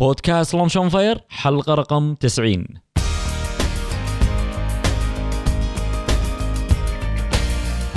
بودكاست 0.00 0.54
Launch 0.54 0.76
on 0.76 0.88
Fire 0.88 1.20
حلقة 1.28 1.74
رقم 1.74 2.14
90 2.14 2.66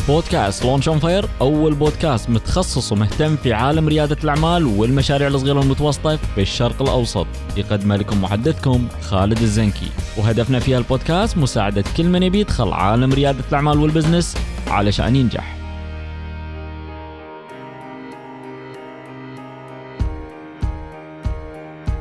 بودكاست 0.07 0.65
Launch 0.65 0.87
on 0.87 0.99
Fire 0.99 1.25
أول 1.41 1.75
بودكاست 1.75 2.29
متخصص 2.29 2.91
ومهتم 2.91 3.35
في 3.35 3.53
عالم 3.53 3.87
ريادة 3.87 4.17
الأعمال 4.23 4.65
والمشاريع 4.65 5.27
الصغيرة 5.27 5.59
والمتوسطة 5.59 6.15
في 6.15 6.41
الشرق 6.41 6.81
الأوسط. 6.81 7.27
يقدمه 7.57 7.95
لكم 7.95 8.21
محدثكم 8.21 8.87
خالد 9.01 9.41
الزنكي. 9.41 9.91
وهدفنا 10.17 10.59
في 10.59 10.77
البودكاست 10.77 11.37
مساعدة 11.37 11.83
كل 11.97 12.05
من 12.05 12.23
يبي 12.23 12.39
يدخل 12.39 12.73
عالم 12.73 13.13
ريادة 13.13 13.43
الأعمال 13.49 13.79
وال 13.79 13.91
business 13.91 14.37
علشان 14.67 15.15
ينجح. 15.15 15.56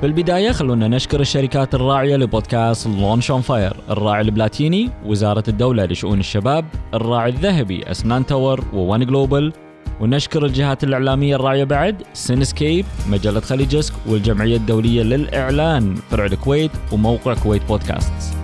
في 0.00 0.06
البداية 0.06 0.52
خلونا 0.52 0.88
نشكر 0.88 1.20
الشركات 1.20 1.74
الراعية 1.74 2.16
لبودكاست 2.16 2.86
Launch 2.86 3.30
on 3.30 3.40
Fire 3.40 3.76
الراعي 3.90 4.20
البلاتيني 4.20 4.90
وزارة 5.04 5.44
الدولة 5.48 5.84
لشؤون 5.84 6.20
الشباب 6.20 6.64
الراعي 6.94 7.30
الذهبي 7.30 7.90
أسنان 7.90 8.26
Tower 8.26 8.64
و 8.72 8.81
One 8.81 9.06
Global 9.06 9.52
ونشكر 10.00 10.44
الجهات 10.44 10.84
الإعلامية 10.84 11.36
الراعية 11.36 11.64
بعد 11.64 12.02
Cinescape 12.12 12.84
مجلة 13.08 13.40
Khaleejesque 13.40 13.94
والجمعية 14.06 14.56
الدولية 14.56 15.02
للإعلان 15.02 15.94
فرع 15.94 16.26
الكويت 16.26 16.70
وموقع 16.92 17.34
كويت 17.34 17.62
بودكاست 17.68 18.36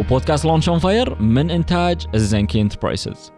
وبودكاست 0.00 0.44
Launch 0.44 0.68
on 0.68 0.78
Fire 0.78 1.22
من 1.22 1.50
إنتاج 1.50 2.06
الزنكي 2.14 2.60
Enterprises 2.60 3.35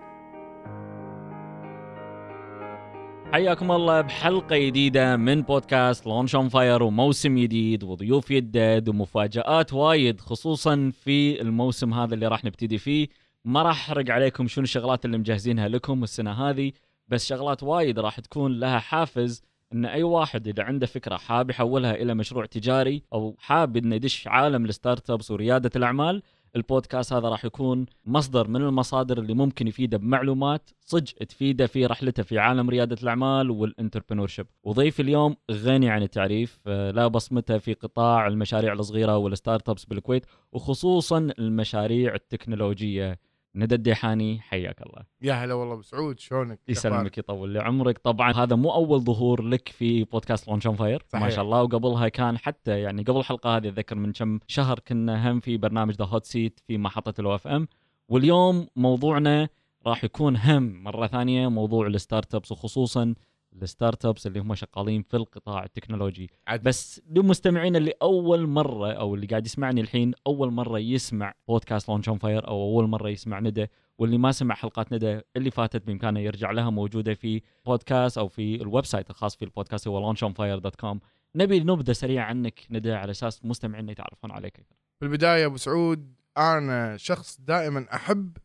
حياكم 3.33 3.73
الله 3.73 4.01
بحلقة 4.01 4.59
جديدة 4.59 5.17
من 5.17 5.43
بودكاست 5.43 6.07
Launch 6.07 6.35
on 6.35 6.49
Fire 6.49 6.83
وموسم 6.83 7.39
جديد 7.39 7.85
وضيوف 7.85 8.31
يدد 8.31 8.89
ومفاجآت 8.89 9.73
وايد 9.73 10.21
خصوصا 10.21 10.93
في 11.05 11.41
الموسم 11.41 11.95
هذا 11.95 12.15
اللي 12.15 12.27
راح 12.27 12.45
نبتدي 12.45 12.79
فيه. 12.79 13.09
ما 13.45 13.63
راح 13.63 13.91
أحرق 13.91 14.11
عليكم 14.11 14.49
شنو 14.49 14.65
الشغلات 14.65 15.05
اللي 15.05 15.19
مجهزينها 15.19 15.69
لكم 15.69 16.03
السنة 16.03 16.33
هذه 16.33 16.73
بس 17.09 17.27
شغلات 17.27 17.63
وايد 17.63 17.99
راح 17.99 18.21
تكون 18.21 18.61
لها 18.61 18.79
حافز 18.79 19.43
إن 19.73 19.85
أي 19.85 20.03
واحد 20.03 20.49
إذا 20.49 20.63
عنده 20.63 20.87
فكرة 20.87 21.17
حاب 21.17 21.51
يحولها 21.51 21.95
إلى 21.95 22.15
مشروع 22.15 22.47
تجاري 22.47 23.03
أو 23.13 23.37
حاب 23.39 23.77
إنه 23.77 23.95
يدش 23.95 24.29
عالم 24.29 24.65
ال 24.65 25.11
startups 25.11 25.31
وريادة 25.31 25.71
الأعمال 25.77 26.23
البودكاست 26.57 27.13
هذا 27.13 27.29
راح 27.29 27.45
يكون 27.45 27.87
مصدر 28.07 28.49
من 28.49 28.63
المصادر 28.63 29.19
اللي 29.19 29.35
ممكن 29.35 29.69
يفيده 29.69 29.99
بمعلومات 29.99 30.71
صدق 30.81 31.13
تفيده 31.13 31.67
في 31.67 31.87
رحلته 31.87 32.23
في 32.23 32.39
عالم 32.39 32.71
ريادة 32.71 32.97
الأعمال 33.03 33.51
وال 33.51 33.62
entrepreneur 33.62 34.29
وضيف 34.65 35.01
اليوم 35.01 35.37
غني 35.51 35.91
عن 35.91 36.03
التعريف 36.03 36.61
آه، 36.67 36.91
له 36.91 37.07
بصمته 37.07 37.59
في 37.59 37.75
قطاع 37.75 38.27
المشاريع 38.27 38.73
الصغيرة 38.73 39.17
وال 39.17 39.69
startups 39.69 39.85
بالكويت 39.85 40.27
وخصوصا 40.53 41.19
المشاريع 41.39 42.15
التكنولوجية. 42.15 43.19
ندى 43.55 43.75
الديحاني 43.75 44.41
حياك 44.41 44.83
الله. 44.83 45.03
يا 45.23 45.33
هلا 45.33 45.55
والله 45.55 45.77
بسعود 45.77 46.19
شلونك؟ 46.19 46.61
يسلمك 46.69 47.19
يطول 47.19 47.51
لي 47.51 47.61
عمرك. 47.61 47.99
طبعا 47.99 48.33
هذا 48.33 48.57
مو 48.57 48.71
أول 48.75 49.01
ظهور 49.01 49.43
لك 49.43 49.69
في 49.69 50.05
بودكاست 50.05 50.49
Launch 50.49 50.67
on 50.67 50.77
Fire 50.77 51.03
ما. 51.15 51.31
شاء 51.31 51.45
الله. 51.45 51.63
وقبلها 51.63 52.09
كان 52.09 52.39
حتى 52.39 52.81
يعني 52.81 53.03
قبل 53.03 53.19
الحلقة 53.19 53.57
هذه 53.57 53.69
أتذكر 53.69 53.97
من 53.97 54.13
كم 54.13 54.39
شهر 54.47 54.79
كنا 54.79 55.31
هم 55.31 55.41
في 55.41 55.57
برنامج 55.57 55.95
The 55.95 56.05
Hot 56.05 56.25
Seat 56.25 56.61
في 56.67 56.79
محطة 56.79 57.21
ال 57.21 57.35
O 57.35 57.47
FM 57.47 57.69
واليوم 58.09 58.67
موضوعنا 58.77 59.49
راح 59.87 60.05
يكون 60.05 60.37
هم 60.37 60.83
مرة 60.83 61.07
ثانية 61.07 61.49
موضوع 61.49 61.87
ال 61.87 62.35
startups 62.35 62.53
وخصوصا 62.53 63.15
ال 63.63 64.05
startups 64.05 64.27
اللي 64.27 64.41
هم 64.41 64.55
شغالين 64.55 65.03
في 65.03 65.17
القطاع 65.17 65.65
التكنولوجي. 65.65 66.31
عاد 66.47 66.63
بس 66.63 67.03
للمستمعين 67.11 67.77
اللي 67.77 67.93
أول 68.03 68.47
مرة 68.47 68.93
أو 68.93 69.15
اللي 69.15 69.27
قاعد 69.27 69.47
يسمعني 69.47 69.81
الحين 69.81 70.13
أول 70.27 70.53
مرة 70.53 70.79
يسمع 70.79 71.35
بودكاست 71.49 71.89
Launch 71.89 72.09
on 72.09 72.19
Fire 72.19 72.49
أو 72.49 72.63
أول 72.63 72.89
مرة 72.89 73.09
يسمع 73.09 73.41
ندى 73.41 73.67
واللي 73.99 74.19
ما 74.19 74.33
سمع 74.33 74.55
حلقات 74.55 74.93
ندى 74.93 75.21
اللي 75.37 75.51
فاتت 75.51 75.87
بإمكانه 75.87 76.21
يرجع 76.21 76.51
لها 76.51 76.71
موجودة 76.71 77.15
في 77.15 77.43
بودكاست 77.67 78.19
أو 78.19 78.29
في 78.29 78.63
ال 78.63 78.85
website 78.85 79.11
الخاص 79.11 79.37
في 79.37 79.45
البودكاست 79.45 79.89
هو 79.89 80.15
launchonfire.com 80.15 80.99
نبي 81.35 81.61
نبدا 81.61 81.93
سريع 81.93 82.25
عنك 82.25 82.67
ندى 82.71 82.93
على 82.93 83.11
أساس 83.11 83.45
مستمعينا 83.45 83.93
يتعرفون 83.93 84.31
عليك. 84.31 84.59
أكثر. 84.59 84.77
في 85.01 85.07
البداية 85.07 85.47
أبو 85.47 85.57
سعود 85.57 86.13
أنا 86.39 86.97
شخص 86.97 87.41
دائما 87.41 87.87
أحب 87.95 88.37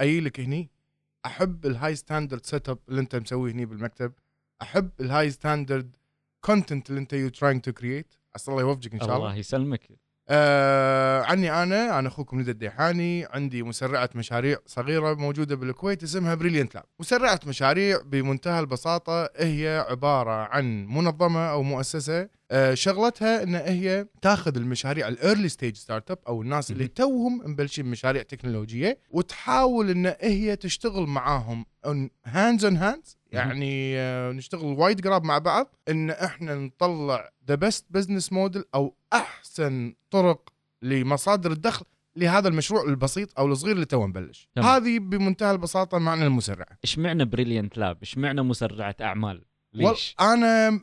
اجيلك 0.00 0.40
هني 0.40 0.70
أحب 1.26 1.66
ال 1.66 1.94
high 1.94 2.46
standard 2.46 2.68
setup 2.68 2.78
اللي 2.88 3.00
أنت 3.00 3.16
مسويه 3.16 3.52
هني 3.52 3.66
بالمكتب. 3.66 4.12
أحب 4.62 4.90
ال 5.00 5.30
high 5.30 5.52
standard 5.52 5.96
content 6.40 6.90
اللي 6.90 7.00
أنت 7.00 7.12
you 7.12 7.28
trying 7.28 7.60
to 7.60 7.72
create 7.72 8.14
عسى 8.34 8.50
الله 8.50 8.62
يوفقك 8.62 8.92
إن 8.92 9.00
شاء 9.00 9.16
الله. 9.16 9.26
الله 9.28 9.36
يسلمك. 9.36 9.88
آه 10.30 11.22
عني 11.22 11.62
أنا 11.62 11.98
أنا 11.98 12.08
أخوكم 12.08 12.40
ندى 12.40 12.50
الديحاني. 12.50 13.24
عندي 13.24 13.62
مسرعة 13.62 14.10
مشاريع 14.14 14.58
صغيرة 14.66 15.14
موجودة 15.14 15.56
بالكويت 15.56 16.02
اسمها 16.02 16.34
Brilliant 16.34 16.74
Lab 16.74 16.84
مسرعة 17.00 17.40
مشاريع 17.46 18.00
بمنتهى 18.02 18.60
البساطة 18.60 19.30
هي 19.36 19.84
عبارة 19.88 20.30
عن 20.30 20.86
منظمة 20.86 21.50
أو 21.50 21.62
مؤسسة 21.62 22.28
آه 22.50 22.74
شغلتها 22.74 23.42
إن 23.42 23.54
هي 23.54 24.06
تاخذ 24.22 24.56
المشاريع 24.56 25.08
ال 25.08 25.48
early 25.48 25.76
stage 25.76 26.10
startup 26.10 26.18
أو 26.28 26.42
الناس 26.42 26.70
اللي. 26.70 26.88
توهم 26.88 27.50
مبلشين 27.50 27.86
مشاريع 27.86 28.22
تكنولوجية 28.22 28.98
وتحاول 29.10 29.90
إن 29.90 30.14
هي 30.20 30.56
تشتغل 30.56 31.06
معاهم 31.06 31.66
hands 32.24 32.64
on 32.64 32.76
hands 32.76 33.17
يعني 33.32 33.98
آه، 33.98 34.32
نشتغل 34.32 34.64
وايد 34.64 35.06
قراب 35.06 35.24
مع 35.24 35.38
بعض 35.38 35.74
إن 35.88 36.10
إحنا 36.10 36.54
نطلع 36.54 37.30
the 37.48 37.54
best 37.54 37.86
business 37.90 38.32
model 38.32 38.64
أو 38.74 38.94
أحسن 39.12 39.94
طرق 40.10 40.52
لمصادر 40.82 41.52
الدخل 41.52 41.84
لهذا 42.16 42.48
المشروع 42.48 42.84
البسيط 42.84 43.38
أو 43.38 43.46
الصغير 43.46 43.74
اللي 43.74 43.86
تو. 43.86 44.10
تمام. 44.10 44.34
هذه 44.56 44.98
بمنتهى 44.98 45.50
البساطة 45.50 45.98
معنى 45.98 46.26
المسرعة 46.26 46.78
إيش 46.84 46.98
معنى 46.98 47.24
بريليانت 47.24 47.78
لاب؟ 47.78 47.98
إيش 48.00 48.18
معنى 48.18 48.42
مسرعة 48.42 48.96
أعمال؟ 49.00 49.44
ليش؟ 49.74 50.14
أنا 50.20 50.80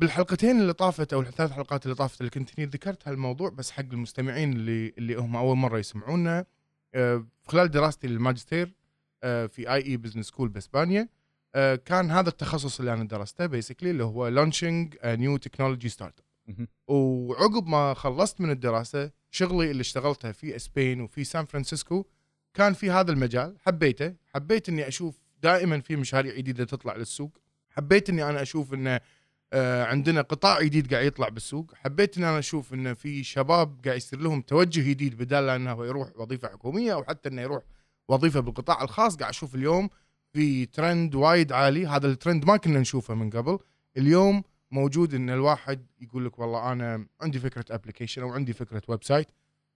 بالحلقتين 0.00 0.60
اللي 0.60 0.72
طافت 0.72 1.12
أو 1.12 1.20
الثلاث 1.20 1.52
حلقات 1.52 1.84
اللي 1.84 1.94
طافت 1.94 2.20
اللي 2.20 2.30
كنت 2.30 2.50
هني 2.58 2.66
ذكرت 2.66 3.08
هالموضوع 3.08 3.50
بس 3.50 3.70
حق 3.70 3.84
المستمعين 3.92 4.52
اللي 4.52 4.94
اللي 4.98 5.14
هم 5.14 5.36
أول 5.36 5.56
مرة 5.56 5.78
يسمعونا 5.78 6.44
أه، 6.94 7.26
خلال 7.46 7.70
دراستي 7.70 8.08
للماجستير 8.08 8.74
أه، 9.22 9.46
في 9.46 9.70
IE 9.72 9.84
Business 9.86 10.26
School 10.26 10.48
بإسبانيا 10.48 11.08
كان 11.84 12.10
هذا 12.10 12.28
التخصص 12.28 12.78
اللي 12.78 12.92
أنا 12.92 13.04
درسته 13.04 13.46
basically 13.46 13.90
اللي 13.90 14.04
هو 14.04 14.28
launching 14.28 14.96
new 15.04 15.36
technology 15.36 15.88
start 15.88 16.20
مهم. 16.46 16.68
وعقب 16.88 17.66
ما 17.66 17.94
خلصت 17.94 18.40
من 18.40 18.50
الدراسة 18.50 19.10
شغلي 19.30 19.70
اللي 19.70 19.80
اشتغلته 19.80 20.32
في 20.32 20.56
Spain 20.56 21.00
وفي 21.00 21.24
سان 21.24 21.44
فرانسيسكو 21.44 22.04
كان 22.54 22.72
في 22.72 22.90
هذا 22.90 23.12
المجال. 23.12 23.56
حبيته. 23.60 24.14
حبيت 24.34 24.68
إني 24.68 24.88
أشوف 24.88 25.22
دائما 25.42 25.80
في 25.80 25.96
مشاريع 25.96 26.34
جديدة 26.34 26.64
تطلع 26.64 26.96
للسوق. 26.96 27.38
حبيت 27.70 28.08
إني 28.10 28.24
أنا 28.24 28.42
أشوف 28.42 28.74
انه 28.74 29.00
آه، 29.52 29.84
عندنا 29.84 30.20
قطاع 30.20 30.62
جديد 30.62 30.94
قاعد 30.94 31.06
يطلع 31.06 31.28
بالسوق. 31.28 31.74
حبيت 31.74 32.18
إن 32.18 32.24
أنا 32.24 32.38
أشوف 32.38 32.74
انه 32.74 32.94
في 32.94 33.24
شباب 33.24 33.80
قاعد 33.84 33.96
يصير 33.96 34.20
لهم 34.20 34.40
توجه 34.42 34.90
جديد 34.90 35.16
بدال 35.16 35.48
إنه 35.48 35.86
يروح 35.86 36.08
وظيفة 36.16 36.48
حكومية 36.48 36.92
أو 36.94 37.04
حتى 37.04 37.28
إنه 37.28 37.42
يروح 37.42 37.62
وظيفة 38.08 38.40
بالقطاع 38.40 38.82
الخاص. 38.82 39.16
قاعد 39.16 39.30
أشوف 39.30 39.54
اليوم 39.54 39.90
في 40.32 40.66
ترند 40.66 41.14
وايد 41.14 41.52
عالي. 41.52 41.86
هذا 41.86 42.06
الترند 42.06 42.44
ما 42.44 42.56
كنا 42.56 42.80
نشوفه 42.80 43.14
من 43.14 43.30
قبل. 43.30 43.58
اليوم 43.96 44.42
موجود 44.70 45.14
إن 45.14 45.30
الواحد 45.30 45.86
يقول 46.00 46.26
لك 46.26 46.38
والله 46.38 46.72
أنا 46.72 47.06
عندي 47.20 47.38
فكرة 47.38 47.64
application 47.70 48.22
أو 48.22 48.30
عندي 48.32 48.52
فكرة 48.52 48.82
website 48.88 49.28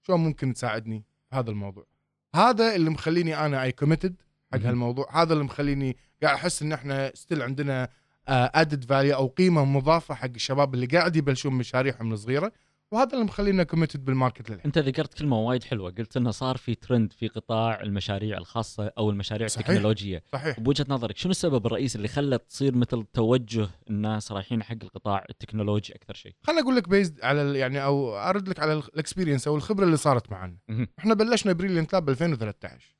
شلون 0.02 0.20
ممكن 0.20 0.54
تساعدني 0.54 1.04
في 1.30 1.36
هذا 1.36 1.50
الموضوع؟ 1.50 1.86
هذا 2.34 2.74
اللي 2.74 2.90
مخليني 2.90 3.46
أنا 3.46 3.62
I 3.62 3.72
committed 3.72 4.14
حق. 4.52 4.60
هالموضوع. 4.60 5.22
هذا 5.22 5.32
اللي 5.32 5.44
مخليني 5.44 5.96
قاعد 6.22 6.34
أحس 6.34 6.62
إن 6.62 6.72
إحنا 6.72 7.12
still 7.14 7.42
عندنا 7.42 7.88
added 8.28 8.84
value 8.84 9.14
أو 9.14 9.26
قيمة 9.26 9.64
مضافة 9.64 10.14
حق 10.14 10.30
الشباب 10.34 10.74
اللي 10.74 10.86
قاعد 10.86 11.16
يبلشون 11.16 11.54
مشاريعهم 11.54 12.12
الصغيرة. 12.12 12.52
وهذا 12.92 13.12
اللي 13.12 13.24
مخلينا 13.24 13.62
committed 13.62 14.04
بال 14.04 14.16
market 14.16 14.50
للحين. 14.50 14.66
أنت 14.66 14.78
ذكرت 14.78 15.14
كلمة 15.14 15.38
وايد 15.40 15.64
حلوة 15.64 15.90
قلت 15.90 16.16
إنه 16.16 16.30
صار 16.30 16.56
في 16.56 16.74
ترند 16.74 17.12
في 17.12 17.28
قطاع 17.28 17.80
المشاريع 17.80 18.38
الخاصة 18.38 18.92
أو 18.98 19.10
المشاريع 19.10 19.46
صحيح. 19.46 19.68
التكنولوجية. 19.68 20.22
صحيح. 20.32 20.60
بوجهة 20.60 20.86
نظرك 20.88 21.16
شنو 21.16 21.30
السبب 21.30 21.66
الرئيسي 21.66 21.96
اللي 21.96 22.08
خلى 22.08 22.38
تصير 22.38 22.76
مثل 22.76 23.04
توجه 23.12 23.68
الناس 23.90 24.32
رايحين 24.32 24.62
حق 24.62 24.76
القطاع 24.82 25.24
التكنولوجي 25.30 25.94
أكثر 25.94 26.14
شيء؟ 26.14 26.32
خليني 26.42 26.62
أقول 26.62 26.76
لك 26.76 26.88
based 26.88 27.20
على 27.22 27.58
يعني 27.58 27.84
أو 27.84 28.16
أرد 28.16 28.48
لك 28.48 28.60
على 28.60 28.72
ال 28.72 28.79
experience 28.79 29.48
أو 29.48 29.56
الخبرة 29.56 29.84
اللي 29.84 29.96
صارت 29.96 30.30
معنا. 30.30 30.56
إحنا 30.98 31.14
بلشنا 31.14 31.52
بريليانت 31.52 31.92
لاب 31.92 32.04
ب 32.04 32.08
2013 32.10 32.94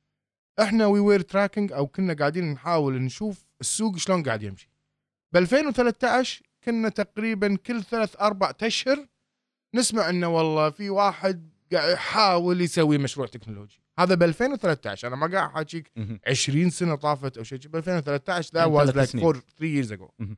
إحنا 0.61 0.85
we 0.85 0.99
were 0.99 1.21
tracking 1.21 1.71
أو 1.71 1.87
كنا 1.87 2.13
قاعدين 2.13 2.51
نحاول 2.51 3.01
نشوف 3.01 3.45
السوق 3.61 3.97
شلون 3.97 4.23
قاعد 4.23 4.43
يمشي. 4.43 4.69
ب 5.33 5.37
2013 5.37 6.43
كنا 6.63 6.89
تقريبا 6.89 7.55
كل 7.55 7.83
ثلاث 7.83 8.15
أربع 8.21 8.53
أشهر 8.63 9.05
نسمع 9.75 10.09
إنه 10.09 10.27
والله 10.27 10.69
في 10.69 10.89
واحد 10.89 11.49
قاعد 11.73 11.93
يحاول 11.93 12.61
يسوي 12.61 12.97
مشروع 12.97 13.27
تكنولوجي 13.27 13.81
هذا 13.99 14.15
ب 14.15 14.23
2013 14.23 15.07
أنا 15.07 15.15
ما 15.15 15.27
قاعد 15.27 15.49
أحاكيك 15.49 15.91
مهم. 15.95 16.19
20 16.27 16.69
سنة 16.69 16.95
طافت 16.95 17.37
أو 17.37 17.43
شيء 17.43 17.59
ب 17.59 17.75
2013 17.75 18.51
that 18.53 18.65
was 18.65 18.89
like 18.89 19.09
سنين. 19.09 19.25
4 19.25 19.41
3 19.59 19.83
years 19.83 19.99
ago 19.99 20.11
مهم. 20.19 20.37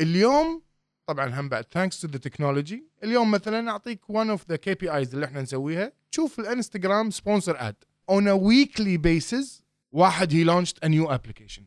اليوم 0.00 0.62
طبعا 1.06 1.40
هم 1.40 1.48
بعد 1.48 1.64
thanks 1.72 2.00
to 2.00 2.08
the 2.08 2.18
technology 2.18 2.86
اليوم 3.04 3.30
مثلا 3.30 3.70
أعطيك 3.70 4.00
one 4.04 4.16
of 4.30 4.48
the 4.48 4.56
KPIs 4.56 5.14
اللي 5.14 5.26
إحنا 5.26 5.42
نسويها 5.42 5.92
تشوف 6.12 6.40
الإنستغرام 6.40 7.10
sponsored 7.10 7.56
ad 7.68 7.76
on 8.10 8.28
a 8.28 8.32
weekly 8.32 8.96
basis 8.96 9.62
واحد 9.92 10.32
he 10.34 10.44
launched 10.44 10.78
a 10.84 10.88
new 10.88 11.10
application 11.10 11.64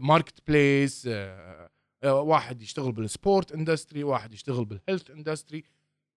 marketplace 0.00 1.08
واحد 2.04 2.62
يشتغل 2.62 2.92
بال 2.92 3.09
sport 3.09 3.52
industry 3.52 4.04
واحد 4.04 4.34
يشتغل 4.34 4.64
بال 4.64 4.75
health 4.75 5.10
industry 5.10 5.64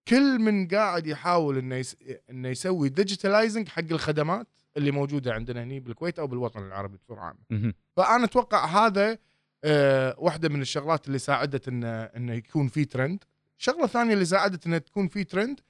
كل 0.08 0.38
من 0.38 0.68
قاعد 0.68 1.06
يحاول 1.06 1.58
إنه 1.58 1.76
يس... 1.76 1.96
إنه 2.30 2.48
يسوي 2.48 2.88
digitalizing 2.88 3.68
حق 3.68 3.84
الخدمات 3.90 4.48
اللي 4.76 4.90
موجودة 4.90 5.32
عندنا 5.34 5.62
هني 5.62 5.80
بالكويت 5.80 6.18
أو 6.18 6.26
بالوطن 6.26 6.66
العربي 6.66 6.96
بصوره 6.96 7.20
عامة. 7.20 7.72
فأنا 7.96 8.24
أتوقع 8.24 8.64
هذا 8.64 9.18
آه، 9.64 10.14
واحدة 10.18 10.48
من 10.48 10.60
الشغلات 10.60 11.06
اللي 11.06 11.18
ساعدت 11.18 11.68
انه 11.68 12.02
انه 12.02 12.34
يكون 12.34 12.68
في 12.68 12.84
ترند 12.84 13.24
شغلة 13.58 13.86
ثانية 13.86 14.14
اللي 14.14 14.24
ساعدت 14.24 14.66
انه 14.66 14.78
تكون 14.78 15.08
في 15.08 15.24
ترند 15.24 15.60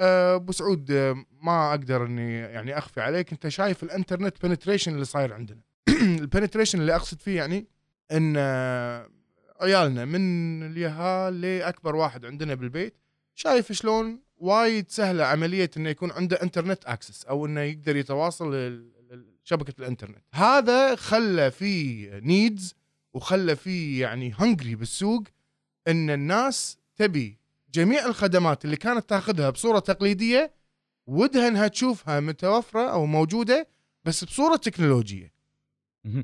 آه، 0.00 0.34
أبو 0.34 0.52
سعود 0.52 0.90
آه، 0.90 1.24
ما 1.42 1.70
أقدر 1.70 2.06
إني 2.06 2.38
يعني 2.38 2.78
أخفي 2.78 3.00
عليك. 3.00 3.32
أنت 3.32 3.48
شايف 3.48 3.82
الإنترنت 3.82 4.46
penetration 4.46 4.94
اللي 4.94 5.04
صاير 5.04 5.34
عندنا. 5.34 5.62
ال 6.20 6.25
penetration 6.25 6.80
اللي 6.80 6.96
أقصد 6.96 7.20
فيه 7.20 7.36
يعني 7.36 7.66
إن 8.12 8.34
آه، 8.36 9.08
عيالنا 9.60 10.04
من 10.04 10.62
اليهال 10.62 11.40
لأكبر 11.40 11.96
واحد 11.96 12.24
عندنا 12.24 12.54
بالبيت 12.54 13.01
شايف 13.34 13.72
شلون 13.72 14.20
وايد 14.36 14.90
سهلة 14.90 15.24
عملية 15.24 15.70
إنه 15.76 15.88
يكون 15.88 16.10
عنده 16.12 16.42
internet 16.42 16.84
access 16.84 17.24
أو 17.24 17.46
إنه 17.46 17.60
يقدر 17.60 17.96
يتواصل 17.96 18.54
ل- 18.54 18.92
ل- 19.10 19.32
شبكه 19.44 19.74
الإنترنت 19.78 20.22
هذا 20.32 20.94
خلى 20.94 21.50
في 21.50 22.06
needs 22.22 22.74
وخلى 23.14 23.56
في 23.56 23.98
يعني 23.98 24.34
هنجري 24.38 24.74
بالسوق 24.74 25.22
إن 25.88 26.10
الناس 26.10 26.78
تبي 26.96 27.38
جميع 27.74 28.06
الخدمات 28.06 28.64
اللي 28.64 28.76
كانت 28.76 29.08
تاخذها 29.10 29.50
بصورة 29.50 29.78
تقليدية 29.78 30.52
ودها 31.06 31.48
إنها 31.48 31.68
تشوفها 31.68 32.20
متوفرة 32.20 32.90
أو 32.90 33.06
موجودة 33.06 33.68
بس 34.04 34.24
بصورة 34.24 34.56
تكنولوجية. 34.56 35.32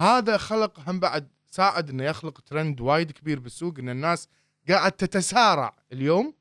هذا 0.02 0.36
خلق 0.36 0.80
هم 0.90 1.00
بعد 1.00 1.28
ساعد 1.50 1.90
إنه 1.90 2.04
يخلق 2.04 2.40
ترند 2.40 2.80
وايد 2.80 3.10
كبير 3.12 3.38
بالسوق 3.40 3.78
إن 3.78 3.88
الناس 3.88 4.28
قاعد 4.68 4.92
تتسارع 4.92 5.76
اليوم 5.92 6.34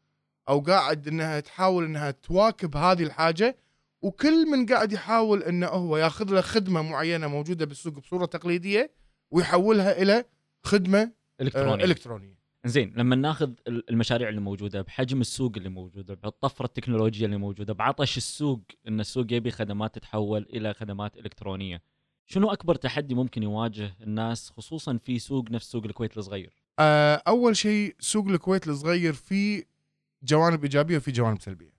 أو 0.50 0.60
قاعد 0.60 1.08
إنها 1.08 1.40
تحاول 1.40 1.84
إنها 1.86 2.12
تواكب 2.12 2.78
هذه 2.78 3.04
الحاجة 3.04 3.58
وكل 4.02 4.46
من 4.52 4.66
قاعد 4.66 4.92
يحاول 4.94 5.44
إنه 5.44 5.68
هو 5.68 5.98
ياخذ 5.98 6.30
له 6.34 6.42
خدمة 6.42 6.82
معينة 6.82 7.28
موجودة 7.28 7.66
بالسوق 7.66 7.94
بصورة 7.94 8.26
تقليدية 8.26 8.92
ويحولها 9.32 10.02
إلى 10.02 10.26
خدمة 10.64 11.00
آه، 11.00 11.12
الكتروني 11.44 11.84
إلكترونية. 11.84 12.38
زين 12.66 12.94
لما 12.98 13.16
ناخذ 13.16 13.52
ال- 13.68 13.90
المشاريع 13.90 14.30
اللي 14.30 14.42
موجودة 14.42 14.82
بحجم 14.82 15.22
السوق 15.22 15.52
اللي 15.58 15.70
موجودة 15.70 16.14
بالطفره 16.14 16.66
التكنولوجيا 16.66 17.26
اللي 17.26 17.38
موجودة 17.38 17.74
بعطش 17.74 18.18
السوق 18.18 18.62
إن 18.88 19.00
السوق 19.00 19.26
يبي 19.34 19.52
خدمات 19.52 19.96
تتحول 19.96 20.46
إلى 20.54 20.74
خدمات 20.74 21.18
إلكترونية 21.18 21.82
شنو 22.26 22.52
أكبر 22.52 22.76
تحدي 22.76 23.16
ممكن 23.16 23.44
يواجه 23.44 23.94
الناس 24.02 24.50
خصوصا 24.50 24.98
في 25.04 25.20
سوق 25.20 25.52
نفس 25.52 25.72
سوق 25.72 25.86
الكويت 25.86 26.18
الصغير؟ 26.18 26.54
آه، 26.80 27.22
أول 27.28 27.56
شيء 27.58 27.96
سوق 28.00 28.28
الكويت 28.28 28.68
الصغير 28.68 29.14
فيه 29.14 29.64
جوانب 30.24 30.64
إيجابية 30.64 30.98
وفي 30.98 31.12
جوانب 31.12 31.42
سلبية. 31.42 31.74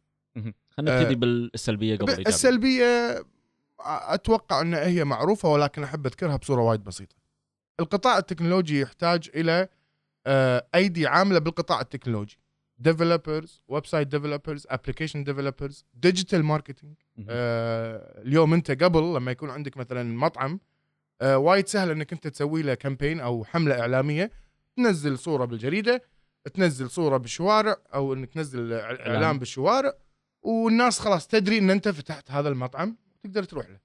خلينا 0.70 1.00
نبتدي 1.00 1.14
آه، 1.14 1.18
بالسلبية 1.18 1.96
قبل 1.96 2.04
الإيجابية. 2.04 2.28
السلبية 2.28 3.24
أتوقع 3.80 4.60
أن 4.60 4.74
هي 4.74 5.04
معروفة 5.04 5.48
ولكن 5.48 5.82
أحب 5.82 6.06
أذكرها 6.06 6.36
بصورة 6.36 6.62
وايد 6.62 6.84
بسيطة. 6.84 7.16
القطاع 7.80 8.18
التكنولوجي 8.18 8.80
يحتاج 8.80 9.30
إلى 9.34 9.68
آه، 10.26 10.66
أيدي 10.74 11.06
عاملة 11.06 11.38
بالقطاع 11.38 11.80
التكنولوجي. 11.80 12.38
developers، 12.78 13.62
website 13.68 14.08
developers، 14.08 14.66
application 14.70 15.24
developers، 15.24 15.84
digital 15.94 16.42
marketing. 16.44 16.94
اليوم 17.18 18.54
أنت 18.54 18.70
قبل 18.82 19.14
لما 19.14 19.30
يكون 19.30 19.50
عندك 19.50 19.76
مثلا 19.76 20.02
مطعم 20.18 20.60
آه، 21.20 21.38
وايد 21.38 21.66
سهل 21.66 21.90
أنك 21.90 22.12
أنت 22.12 22.28
تسوي 22.28 22.62
له 22.62 22.74
campaign 22.74 23.20
أو 23.20 23.44
حملة 23.44 23.80
إعلامية 23.80 24.30
تنزل 24.76 25.18
صورة 25.18 25.44
بالجريدة 25.44 26.02
تنزل 26.48 26.90
صورة 26.90 27.16
بالشوارع 27.16 27.76
أو 27.94 28.12
إنك 28.14 28.32
تنزل 28.32 28.72
إعلان. 28.72 29.38
بالشوارع 29.38 29.92
والناس 30.42 31.00
خلاص 31.00 31.26
تدري 31.26 31.58
ان 31.58 31.70
أنت 31.70 31.88
فتحت 31.88 32.30
هذا 32.30 32.48
المطعم 32.48 32.96
تقدر 33.22 33.44
تروح 33.44 33.68
له. 33.68 33.78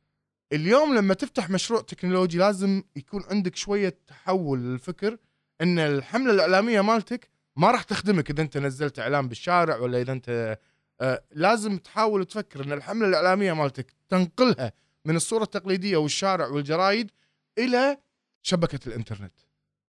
اليوم 0.54 0.96
لما 0.96 1.14
تفتح 1.14 1.50
مشروع 1.50 1.82
تكنولوجي 1.82 2.38
لازم 2.38 2.84
يكون 2.96 3.24
عندك 3.32 3.56
شوية 3.56 3.98
تحول 4.08 4.60
للفكر 4.60 5.18
إن 5.62 5.80
الحملة 5.80 6.34
الإعلامية 6.34 6.82
مالتك 6.82 7.30
ما 7.56 7.72
راح 7.72 7.84
تخدمك 7.84 8.30
إذا 8.30 8.42
أنت 8.42 8.58
نزلت 8.58 9.00
إعلان 9.00 9.28
بالشارع 9.28 9.78
ولا 9.78 10.02
إذا 10.02 10.12
أنت 10.12 10.58
آه 11.02 11.24
لازم 11.32 11.78
تحاول 11.78 12.26
تفكر 12.26 12.64
إن 12.64 12.72
الحملة 12.72 13.08
الإعلامية 13.08 13.54
مالتك 13.54 13.94
تنقلها 14.10 14.74
من 15.06 15.16
الصورة 15.16 15.44
التقليدية 15.44 15.98
والشارع 15.98 16.48
والجرايد 16.48 17.12
إلى 17.58 17.98
شبكة 18.42 18.80
الإنترنت 18.88 19.34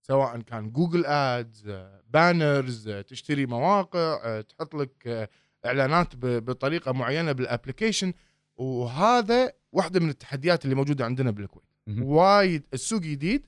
سواء 0.02 0.40
كان 0.40 0.70
جوجل 0.70 1.06
آدز 1.06 1.68
banners 2.14 2.88
تشتري 2.88 3.46
مواقع 3.46 4.20
آه، 4.24 4.40
تحط 4.40 4.74
لك 4.74 5.06
آه، 5.06 5.28
إعلانات 5.66 6.08
بطريقة 6.16 6.92
معينة 6.92 7.32
بال 7.32 7.44
application 7.44 8.12
وهذا 8.56 9.52
واحدة 9.72 10.00
من 10.00 10.08
التحديات 10.08 10.64
اللي 10.64 10.74
موجودة 10.74 11.04
عندنا 11.04 11.30
بالكويت. 11.30 11.64
وايد 12.02 12.62
السوق 12.74 13.00
جديد 13.00 13.46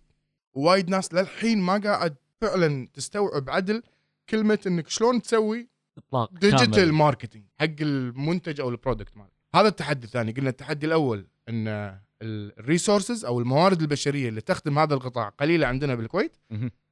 وايد 0.54 0.90
ناس 0.90 1.14
للحين 1.14 1.60
ما 1.60 1.78
قاعد 1.78 2.16
فعلا 2.40 2.88
تستوعب 2.94 3.50
عدل 3.50 3.82
كلمة 4.28 4.58
إنك 4.66 4.88
شلون 4.88 5.22
تسوي 5.22 5.68
إطلاق 5.98 6.32
digital 6.32 6.70
كامل. 6.70 6.92
marketing 6.92 7.44
حق 7.60 7.80
المنتج 7.80 8.60
أو 8.60 8.68
ال 8.68 8.74
product 8.74 9.16
مالك 9.16 9.30
هذا 9.54 9.68
التحدي 9.68 10.06
الثاني 10.06 10.32
قلنا 10.32 10.50
التحدي 10.50 10.86
الأول 10.86 11.26
إن 11.48 11.98
ال 12.22 12.32
resources 12.32 13.24
أو 13.24 13.40
الموارد 13.40 13.80
البشرية 13.80 14.28
اللي 14.28 14.40
تخدم 14.40 14.78
هذا 14.78 14.94
القطاع 14.94 15.28
قليلة 15.28 15.66
عندنا 15.66 15.94
بالكويت. 15.94 16.36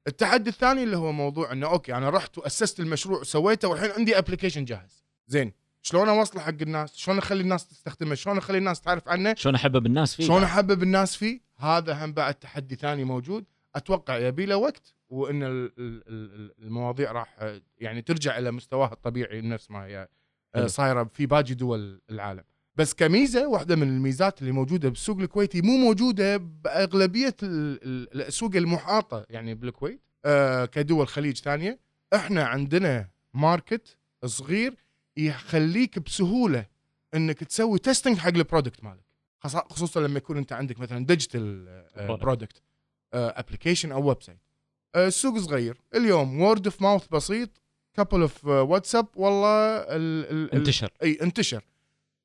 التحدي 0.06 0.51
الثاني 0.51 0.83
اللي 0.85 0.97
هو 0.97 1.12
موضوع 1.12 1.53
إنه 1.53 1.67
okay 1.67 1.94
أنا 1.95 2.11
رحت 2.11 2.39
وأسست 2.39 2.81
المشروع 2.81 3.21
وسويته 3.21 3.69
والحين 3.69 3.91
عندي 3.91 4.19
application 4.19 4.64
جاهز. 4.65 5.05
زين 5.27 5.53
شلون 5.83 6.09
اوصله 6.09 6.43
حق 6.43 6.49
الناس؟ 6.62 6.97
شلون 6.97 7.19
أخلي 7.19 7.41
الناس 7.41 7.69
تستخدمه؟ 7.69 8.15
شلون 8.15 8.39
أخلي 8.39 8.59
الناس 8.59 8.81
تعرف 8.81 9.09
عنه؟ 9.09 9.35
شلون 9.35 9.55
أحبب 9.55 9.87
الناس 9.87 10.15
فيه؟ 10.15 10.25
شلون 10.27 10.43
أحبب 10.43 10.83
الناس 10.83 11.17
فيه؟ 11.17 11.41
هذا 11.56 12.05
هم 12.05 12.12
بعد 12.12 12.35
تحدي 12.35 12.75
ثاني 12.75 13.05
موجود. 13.05 13.45
أتوقع 13.75 14.17
يبي 14.19 14.47
له 14.47 14.56
وقت 14.56 14.95
وإن 15.09 15.43
ال- 15.43 15.73
ال- 15.79 16.03
ال- 16.09 16.55
المواضيع 16.63 17.13
راح 17.13 17.58
يعني 17.79 18.03
ترجع 18.03 18.39
إلى 18.39 18.51
مستواها 18.51 18.93
الطبيعي 18.93 19.41
نفس 19.41 19.70
ما 19.70 19.84
هي. 19.84 20.08
صايرة 20.67 21.05
في 21.05 21.27
باقي 21.27 21.55
دول 21.55 22.01
العالم. 22.11 22.44
بس 22.76 22.94
كميزة 22.94 23.48
واحدة 23.48 23.76
من 23.76 23.88
الميزات 23.88 24.40
اللي 24.40 24.52
موجودة 24.52 24.88
بالسوق 24.88 25.19
الكويتي 25.19 25.60
مو 25.62 25.76
موجودة 25.76 26.36
بأغلبية 26.36 27.36
ال- 27.43 27.82
ال- 27.84 28.14
الاسواق 28.14 28.56
المحاطة 28.56 29.26
يعني 29.31 29.54
بالكويت 29.54 30.00
آه، 30.24 30.64
كدول 30.64 31.08
خليج 31.08 31.36
ثانية. 31.38 31.78
إحنا 32.14 32.44
عندنا 32.44 33.08
market 33.34 33.96
صغير 34.24 34.74
يخليك 35.16 35.98
بسهولة 35.98 36.66
إنك 37.14 37.44
تسوي 37.44 37.78
testing 37.79 38.19
حق 38.19 38.28
ال 38.29 38.35
product 38.35 38.84
مالك. 38.84 39.04
خصوصا 39.70 40.00
لما 40.00 40.19
يكون 40.19 40.36
أنت 40.36 40.52
عندك 40.52 40.81
مثلا 40.81 41.06
digital. 41.06 41.84
product 41.96 42.63
application 43.15 43.93
أو 43.93 44.08
website 44.08 44.39
السوق 44.96 45.38
صغير. 45.38 45.76
اليوم 45.94 46.40
word 46.41 46.67
of 46.67 46.82
mouth 46.82 47.06
بسيط 47.08 47.50
couple 47.94 48.20
of 48.20 48.44
واتساب 48.44 49.06
والله 49.16 49.48
ال 49.76 49.86
ال 49.96 50.31
ال- 50.31 50.52
انتشر. 50.54 50.90
إي 51.02 51.19
انتشر. 51.22 51.64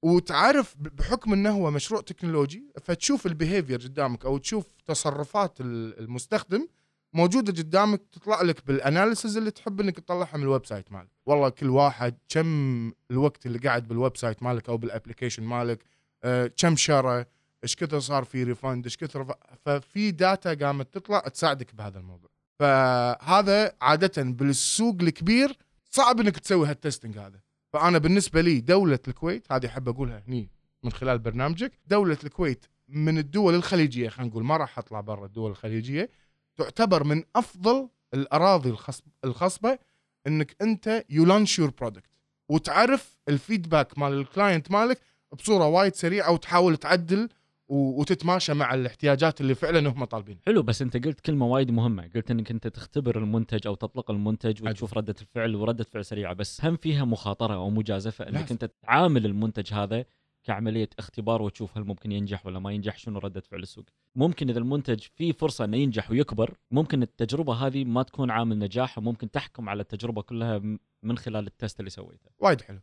وتعرف 0.01 0.75
بحكم 0.77 1.33
إنه 1.33 1.49
هو 1.51 1.71
مشروع 1.71 2.01
تكنولوجي 2.01 2.63
فتشوف 2.81 3.25
ال 3.25 3.31
behavior 3.31 3.79
قدامك 3.81 4.25
أو 4.25 4.37
تشوف 4.37 4.65
تصرفات 4.85 5.61
ال- 5.61 5.99
المستخدم 5.99 6.67
موجودة 7.13 7.53
قدامك 7.63 8.01
تطلع 8.11 8.41
لك 8.41 8.67
بال 8.67 8.81
analysis 8.81 9.37
اللي 9.37 9.51
تحب 9.51 9.81
إنك 9.81 9.99
تطلعها 9.99 10.37
من 10.37 10.43
ال 10.43 10.65
website 10.65 10.91
مالك. 10.91 11.09
والله 11.25 11.49
كل 11.49 11.69
واحد 11.69 12.17
كم 12.29 12.91
الوقت 13.11 13.45
اللي 13.45 13.59
قاعد 13.59 13.87
بال 13.87 14.17
website 14.17 14.43
مالك 14.43 14.69
أو 14.69 14.77
بال 14.77 14.87
application 14.87 15.43
مالك 15.43 15.83
آه، 16.23 16.51
كم 16.57 16.75
شرى 16.75 17.25
إيش 17.63 17.75
كثر 17.75 17.99
صار 17.99 18.23
في 18.23 18.43
refund 18.43 18.85
إيش 18.85 18.97
كثر 18.97 19.35
ففي 19.65 20.11
data 20.11 20.53
قامت 20.53 20.93
تطلع 20.93 21.19
تساعدك 21.19 21.75
بهذا 21.75 21.99
الموضوع. 21.99 22.29
فهذا 22.59 23.73
عادة 23.81 24.23
بالسوق 24.23 24.95
الكبير 25.01 25.57
صعب 25.89 26.19
إنك 26.19 26.39
تسوي 26.39 26.67
هال 26.67 26.78
testing 26.78 27.17
هذا. 27.17 27.39
فأنا 27.73 27.97
بالنسبة 27.97 28.41
لي 28.41 28.59
دولة 28.61 28.99
الكويت 29.07 29.51
هذه 29.51 29.65
أحب 29.65 29.89
أقولها 29.89 30.23
هني 30.27 30.49
من 30.83 30.91
خلال 30.91 31.19
برنامجك 31.19 31.71
دولة 31.87 32.17
الكويت 32.23 32.65
من 32.87 33.17
الدول 33.17 33.55
الخليجية 33.55 34.09
خلينا 34.09 34.31
نقول 34.31 34.43
ما 34.43 34.57
راح 34.57 34.79
أطلع 34.79 35.01
برا 35.01 35.25
الدول 35.25 35.51
الخليجية 35.51 36.09
تعتبر 36.57 37.03
من 37.03 37.23
أفضل 37.35 37.89
الأراضي 38.13 38.69
الخصب 38.69 39.03
الخصبة 39.25 39.79
إنك 40.27 40.55
أنت 40.61 41.05
you 41.09 41.25
launch 41.25 41.59
your 41.59 41.69
product 41.69 42.09
وتعرف 42.49 43.17
ال 43.29 43.37
feedback 43.37 43.97
مال 43.97 44.13
ال 44.13 44.22
client 44.22 44.71
مالك 44.71 45.01
بصورة 45.31 45.67
وايد 45.67 45.95
سريعة 45.95 46.31
وتحاول 46.31 46.77
تعدل 46.77 47.29
وتتماشى 47.69 48.53
مع 48.53 48.73
الاحتياجات 48.73 49.41
اللي 49.41 49.55
فعلا 49.55 49.89
هم 49.89 50.05
طالبينها. 50.05 50.41
حلو 50.45 50.63
بس 50.63 50.81
انت 50.81 51.05
قلت 51.05 51.19
كلمة 51.19 51.47
وايد 51.47 51.71
مهمة. 51.71 52.09
قلت 52.15 52.31
انك 52.31 52.51
انت 52.51 52.67
تختبر 52.67 53.17
المنتج 53.17 53.67
أو 53.67 53.75
تطلق 53.75 54.11
المنتج 54.11 54.63
وتشوف 54.63 54.93
ردة 54.93 55.15
الفعل 55.21 55.55
ورده 55.55 55.83
فعل 55.83 56.05
سريعة 56.05 56.33
بس 56.33 56.65
هم 56.65 56.75
فيها 56.75 57.05
مخاطرة 57.05 57.53
أو 57.53 57.69
مجازفة 57.69 58.27
إنك 58.27 58.33
لازم. 58.33 58.47
انت 58.51 58.71
تعامل 58.81 59.25
المنتج 59.25 59.73
هذا 59.73 60.05
كعملية 60.43 60.89
اختبار 60.99 61.41
وتشوف 61.41 61.77
هل 61.77 61.83
ممكن 61.83 62.11
ينجح 62.11 62.45
ولا 62.45 62.59
ما 62.59 62.71
ينجح 62.71 62.97
شنو 62.97 63.19
ردة 63.19 63.41
فعل 63.41 63.61
السوق. 63.61 63.85
ممكن 64.15 64.49
إذا 64.49 64.59
المنتج 64.59 65.03
فيه 65.15 65.31
فرصة 65.31 65.65
إنه 65.65 65.77
ينجح 65.77 66.11
ويكبر 66.11 66.57
ممكن 66.71 67.03
التجربة 67.03 67.53
هذه 67.53 67.83
ما 67.83 68.03
تكون 68.03 68.31
عامل 68.31 68.59
نجاح 68.59 68.97
وممكن 68.97 69.31
تحكم 69.31 69.69
على 69.69 69.81
التجربة 69.81 70.21
كلها 70.21 70.61
من 71.03 71.17
خلال 71.17 71.47
ال 71.47 71.54
test 71.54 71.79
اللي 71.79 71.89
سويته. 71.89 72.29
وايد 72.39 72.61
حلو. 72.61 72.79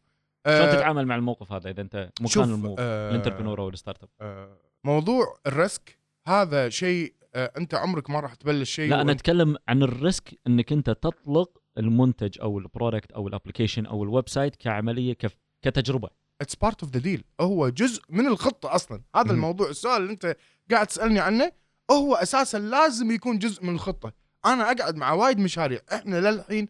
شلون 0.47 0.61
آه، 0.61 0.75
تتعامل 0.75 1.07
مع 1.07 1.17
الموقف 1.17 1.53
هذا 1.53 1.71
إذا 1.71 1.81
أنت 1.81 2.11
مكان 2.21 2.51
المو... 2.51 2.77
آه، 2.79 3.11
ال 3.11 3.14
entrepreneur 3.14 3.61
أو 3.61 3.69
ال 3.69 4.03
startup؟ 4.03 4.09
آه، 4.21 4.59
موضوع 4.87 5.39
ال 5.47 5.57
risk 5.57 5.99
هذا 6.27 6.69
شيء 6.69 7.15
آه، 7.35 7.53
أنت 7.59 7.75
عمرك 7.75 8.11
ما 8.11 8.21
راح 8.21 8.35
تبلش 8.35 8.71
شيء 8.71 8.91
لا 8.91 9.01
أنا 9.01 9.13
أتكلم 9.13 9.57
عن 9.69 9.83
ال 9.83 9.94
risk 9.94 10.39
إنك 10.47 10.73
أنت 10.73 10.91
تطلق 10.91 11.59
المنتج 11.79 12.41
أو 12.41 12.59
ال 12.59 12.65
product 12.65 13.13
أو 13.13 13.29
ال 13.29 13.33
application 13.33 13.87
أو 13.87 14.05
ال 14.05 14.29
website 14.29 14.57
كعملية 14.57 15.13
كف... 15.13 15.37
كتجربة. 15.63 16.09
it's 16.41 16.55
part 16.55 16.83
of 16.83 16.93
the 16.93 17.01
deal 17.01 17.25
هو 17.41 17.69
جزء 17.69 18.03
من 18.09 18.27
الخطة 18.27 18.75
أصلا. 18.75 19.03
هذا. 19.17 19.31
الموضوع 19.33 19.69
السؤال 19.69 20.03
اللي 20.03 20.13
أنت 20.13 20.37
قاعد 20.71 20.87
تسألني 20.87 21.21
عنه 21.21 21.53
هو 21.91 22.15
أساسا 22.15 22.59
لازم 22.59 23.11
يكون 23.11 23.39
جزء 23.39 23.65
من 23.65 23.75
الخطة. 23.75 24.13
أنا 24.47 24.73
أقعد 24.73 24.97
مع 24.97 25.13
وايد 25.13 25.39
مشاريع. 25.39 25.81
إحنا 25.93 26.31
للحين 26.31 26.69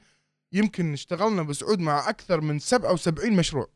يمكن 0.52 0.92
اشتغلنا 0.92 1.42
بسعود 1.42 1.80
مع 1.80 2.08
أكثر 2.08 2.40
من 2.40 2.58
77 2.58 3.32
مشروع. 3.32 3.68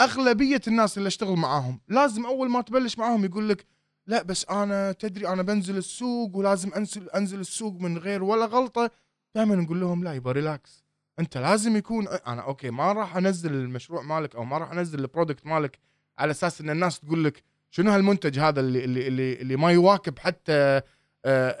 أغلبية 0.00 0.60
الناس 0.68 0.98
اللي 0.98 1.06
أشتغل 1.06 1.36
معاهم 1.36 1.80
لازم 1.88 2.26
أول 2.26 2.50
ما 2.50 2.60
تبلش 2.60 2.98
معاهم 2.98 3.24
يقول 3.24 3.48
لك 3.48 3.66
لا 4.06 4.22
بس 4.22 4.46
أنا 4.50 4.92
تدري 4.92 5.28
أنا 5.28 5.42
بنزل 5.42 5.76
السوق 5.76 6.36
ولازم 6.36 6.72
أنزل 6.76 7.08
أنزل 7.10 7.40
السوق 7.40 7.80
من 7.80 7.98
غير 7.98 8.22
ولا 8.22 8.44
غلطة. 8.46 8.90
دائما 9.34 9.54
نقول 9.54 9.80
لهم 9.80 10.04
لا 10.04 10.14
يبا 10.14 10.32
relax 10.32 10.84
أنت 11.18 11.36
لازم 11.38 11.76
يكون 11.76 12.08
أنا 12.08 12.42
okay 12.42 12.70
ما 12.70 12.92
راح 12.92 13.16
أنزل 13.16 13.52
المشروع 13.54 14.02
مالك 14.02 14.36
أو 14.36 14.44
ما 14.44 14.58
راح 14.58 14.72
أنزل 14.72 14.98
ال 15.00 15.06
product 15.06 15.46
مالك 15.46 15.78
على 16.18 16.30
أساس 16.30 16.60
إن 16.60 16.70
الناس 16.70 17.00
تقول 17.00 17.24
لك 17.24 17.42
شنو 17.70 17.90
هالمنتج 17.90 18.38
هذا 18.38 18.60
اللي 18.60 18.84
اللي 18.84 19.08
اللي, 19.08 19.32
اللي 19.32 19.56
ما 19.56 19.72
يواكب 19.72 20.18
حتى 20.18 20.52
آه، 20.52 20.82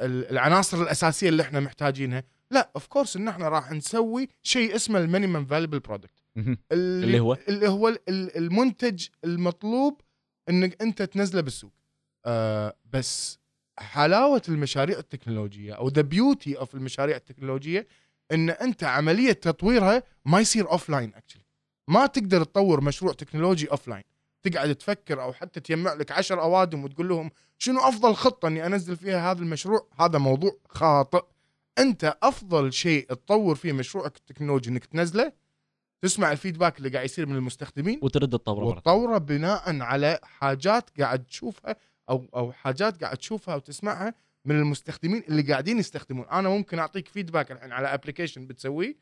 ال- 0.06 0.30
العناصر 0.30 0.82
الأساسية 0.82 1.28
اللي 1.28 1.42
إحنا 1.42 1.60
محتاجينها. 1.60 2.22
لا 2.50 2.70
of 2.74 2.86
course 2.86 3.16
إن 3.16 3.28
إحنا 3.28 3.48
راح 3.48 3.72
نسوي 3.72 4.28
شيء 4.42 4.76
اسمه 4.76 4.98
ال 4.98 5.04
minimum 5.04 5.44
viable 5.46 5.78
product 5.80 6.17
اللي, 6.36 6.58
اللي 6.72 7.20
هو؟ 7.20 7.36
اللي 7.48 7.68
هو 7.68 7.88
ال- 7.88 7.98
ال- 8.08 8.36
المنتج 8.36 9.06
المطلوب 9.24 10.00
إنك 10.48 10.82
أنت 10.82 11.02
تنزله 11.02 11.40
بالسوق. 11.40 11.72
آه 12.26 12.76
بس 12.92 13.38
حلاوة 13.78 14.42
المشاريع 14.48 14.98
التكنولوجية 14.98 15.72
أو 15.72 15.88
the 15.88 16.02
beauty 16.02 16.58
of 16.58 16.74
المشاريع 16.74 17.16
التكنولوجية 17.16 17.86
إن 18.32 18.50
أنت 18.50 18.84
عملية 18.84 19.32
تطويرها 19.32 20.02
ما 20.24 20.40
يصير 20.40 20.70
offline 20.70 21.14
actually 21.14 21.42
ما 21.88 22.06
تقدر 22.06 22.44
تطور 22.44 22.80
مشروع 22.80 23.12
تكنولوجي 23.12 23.70
offline 23.70 24.02
تقعد 24.42 24.74
تفكر 24.74 25.22
أو 25.22 25.32
حتى 25.32 25.60
تجمع 25.60 25.92
لك 25.92 26.12
عشر 26.12 26.40
أوادم 26.42 26.84
وتقول 26.84 27.08
لهم 27.08 27.30
شنو 27.58 27.80
أفضل 27.80 28.14
خطة 28.14 28.48
إني 28.48 28.66
أنزل 28.66 28.96
فيها 28.96 29.30
هذا 29.32 29.40
المشروع؟ 29.42 29.88
هذا 30.00 30.18
موضوع 30.18 30.52
خاطئ. 30.68 31.22
أنت 31.78 32.16
أفضل 32.22 32.72
شيء 32.72 33.06
تطور 33.06 33.54
فيه 33.54 33.72
مشروعك 33.72 34.16
التكنولوجي 34.16 34.70
إنك 34.70 34.84
تنزله 34.84 35.32
تسمع 36.02 36.32
ال 36.32 36.37
feedback 36.37 36.78
اللي 36.78 36.88
قاعد 36.88 37.04
يصير 37.04 37.26
من 37.26 37.36
المستخدمين 37.36 38.00
وترد 38.02 38.34
تطوره. 38.34 38.64
وتطوره 38.64 39.18
بناء 39.18 39.80
على 39.82 40.18
حاجات 40.22 41.00
قاعد 41.00 41.24
تشوفها 41.24 41.76
أو 42.10 42.28
أو 42.34 42.52
حاجات 42.52 43.04
قاعد 43.04 43.16
تشوفها 43.16 43.54
وتسمعها 43.54 44.14
من 44.44 44.58
المستخدمين 44.58 45.22
اللي 45.28 45.42
قاعدين 45.42 45.78
يستخدمون. 45.78 46.26
أنا 46.28 46.48
ممكن 46.48 46.78
أعطيك 46.78 47.08
feedback 47.08 47.52
الحين 47.52 47.72
على 47.72 47.94
application 47.94 48.46
بتسويه. 48.46 48.96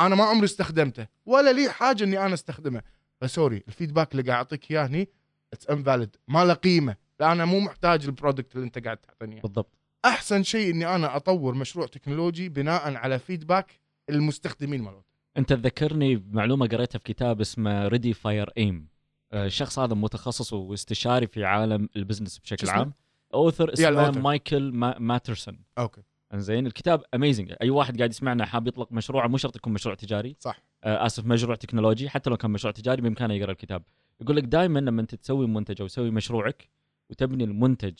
أنا 0.00 0.14
ما 0.14 0.24
عمري 0.24 0.44
استخدمته 0.44 1.06
ولا 1.26 1.52
لي 1.52 1.72
حاجة 1.72 2.04
إني 2.04 2.26
أنا 2.26 2.34
استخدمه. 2.34 2.82
ف 3.20 3.27
sorry 3.27 3.62
ال 3.68 3.73
feedback 3.73 4.12
اللي 4.12 4.22
قاعد 4.22 4.36
أعطيك 4.36 4.70
إياه 4.70 4.86
هني 4.86 5.08
it's 5.52 5.66
invalid 5.66 6.16
ما 6.28 6.44
له 6.44 6.54
قيمة 6.54 6.96
لا 7.20 7.32
أنا 7.32 7.44
مو 7.44 7.60
محتاج 7.60 8.04
ال 8.04 8.10
product 8.10 8.54
اللي 8.54 8.66
أنت 8.66 8.84
قاعد 8.84 8.96
تعطيني 8.96 9.34
إياه. 9.34 9.42
بالضبط. 9.42 9.78
أحسن 10.04 10.42
شيء 10.42 10.74
إني 10.74 10.94
أنا 10.94 11.16
أطور 11.16 11.54
مشروع 11.54 11.86
تكنولوجي 11.86 12.48
بناء 12.48 12.94
على 12.94 13.18
feedback 13.18 13.80
المستخدمين 14.10 14.82
مالته 14.82 15.07
أنت 15.38 15.52
تذكرني 15.52 16.16
بمعلومة 16.16 16.66
قريتها 16.66 16.98
في 16.98 17.04
كتاب 17.04 17.40
اسمه 17.40 17.88
Ready, 17.88 18.12
Fire, 18.12 18.50
Aim 18.58 18.88
الشخص 19.34 19.78
هذا 19.78 19.94
متخصص 19.94 20.52
واستشاري 20.52 21.26
في 21.26 21.44
عالم 21.44 21.88
ال 21.96 22.01
business 22.01 22.38
بشكل؟ 22.38 22.70
عام. 22.70 22.92
author 23.34 23.72
اسمه. 23.72 24.10
مايكل 24.10 24.72
ما 24.72 24.98
ماترسون 24.98 25.60
okay. 25.78 26.02
إنزين 26.34 26.66
الكتاب 26.66 27.02
amazing 27.14 27.54
أي 27.62 27.70
واحد 27.70 27.98
قاعد 27.98 28.10
يسمعنا 28.10 28.46
حاب 28.46 28.66
يطلق 28.66 28.92
مشروع 28.92 29.26
مو 29.26 29.36
شرط 29.36 29.56
يكون 29.56 29.72
مشروع 29.72 29.94
تجاري. 29.94 30.36
صح. 30.38 30.62
آه 30.84 31.06
آسف 31.06 31.26
مشروع 31.26 31.56
تكنولوجي. 31.56 32.08
حتى 32.08 32.30
لو 32.30 32.36
كان 32.36 32.50
مشروع 32.50 32.72
تجاري 32.72 33.02
بإمكانه 33.02 33.34
يقرأ 33.34 33.52
الكتاب. 33.52 33.82
يقول 34.20 34.36
لك 34.36 34.44
دائما 34.44 34.78
لما 34.78 35.00
أنت 35.00 35.14
تسوي 35.14 35.46
منتج 35.46 35.80
أو 35.80 35.86
تسوي 35.86 36.10
مشروعك 36.10 36.68
وتبني 37.10 37.44
المنتج 37.44 37.98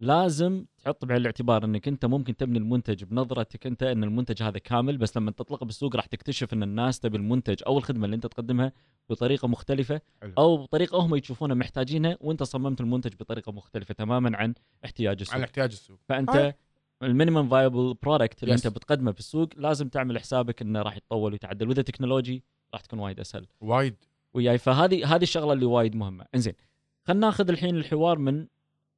لازم 0.00 0.64
تحط 0.78 1.04
بعين 1.04 1.20
الاعتبار 1.20 1.64
انك 1.64 1.88
انت 1.88 2.04
ممكن 2.04 2.36
تبني 2.36 2.58
المنتج 2.58 3.04
بنظرتك 3.04 3.66
انت 3.66 3.82
ان 3.82 4.04
المنتج 4.04 4.42
هذا 4.42 4.58
كامل 4.58 4.98
بس 4.98 5.16
لما 5.16 5.30
تطلقه 5.30 5.64
بالسوق 5.66 5.96
راح 5.96 6.06
تكتشف 6.06 6.52
ان 6.52 6.62
الناس 6.62 7.00
تبي 7.00 7.16
المنتج 7.16 7.62
أو 7.66 7.78
الخدمة 7.78 8.04
اللي 8.04 8.16
انت 8.16 8.26
تقدمها 8.26 8.72
بطريقة 9.10 9.48
مختلفة. 9.48 10.00
أو 10.38 10.56
بطريقة 10.56 10.98
هم 10.98 11.14
يشوفونها 11.14 11.54
محتاجينها 11.54 12.16
وانت 12.20 12.42
صممت 12.42 12.80
المنتج 12.80 13.14
بطريقة 13.14 13.52
مختلفة 13.52 13.94
تماما 13.94 14.36
عن 14.36 14.54
احتياج 14.84 15.20
السوق. 15.20 15.34
عن 15.34 15.42
احتياج 15.42 15.72
السوق. 15.72 15.98
فأنت. 16.08 16.54
ال 17.02 17.08
minimum 17.08 17.48
viable 17.48 17.94
product 18.02 18.42
اللي 18.42 18.54
Yes. 18.56 18.66
انت 18.66 18.76
بتقدمه 18.76 19.12
في 19.12 19.18
السوق 19.18 19.48
لازم 19.56 19.88
تعمل 19.88 20.18
حسابك 20.18 20.62
انه 20.62 20.82
راح 20.82 20.96
يتطور 20.96 21.32
ويتعدل. 21.32 21.68
وإذا 21.68 21.82
technology 21.82 22.44
راح 22.74 22.80
تكون 22.80 22.98
وايد 22.98 23.20
أسهل. 23.20 23.46
وايد. 23.60 23.96
وياي. 24.34 24.58
فهذه 24.58 25.14
هذه 25.14 25.22
الشغلة 25.22 25.52
اللي 25.52 25.64
وايد 25.64 25.96
مهمة. 25.96 26.26
إنزين 26.34 26.54
خلينا 27.04 27.26
ناخذ 27.26 27.48
الحين 27.48 27.76
الحوار 27.76 28.18
من 28.18 28.46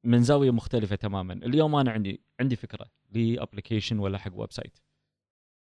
من 0.03 0.23
زاوية 0.23 0.51
مختلفة 0.51 0.95
تماما. 0.95 1.33
اليوم 1.33 1.75
أنا 1.75 1.91
عندي 1.91 2.21
عندي 2.39 2.55
فكرة 2.55 2.85
ل 3.11 3.18
application 3.18 3.99
ولا 3.99 4.17
حق 4.17 4.31
website. 4.33 4.79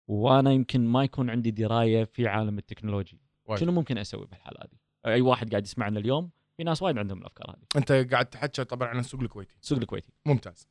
وأنا 0.09 0.53
يمكن 0.53 0.87
ما 0.87 1.05
يكون 1.05 1.31
عندي 1.31 1.51
دراية 1.51 2.05
في 2.05 2.29
عالم 2.29 2.59
ال 2.59 2.64
technology. 2.64 3.21
وايد. 3.45 3.61
شنو 3.61 3.73
ممكن 3.73 3.99
أسوي 3.99 4.27
بهالحالة 4.27 4.61
هذه؟ 4.61 5.13
أي 5.15 5.21
واحد 5.21 5.51
قاعد 5.51 5.65
يسمعنا 5.65 5.99
اليوم 5.99 6.31
في 6.57 6.65
ناس 6.65 6.83
وايد 6.83 6.99
عندهم 6.99 7.19
الأفكار 7.19 7.51
هذه. 7.51 7.67
أنت 7.77 7.93
قاعد 8.13 8.27
تحكي 8.27 8.65
طبعا 8.65 8.89
عن 8.89 8.99
السوق 8.99 9.21
الكويتي. 9.21 9.55
السوق 9.63 9.79
الكويتي. 9.79 10.13
ممتاز. 10.27 10.67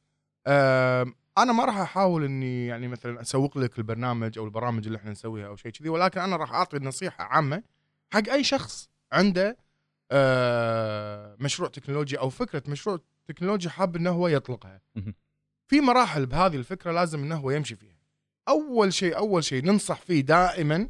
أم، 0.47 1.15
أنا 1.37 1.53
ما 1.53 1.65
راح 1.65 1.77
أحاول 1.77 2.23
إني 2.23 2.67
يعني 2.67 2.87
مثلا 2.87 3.21
أسوق 3.21 3.57
لك 3.57 3.79
البرنامج 3.79 4.37
أو 4.37 4.45
البرامج 4.45 4.85
اللي 4.85 4.97
إحنا 4.97 5.11
نسويها 5.11 5.47
أو 5.47 5.55
شيء 5.55 5.71
كذي 5.71 5.89
ولكن 5.89 6.19
أنا 6.21 6.35
راح 6.35 6.53
أعطي 6.53 6.77
نصيحة 6.77 7.23
عامة 7.23 7.63
حق 8.13 8.29
أي 8.29 8.43
شخص 8.43 8.89
عنده 9.11 9.57
أه، 10.11 11.35
مشروع 11.39 11.69
تكنولوجي 11.69 12.19
أو 12.19 12.29
فكرة 12.29 12.63
مشروع 12.67 12.99
تكنولوجي 13.29 13.69
حاب 13.69 13.95
إنه 13.95 14.09
هو 14.09 14.27
يطلقها. 14.27 14.81
في 15.67 15.81
مراحل 15.81 16.25
بهذه 16.25 16.55
الفكرة 16.55 16.91
لازم 16.91 17.23
إنه 17.23 17.35
هو 17.35 17.51
يمشي 17.51 17.75
فيها. 17.75 17.99
أول 18.47 18.93
شيء 18.93 19.17
أول 19.17 19.43
شيء 19.43 19.65
ننصح 19.65 20.01
فيه 20.01 20.21
دائما 20.21 20.89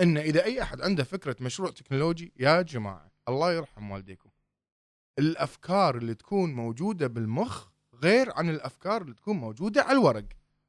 ان 0.00 0.18
إذا 0.18 0.44
أي 0.44 0.62
أحد 0.62 0.80
عنده 0.80 1.04
فكرة 1.04 1.36
مشروع 1.40 1.70
تكنولوجي 1.70 2.32
يا 2.36 2.62
جماعة 2.62 3.10
الله 3.28 3.52
يرحم 3.52 3.90
والديكم. 3.90 4.30
الأفكار 5.18 5.96
اللي 5.96 6.14
تكون 6.14 6.54
موجودة 6.54 7.06
بالمخ 7.06 7.68
غير 7.94 8.32
عن 8.32 8.50
الأفكار 8.50 9.02
اللي 9.02 9.14
تكون 9.14 9.36
موجودة 9.36 9.82
على 9.82 9.92
الورق. 9.92 10.24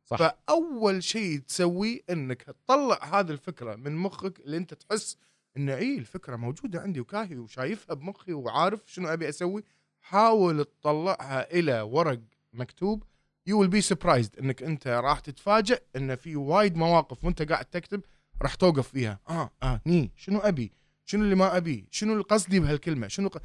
صح. 0.06 0.18
فأول 0.18 1.04
شيء 1.04 1.40
تسويه 1.40 2.00
إنك 2.10 2.42
تطلع 2.42 3.04
هذه 3.04 3.32
الفكرة 3.32 3.76
من 3.76 3.96
مخك 3.96 4.40
اللي 4.40 4.58
أنت 4.58 4.74
تحس 4.74 5.18
ان 5.58 5.70
اي 5.70 5.98
الفكرة 5.98 6.36
موجودة 6.36 6.82
عندي 6.82 7.00
وكاهي 7.00 7.38
وشايفها 7.38 7.94
بمخي 7.94 8.34
وعارف 8.34 8.82
شنو 8.86 9.08
أبي 9.08 9.30
أسوي. 9.30 9.64
حاول 10.02 10.66
تطلعها 10.66 11.52
إلى 11.52 11.82
ورق 11.82 12.20
مكتوب. 12.54 13.04
you 13.48 13.60
will 13.60 13.70
be 13.70 13.82
surprised 13.82 14.40
إنك 14.40 14.64
أنت 14.64 14.88
راح 14.88 15.20
تتفاجئ 15.20 15.82
إن 15.96 16.16
في 16.16 16.36
وايد 16.36 16.76
مواقف 16.76 17.26
وأنت 17.26 17.42
قاعد 17.42 17.66
تكتب 17.66 18.02
راح 18.42 18.56
توقف 18.56 18.88
فيها. 18.88 19.20
آه 19.30 19.52
آه 19.64 19.82
ني 19.86 20.12
شنو 20.16 20.40
أبي؟ 20.40 20.72
شنو 21.06 21.24
اللي 21.24 21.36
ما 21.36 21.58
أبي؟ 21.58 21.88
شنو 21.92 22.14
اللي 22.14 22.24
قصدي 22.24 22.60
بهالكلمة؟ 22.60 23.08
شنو 23.08 23.30
ق... 23.30 23.38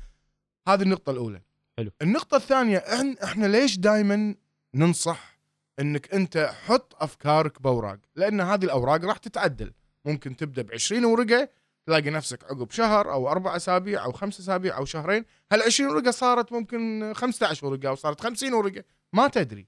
هذه 0.69 0.83
النقطة 0.83 1.11
الأولى. 1.11 1.43
حلو. 1.79 1.91
النقطة 2.03 2.37
الثانية 2.37 2.79
إحن 2.79 3.17
إحنا 3.25 3.47
ليش 3.47 3.79
دائما 3.79 4.35
ننصح 4.75 5.39
إنك 5.81 6.15
أنت 6.15 6.53
حط 6.67 6.97
أفكارك 7.03 7.63
بأوراق؟ 7.63 7.99
لأن 8.17 8.41
هذه 8.41 8.65
الأوراق 8.65 9.05
راح 9.05 9.17
تتعدل. 9.17 9.73
ممكن 10.05 10.37
تبدأ 10.37 10.63
ب 10.63 10.73
20 10.73 11.05
ورقة 11.05 11.49
تلاقي 11.87 12.11
نفسك 12.11 12.45
عقب 12.45 12.71
شهر 12.71 13.13
أو 13.13 13.29
أربع 13.31 13.57
أسابيع 13.57 14.05
أو 14.05 14.13
خمس 14.13 14.41
أسابيع 14.41 14.77
أو 14.79 14.85
شهرين 14.85 15.25
هال 15.53 15.63
20 15.63 15.91
ورقة 15.91 16.11
صارت 16.11 16.53
ممكن 16.53 17.13
15 17.15 17.67
ورقة 17.67 17.89
أو 17.89 17.95
صارت 17.95 18.21
50 18.21 18.55
ورقة 18.55 18.85
ما 19.13 19.29
تدري 19.29 19.67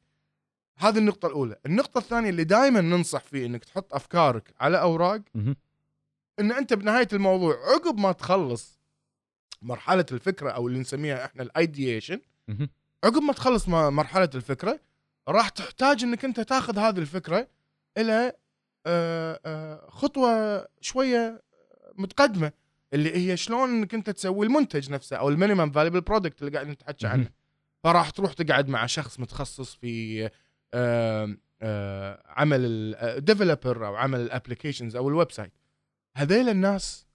هذه 0.81 0.99
النقطة 0.99 1.27
الأولى، 1.27 1.57
النقطة 1.67 1.99
الثانية 1.99 2.31
اللي 2.31 2.45
دائما 2.45 2.81
ننصح 2.81 3.21
فيه 3.25 3.47
إنك 3.47 3.65
تحط 3.65 3.95
أفكارك 3.95 4.55
على 4.61 4.81
أوراق. 4.81 5.21
إن 6.41 6.53
أنت 6.53 6.73
بنهاية 6.73 7.09
الموضوع 7.13 7.55
عقب 7.75 7.99
ما 7.99 8.13
تخلص 8.13 8.79
مرحلة 9.63 10.07
الفكرة 10.13 10.51
أو 10.51 10.69
اللي 10.69 10.79
نسميها 10.79 11.25
إحنا 11.25 11.43
ال 11.43 11.51
ideation. 11.51 12.21
عقب 13.05 13.23
ما 13.23 13.33
تخلص 13.33 13.69
م- 13.69 13.93
مرحلة 13.93 14.31
الفكرة 14.35 14.81
راح 15.29 15.49
تحتاج 15.49 16.03
إنك 16.05 16.25
أنت 16.25 16.41
تاخذ 16.41 16.79
هذه 16.79 16.99
الفكرة 16.99 17.49
إلى 17.99 18.33
آه، 18.87 19.41
آه، 19.47 19.91
خطوة 19.91 20.67
شوية 20.81 21.43
متقدمة 21.99 22.53
اللي 22.93 23.17
هي 23.17 23.37
شلون 23.37 23.69
إنك 23.71 23.95
أنت 23.95 24.11
تسوي 24.11 24.47
المنتج 24.47 24.91
نفسه 24.91 25.17
أو 25.17 25.29
ال 25.29 25.34
minimum 25.34 25.71
viable 25.71 26.01
product 26.01 26.43
اللي 26.43 26.53
قاعد 26.53 26.67
نتحكى 26.69 27.07
عنه. 27.07 27.31
فراح 27.85 28.11
تروح 28.11 28.33
تقعد 28.33 28.69
مع 28.69 28.87
شخص 28.87 29.21
متخصص 29.21 29.75
في 29.75 30.25
آه، 30.75 31.37
آه، 31.63 32.23
عمل 32.27 32.61
ال 32.95 33.04
developer 33.04 33.87
أو 33.87 33.97
عمل 33.97 34.21
ال 34.21 34.27
applications 34.27 34.97
أو 34.97 35.09
ال 35.09 35.33
website 35.33 35.53
هذيل 36.17 36.49
الناس 36.49 37.07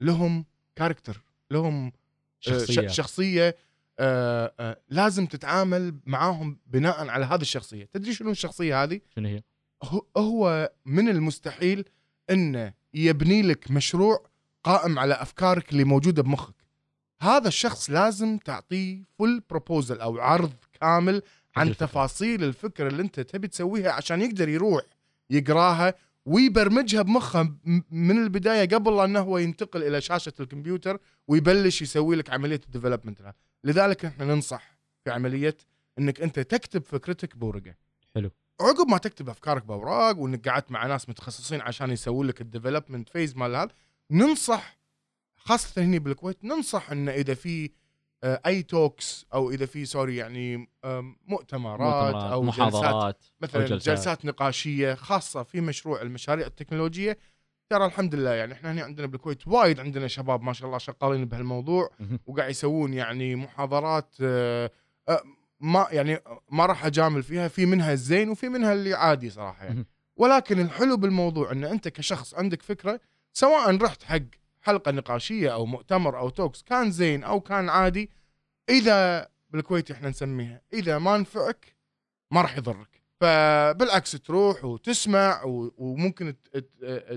لهم 0.00 0.44
character 0.76 1.22
لهم 1.50 1.86
آه، 1.86 1.92
شخصيه 2.40 2.88
ش- 2.88 2.96
شخصية. 2.96 3.56
آه، 3.98 4.54
آه، 4.60 4.80
لازم 4.88 5.26
تتعامل 5.26 5.94
معاهم 6.06 6.58
بناء 6.66 7.08
على 7.08 7.24
هذه 7.24 7.40
الشخصية. 7.40 7.84
تدري 7.92 8.14
شنو 8.14 8.30
الشخصية 8.30 8.82
هذه؟ 8.82 9.00
شنو 9.16 9.28
هي؟ 9.28 9.42
هو 10.16 10.72
من 10.84 11.08
المستحيل 11.08 11.84
إنه 12.30 12.72
يبني 12.94 13.42
لك 13.42 13.70
مشروع 13.70 14.29
قائم 14.64 14.98
على 14.98 15.14
أفكارك 15.14 15.72
اللي 15.72 15.84
موجودة 15.84 16.22
بمخك 16.22 16.54
هذا 17.20 17.48
الشخص 17.48 17.90
لازم 17.90 18.38
تعطيه 18.38 19.02
full 19.18 19.42
proposal 19.50 20.00
أو 20.00 20.18
عرض 20.18 20.52
كامل 20.80 21.22
عن 21.56 21.68
الفكرة. 21.68 21.86
تفاصيل 21.86 22.44
الفكرة 22.44 22.88
اللي 22.88 23.02
أنت 23.02 23.20
تبي 23.20 23.48
تسويها 23.48 23.92
عشان 23.92 24.22
يقدر 24.22 24.48
يروح 24.48 24.82
يقراها 25.30 25.94
ويبرمجها 26.26 27.02
بمخه 27.02 27.54
من 27.90 28.22
البداية 28.22 28.68
قبل 28.68 28.96
لا 28.96 29.04
إنه 29.04 29.20
هو 29.20 29.38
ينتقل 29.38 29.82
إلى 29.82 30.00
شاشة 30.00 30.32
الكمبيوتر 30.40 30.98
ويبلش 31.28 31.82
يسوي 31.82 32.16
لك 32.16 32.30
عملية 32.30 32.60
ال 32.66 32.72
development 32.72 33.34
لذلك 33.64 34.04
إحنا 34.04 34.24
ننصح 34.24 34.78
في 35.04 35.10
عملية 35.10 35.56
إنك 35.98 36.20
أنت 36.20 36.40
تكتب 36.40 36.84
فكرتك 36.84 37.36
بورقة 37.36 37.74
حلو. 38.14 38.30
عقب 38.60 38.88
ما 38.88 38.98
تكتب 38.98 39.28
أفكارك 39.28 39.64
بأوراق 39.64 40.18
وإنك 40.18 40.48
قعدت 40.48 40.70
مع 40.70 40.86
ناس 40.86 41.08
متخصصين 41.08 41.60
عشان 41.60 41.90
يسوون 41.90 42.26
لك 42.26 42.40
ال 42.40 42.46
development 42.46 43.08
phase 43.08 43.36
مال 43.36 43.56
هذا 43.56 43.70
ننصح 44.10 44.78
خاصة 45.36 45.82
هنا 45.82 45.98
بالكويت 45.98 46.44
ننصح 46.44 46.90
انه 46.90 47.12
إذا 47.12 47.34
في 47.34 47.70
آه، 48.24 48.40
أي 48.46 48.62
talks 48.62 49.26
أو 49.34 49.50
إذا 49.50 49.66
في 49.66 49.84
sorry 49.84 50.16
يعني 50.16 50.56
مؤتمرات, 51.26 52.14
مؤتمرات، 52.14 52.32
أو 52.32 52.44
جلسات 52.44 52.60
محاضرات 52.60 53.24
مثلا 53.40 53.62
أو 53.62 53.66
جلسات. 53.66 53.78
جلسات. 53.78 53.96
جلسات 53.98 54.24
نقاشية 54.24 54.94
خاصة 54.94 55.42
في 55.42 55.60
مشروع 55.60 56.02
المشاريع 56.02 56.46
التكنولوجية 56.46 57.18
ترى 57.70 57.86
الحمد 57.86 58.14
لله 58.14 58.30
يعني 58.30 58.52
إحنا 58.52 58.72
هنا 58.72 58.82
عندنا 58.82 59.06
بالكويت 59.06 59.48
وايد 59.48 59.80
عندنا 59.80 60.08
شباب 60.08 60.42
ما 60.42 60.52
شاء 60.52 60.66
الله 60.66 60.78
شغالين 60.78 61.24
بهالموضوع. 61.24 61.90
وقاعد 62.26 62.50
يسوون 62.50 62.94
يعني 62.94 63.36
محاضرات 63.36 64.14
آه، 64.20 64.70
آه، 65.08 65.22
ما 65.60 65.86
يعني 65.90 66.18
ما 66.50 66.66
راح 66.66 66.86
أجامل 66.86 67.22
فيها 67.22 67.48
في 67.48 67.66
منها 67.66 67.92
الزين 67.92 68.28
وفي 68.28 68.48
منها 68.48 68.72
اللي 68.72 68.94
عادي 68.94 69.30
صراحة 69.30 69.64
يعني. 69.64 69.86
ولكن 70.16 70.60
الحلو 70.60 70.96
بالموضوع 70.96 71.52
إن 71.52 71.64
أنت 71.64 71.88
كشخص 71.88 72.34
عندك 72.34 72.62
فكرة 72.62 73.00
سواء 73.32 73.76
رحت 73.76 74.02
حق 74.02 74.22
حلقة 74.60 74.90
نقاشية 74.92 75.52
أو 75.54 75.66
مؤتمر 75.66 76.18
أو 76.18 76.28
talks 76.28 76.62
كان 76.62 76.90
زين 76.90 77.24
أو 77.24 77.40
كان 77.40 77.68
عادي. 77.68 78.10
إذا 78.70 79.28
بالكويت 79.50 79.90
إحنا 79.90 80.08
نسميها. 80.08 80.62
إذا 80.72 80.98
ما 80.98 81.18
نفعك 81.18 81.76
ما 82.30 82.42
راح 82.42 82.58
يضرك. 82.58 83.00
فبالعكس 83.20 84.12
تروح 84.12 84.64
وتسمع 84.64 85.42
وممكن 85.44 86.34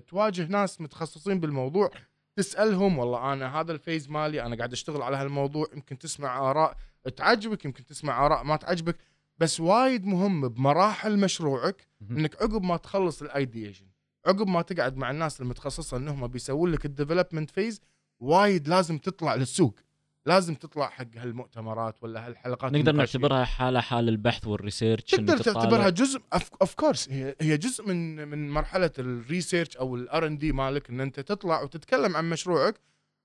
تواجه 0.07 0.45
ناس 0.45 0.81
متخصصين 0.81 1.39
بالموضوع 1.39 1.91
تسألهم 2.35 2.97
والله 2.97 3.33
أنا 3.33 3.59
هذا 3.59 3.71
ال 3.71 3.77
phase 3.77 4.09
مالي 4.09 4.41
أنا 4.45 4.55
قاعد 4.55 4.71
أشتغل 4.71 5.01
على 5.01 5.17
هالموضوع 5.17 5.67
يمكن 5.73 5.97
تسمع 5.97 6.51
آراء 6.51 6.77
تعجبك 7.17 7.65
يمكن 7.65 7.85
تسمع 7.85 8.25
آراء 8.25 8.43
ما 8.43 8.55
تعجبك. 8.55 8.97
بس 9.37 9.59
وايد 9.59 10.05
مهم 10.05 10.49
بمراحل 10.49 11.19
مشروعك. 11.19 11.87
إنك 12.01 12.41
عقب 12.41 12.63
ما 12.63 12.77
تخلص 12.77 13.21
ال 13.21 13.28
ideation 13.28 13.85
عقب 14.25 14.47
ما 14.47 14.61
تقعد 14.61 14.97
مع 14.97 15.11
الناس 15.11 15.41
المتخصصة 15.41 15.97
انهم 15.97 16.27
بيسوون 16.27 16.71
لك 16.71 16.85
ال 16.85 16.91
development 16.91 17.51
phase 17.51 17.81
وايد 18.19 18.67
لازم 18.67 18.97
تطلع 18.97 19.35
للسوق 19.35 19.79
لازم 20.25 20.55
تطلع 20.55 20.89
حق 20.89 21.07
هالمؤتمرات 21.17 22.03
ولا 22.03 22.27
هالحلقات 22.27 22.71
نقدر. 22.71 22.91
نعتبرها 22.91 23.43
حالة 23.45 23.81
حال 23.81 24.09
البحث 24.09 24.47
وال 24.47 24.58
research 24.58 25.03
تقدر. 25.03 25.37
تعتبرها 25.37 25.89
جزء 25.89 26.21
of 26.61 26.73
course 26.75 27.09
هي 27.09 27.35
هي 27.41 27.57
جزء 27.57 27.87
من 27.87 28.27
من 28.27 28.49
مرحلة 28.49 28.91
ال 28.99 29.08
research 29.08 29.77
أو 29.77 29.95
ال 29.95 30.27
R&D 30.27 30.51
مالك 30.51 30.89
إن 30.89 31.01
أنت 31.01 31.19
تطلع 31.19 31.61
وتتكلم 31.61 32.15
عن 32.15 32.29
مشروعك 32.29 32.79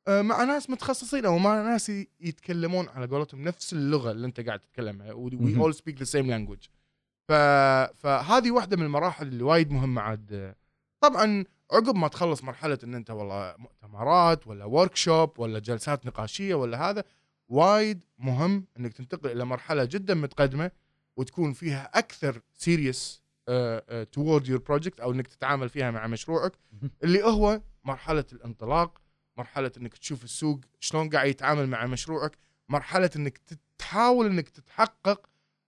آه، 0.09 0.23
مع 0.23 0.45
ناس 0.45 0.71
متخصصين 0.71 1.25
أو 1.27 1.39
مع 1.39 1.63
ناس 1.63 1.93
يتكلمون 2.21 2.89
على 2.89 3.07
قولتهم 3.07 3.43
نفس 3.43 3.73
اللغة 3.73 4.11
اللي 4.11 4.27
أنت 4.27 4.41
قاعد 4.41 4.61
تتكلمها 4.61 5.13
we. 5.13 5.57
all 5.57 5.75
speak 5.75 5.99
the 5.99 6.05
same 6.05 6.27
language 6.27 6.59
فهذه 7.29 8.51
واحدة 8.51 8.77
من 8.77 8.83
المراحل 8.83 9.27
اللي 9.29 9.43
وايد 9.43 9.71
مهمة 9.71 10.03
عاد 10.03 10.55
طبعا 11.01 11.45
عقب 11.73 11.97
ما 11.97 12.09
تخلص 12.09 12.45
مرحلة 12.45 12.79
إن 12.85 12.95
أنت 12.95 13.11
والله 13.11 13.55
مؤتمرات 13.59 14.47
ولا 14.47 14.65
workshop 14.65 15.39
ولا 15.39 15.59
جلسات 15.59 16.07
نقاشية 16.07 16.55
ولا 16.55 16.91
هذا 16.91 17.05
وايد 17.49 18.05
مهم 18.19 18.67
إنك 18.79 18.93
تنتقل 18.93 19.31
إلى 19.31 19.45
مرحلة 19.45 19.85
جدا 19.85 20.15
متقدمة 20.15 20.71
وتكون 21.17 21.53
فيها 21.53 21.91
أكثر 21.95 22.41
serious 22.55 23.23
toward 24.13 24.49
your 24.49 24.59
project 24.59 25.01
أو 25.01 25.13
إنك 25.13 25.27
تتعامل 25.27 25.69
فيها 25.69 25.91
مع 25.91 26.07
مشروعك. 26.07 26.53
اللي 27.05 27.23
هو 27.23 27.61
مرحلة 27.85 28.25
الانطلاق 28.33 29.01
مرحلة 29.37 29.73
إنك 29.77 29.95
تشوف 29.99 30.25
السوق 30.25 30.61
شلون 30.81 31.11
قاعد 31.11 31.29
يتعامل 31.29 31.67
مع 31.67 31.87
مشروعك 31.87 32.39
مرحلة 32.69 33.11
إنك 33.17 33.41
تحاول 33.79 34.27
إنك 34.27 34.49
تتحقق 34.49 35.27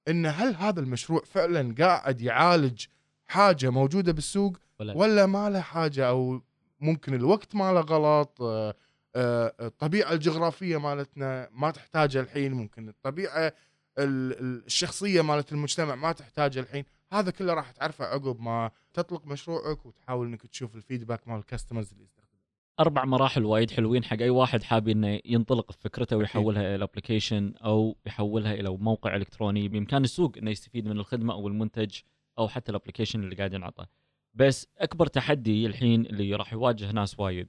إن 0.09 0.27
هل 0.27 0.55
هذا 0.55 0.81
المشروع 0.81 1.23
فعلا 1.25 1.75
قاعد 1.79 2.21
يعالج 2.21 2.85
حاجة 3.27 3.71
موجودة 3.71 4.13
بالسوق 4.13 4.57
ولا, 4.81 4.97
ولا 4.97 5.27
ما 5.27 5.51
له 5.51 5.61
حاجة 5.61 6.09
أو 6.09 6.41
ممكن 6.81 7.15
الوقت 7.15 7.55
ماله 7.55 7.81
غلط 7.81 8.43
آه، 8.43 8.75
آه، 9.17 9.55
الطبيعة 9.61 10.13
الجغرافية 10.13 10.77
مالتنا 10.77 11.49
ما 11.53 11.71
تحتاجها 11.71 12.21
الحين 12.23 12.53
ممكن 12.53 12.89
الطبيعة 12.89 13.47
ال- 13.47 13.55
ال- 13.99 14.65
الشخصية 14.67 15.23
مالت 15.23 15.53
المجتمع 15.53 15.95
ما 15.95 16.13
تحتاجها 16.13 16.63
الحين. 16.63 16.85
هذا 17.13 17.31
كله 17.31 17.55
راح 17.55 17.71
تعرفه 17.71 18.05
عقب 18.05 18.41
ما 18.41 18.71
تطلق 18.95 19.27
مشروعك 19.27 19.87
وتحاول 19.87 20.27
إنك 20.27 20.43
تشوف 20.47 20.75
الفيدباك 20.77 21.29
مال 21.29 21.39
الكاستمرز 21.39 21.93
اللي 21.93 22.05
يستخدمون 22.05 22.41
أربع 22.81 23.05
مراحل 23.05 23.45
وايد 23.45 23.71
حلوين 23.71 24.05
حق 24.05 24.17
أي 24.21 24.31
واحد 24.31 24.63
حاب 24.63 24.89
إنه 24.89 25.21
ينطلق 25.25 25.73
في 25.73 25.79
فكرته 25.81 26.17
ويحولها 26.17 26.75
إلى 26.77 26.85
application 26.85 27.55
أو 27.65 27.97
يحولها 28.07 28.55
إلى 28.55 28.71
موقع 28.71 29.17
إلكتروني 29.17 29.69
بإمكان 29.69 30.05
السوق 30.05 30.33
إنه 30.39 30.51
يستفيد 30.51 30.87
من 30.87 30.99
الخدمة 30.99 31.35
أو 31.35 31.49
المنتج 31.49 31.99
أو 32.39 32.49
حتى 32.49 32.71
ال 32.71 32.75
application 32.75 33.23
اللي 33.25 33.35
قاعد 33.37 33.53
ينعطى 33.55 33.87
بس 34.35 34.67
أكبر 34.79 35.07
تحدي 35.07 35.67
الحين 35.67 36.07
اللي 36.07 36.35
راح 36.35 36.53
يواجه 36.53 36.93
ناس 36.93 37.21
وايد. 37.21 37.49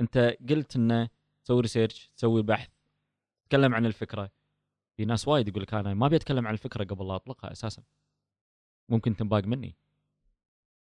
أنت 0.00 0.36
قلت 0.50 0.76
إنه 0.76 1.08
تسوي 1.44 1.60
research 1.60 2.10
تسوي 2.16 2.42
بحث 2.42 2.68
تتكلم 3.44 3.74
عن 3.74 3.86
الفكرة. 3.86 4.30
في 4.96 5.04
ناس 5.04 5.28
وايد 5.28 5.48
يقول 5.48 5.62
لك 5.62 5.74
أنا 5.74 5.94
ما 5.94 6.06
أبي 6.06 6.16
أتكلم 6.16 6.46
عن 6.46 6.52
الفكرة 6.52 6.84
قبل 6.84 7.08
لا 7.08 7.16
أطلقها 7.16 7.52
أساسا. 7.52 7.82
ممكن 8.88 9.16
تنباق 9.16 9.44
مني. 9.44 9.76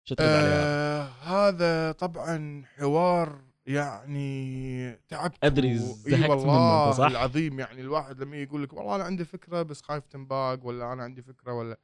شو 0.04 0.14
ترد؟ 0.14 0.28
آه 0.28 1.02
هذا 1.04 1.92
طبعا 1.92 2.64
حوار 2.66 3.40
يعني 3.66 4.92
تعبت 5.08 5.44
أدري، 5.44 5.74
و- 5.76 5.78
زهقت 5.80 6.30
والله 6.30 6.90
صح؟ 6.92 7.06
العظيم. 7.06 7.60
يعني 7.60 7.80
الواحد 7.80 8.20
لما 8.22 8.36
يقول 8.36 8.62
لك 8.62 8.72
والله 8.72 8.96
أنا 8.96 9.04
عندي 9.04 9.24
فكرة 9.24 9.62
بس 9.62 9.82
خايف 9.82 10.06
تنباق 10.06 10.66
ولا 10.66 10.92
أنا 10.92 11.02
عندي 11.02 11.22
فكرة 11.22 11.52
ولا 11.52 11.78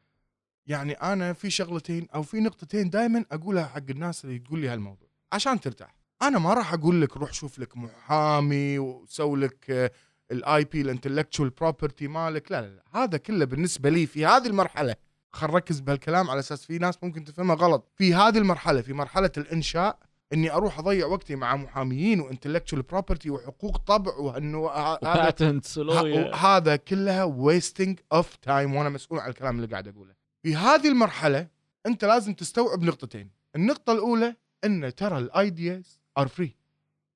يعني 0.68 0.92
أنا 0.92 1.32
في 1.32 1.50
شغلتين 1.50 2.06
أو 2.14 2.22
في 2.22 2.40
نقطتين 2.40 2.90
دائما 2.90 3.24
أقولها 3.32 3.66
حق 3.66 3.90
الناس 3.90 4.24
اللي 4.24 4.38
تقول 4.38 4.60
لي 4.60 4.68
هالموضوع. 4.68 5.08
عشان 5.32 5.60
ترتاح. 5.60 5.94
أنا 6.22 6.38
ما 6.38 6.54
راح 6.54 6.72
أقول 6.72 7.02
لك 7.02 7.16
روح 7.16 7.32
شوف 7.32 7.58
لك 7.58 7.76
محامي 7.76 8.78
وسوي 8.78 9.40
لك 9.40 9.92
ال 10.30 10.64
IP 10.64 10.80
ال 10.80 10.86
intellectual 10.86 11.50
property 11.50 12.08
مالك. 12.08 12.52
لا, 12.52 12.60
لا 12.60 12.66
لا. 12.66 13.02
هذا 13.02 13.18
كله 13.18 13.44
بالنسبة 13.44 13.90
لي 13.90 14.06
في 14.06 14.26
هذه 14.26 14.46
المرحلة. 14.46 14.96
خل 15.32 15.46
نركز 15.46 15.80
بهالكلام 15.80 16.30
على 16.30 16.38
أساس 16.38 16.64
في 16.64 16.78
ناس 16.78 16.98
ممكن 17.02 17.24
تفهمها 17.24 17.56
غلط. 17.56 17.88
في 17.96 18.14
هذه 18.14 18.38
المرحلة 18.38 18.80
في 18.80 18.92
مرحلة 18.92 19.30
الإنشاء 19.36 19.98
إني 20.32 20.52
أروح 20.52 20.78
أضيع 20.78 21.06
وقتي 21.06 21.36
مع 21.36 21.56
محاميين 21.56 22.20
و 22.20 22.25
intellectual 22.25 22.82
property 22.82 23.30
وحقوق 23.30 23.76
طبع 23.76 24.14
وانه 24.14 24.70
هذا 24.70 26.34
هذا 26.34 26.76
كلها 26.76 27.24
wasting 27.24 27.98
of 28.12 28.36
time 28.36 28.74
وأنا 28.74 28.88
مسؤول 28.88 29.20
عن 29.20 29.30
الكلام 29.30 29.56
اللي 29.56 29.66
قاعد 29.66 29.88
أقوله. 29.88 30.17
في 30.42 30.56
هذه 30.56 30.88
المرحلة 30.88 31.48
أنت 31.86 32.04
لازم 32.04 32.34
تستوعب 32.34 32.82
نقطتين. 32.82 33.30
النقطة 33.56 33.92
الأولى 33.92 34.36
أن 34.64 34.94
ترى 34.94 35.18
ال 35.18 35.32
ideas 35.32 36.00
are 36.18 36.28
free 36.28 36.56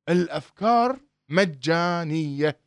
الأفكار 0.08 1.00
مجانية 1.28 2.58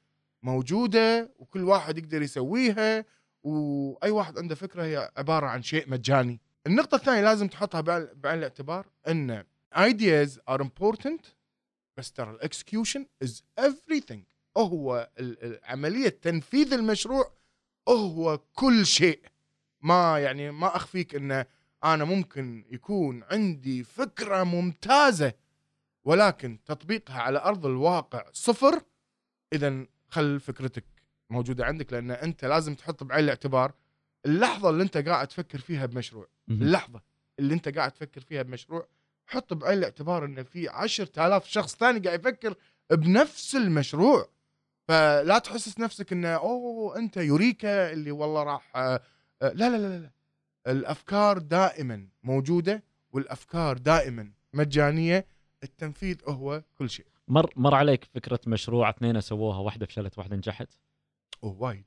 موجودة 0.44 1.32
وكل 1.40 1.64
واحد 1.64 1.98
يقدر 1.98 2.22
يسويها 2.22 3.06
وأي 3.44 4.12
واحد 4.12 4.38
عنده 4.38 4.56
فكرة 4.56 4.84
هي 4.84 5.12
عبارة 5.18 5.48
عن 5.48 5.64
شيء 5.64 5.90
مجاني. 5.90 6.40
النقطة 6.68 6.96
الثانية 6.96 7.22
لازم 7.22 7.48
تحطها 7.48 7.82
بعين 8.14 8.38
الاعتبار 8.38 8.88
أن 9.08 9.44
ideas 9.76 10.30
are 10.52 10.62
important 10.62 11.26
بس 11.98 12.12
ترى 12.12 12.32
ال 12.32 12.39
execution 12.39 13.06
is 13.24 13.44
everything. 13.60 14.20
هو 14.58 15.10
عملية 15.64 16.10
تنفيذ 16.10 16.74
المشروع 16.74 17.34
هو 17.90 18.38
كل 18.54 18.86
شيء. 18.86 19.20
ما 19.86 20.20
يعني 20.20 20.52
ما 20.52 20.76
أخفيك 20.76 21.16
انه 21.16 21.46
أنا 21.84 22.04
ممكن 22.04 22.66
يكون 22.72 23.24
عندي 23.32 23.84
فكرة 23.84 24.44
ممتازة 24.44 25.34
ولكن 26.04 26.60
تطبيقها 26.66 27.22
على 27.22 27.40
أرض 27.40 27.66
الواقع 27.66 28.26
صفر 28.34 28.82
اذا 29.54 29.86
خل 30.08 30.40
فكرتك 30.40 30.86
موجودة 31.30 31.66
عندك 31.66 31.94
لأن 31.94 32.12
أنت 32.12 32.46
لازم 32.46 32.76
تحط 32.76 33.04
بعين 33.04 33.24
الاعتبار 33.24 33.74
اللحظة 34.26 34.70
اللي 34.70 34.84
أنت 34.84 34.98
قاعد 34.98 35.28
تفكر 35.28 35.60
فيها 35.60 35.86
بمشروع. 35.86 36.28
اللحظة 36.62 37.02
اللي 37.40 37.54
أنت 37.54 37.70
قاعد 37.78 37.92
تفكر 37.92 38.22
فيها 38.22 38.42
بمشروع 38.42 38.88
حط 39.28 39.54
بعين 39.54 39.78
الاعتبار 39.78 40.26
إن 40.26 40.44
في 40.44 40.70
عشرة 40.70 41.28
آلاف 41.28 41.46
شخص 41.48 41.76
ثاني 41.76 42.00
قاعد 42.00 42.20
يفكر 42.20 42.56
بنفس 42.92 43.56
المشروع 43.56 44.30
فلا 44.88 45.40
تحسس 45.40 45.80
نفسك 45.80 46.14
انه 46.14 46.28
أوه 46.28 46.98
أنت 46.98 47.18
يوريكا 47.18 47.92
اللي 47.92 48.12
والله 48.12 48.44
راح 48.44 48.72
لا 49.42 49.54
لا 49.54 49.78
لا 49.78 50.00
لا 50.00 50.12
الأفكار 50.68 51.38
دائما 51.38 52.08
موجودة 52.24 52.84
والأفكار 53.12 53.78
دائما 53.78 54.32
مجانية 54.54 55.26
التنفيذ 55.64 56.18
هو 56.28 56.64
كل 56.78 56.90
شيء. 56.90 57.06
مر 57.28 57.54
مر 57.56 57.76
عليك 57.76 58.04
فكرة 58.04 58.40
مشروع 58.48 58.90
اثنين 58.90 59.22
سووها 59.22 59.58
واحدة 59.60 59.86
فشلت 59.86 60.18
واحدة 60.18 60.36
نجحت؟ 60.36 60.68
أوه 61.44 61.62
وايد. 61.62 61.86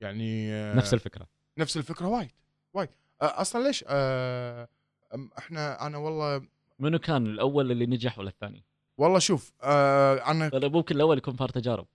يعني 0.00 0.52
آه، 0.52 0.74
نفس 0.76 0.94
الفكرة. 0.94 1.26
نفس 1.58 1.76
الفكرة 1.76 2.06
وايد 2.06 2.30
وايد. 2.74 2.88
آه، 3.22 3.40
أصلا 3.40 3.64
ليش؟ 3.66 3.84
آه، 3.88 4.68
أم- 5.14 5.38
إحنا 5.38 5.86
أنا 5.86 5.98
والله 5.98 6.42
منو 6.78 6.98
كان 6.98 7.26
الأول 7.26 7.70
اللي 7.72 7.86
نجح 7.86 8.18
ولا 8.18 8.28
الثاني؟ 8.28 8.64
والله 8.98 9.18
شوف 9.18 9.52
آه، 9.62 10.30
أنا 10.30 10.50
ممكن 10.68 10.94
الأول 10.96 11.18
يكون 11.18 11.36
فار 11.36 11.48
تجارب. 11.48 11.86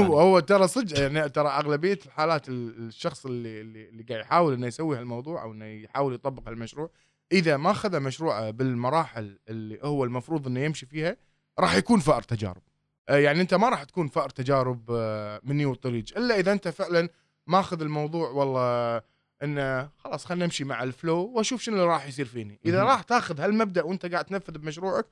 هو 0.00 0.20
هو 0.20 0.40
ترى 0.40 0.68
صدق 0.68 1.00
يعني 1.00 1.28
ترى 1.28 1.48
أغلبية 1.48 1.98
الحالات 2.06 2.48
ال- 2.48 2.86
الشخص 2.88 3.26
اللي 3.26 3.60
اللي, 3.60 3.88
اللي 3.88 4.02
قاعد 4.02 4.20
يحاول 4.20 4.52
إنه 4.54 4.66
يسوي 4.66 4.98
هالموضوع 4.98 5.42
أو 5.42 5.52
إنه 5.52 5.64
يحاول 5.64 6.14
يطبق 6.14 6.48
هالمشروع 6.48 6.90
إذا 7.32 7.56
ما 7.56 7.70
اخذ 7.70 8.00
مشروعه 8.00 8.50
بالمراحل 8.50 9.38
اللي 9.48 9.78
هو 9.82 10.04
المفروض 10.04 10.46
إنه 10.46 10.60
يمشي 10.60 10.86
فيها 10.86 11.16
راح 11.58 11.74
يكون 11.74 12.00
فأر 12.00 12.22
تجارب. 12.22 12.62
آه، 13.08 13.16
يعني 13.16 13.40
أنت 13.40 13.54
ما 13.54 13.68
راح 13.68 13.84
تكون 13.84 14.08
فأر 14.08 14.30
تجارب 14.30 14.90
آه، 14.90 15.40
مني 15.44 15.66
والطريق 15.66 16.04
إلا 16.16 16.38
إذا 16.38 16.52
أنت 16.52 16.68
فعلا 16.68 17.08
ماخذ 17.46 17.80
الموضوع 17.82 18.28
والله 18.30 19.02
إنه 19.42 19.90
خلاص 19.96 20.24
خلينا 20.24 20.44
نمشي 20.44 20.64
مع 20.64 20.82
ال 20.82 20.89
flow 20.89 21.16
وأشوف 21.24 21.62
شنو 21.62 21.74
اللي 21.76 21.86
راح 21.86 22.06
يصير 22.08 22.26
فيني. 22.26 22.60
إذا. 22.66 22.82
راح 22.82 23.02
تاخذ 23.02 23.40
هالمبدأ 23.40 23.82
وأنت 23.84 24.06
قاعد 24.06 24.24
تنفذ 24.24 24.58
بمشروعك 24.58 25.06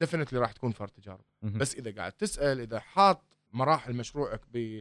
definitely 0.00 0.38
راح 0.38 0.52
تكون 0.52 0.72
فأر 0.72 0.88
تجارب. 0.88 1.24
بس 1.42 1.74
إذا 1.74 1.94
قاعد 1.94 2.12
تسأل 2.12 2.60
إذا 2.60 2.80
حاط 2.80 3.29
مراحل 3.52 3.96
مشروعك 3.96 4.40
ب 4.52 4.80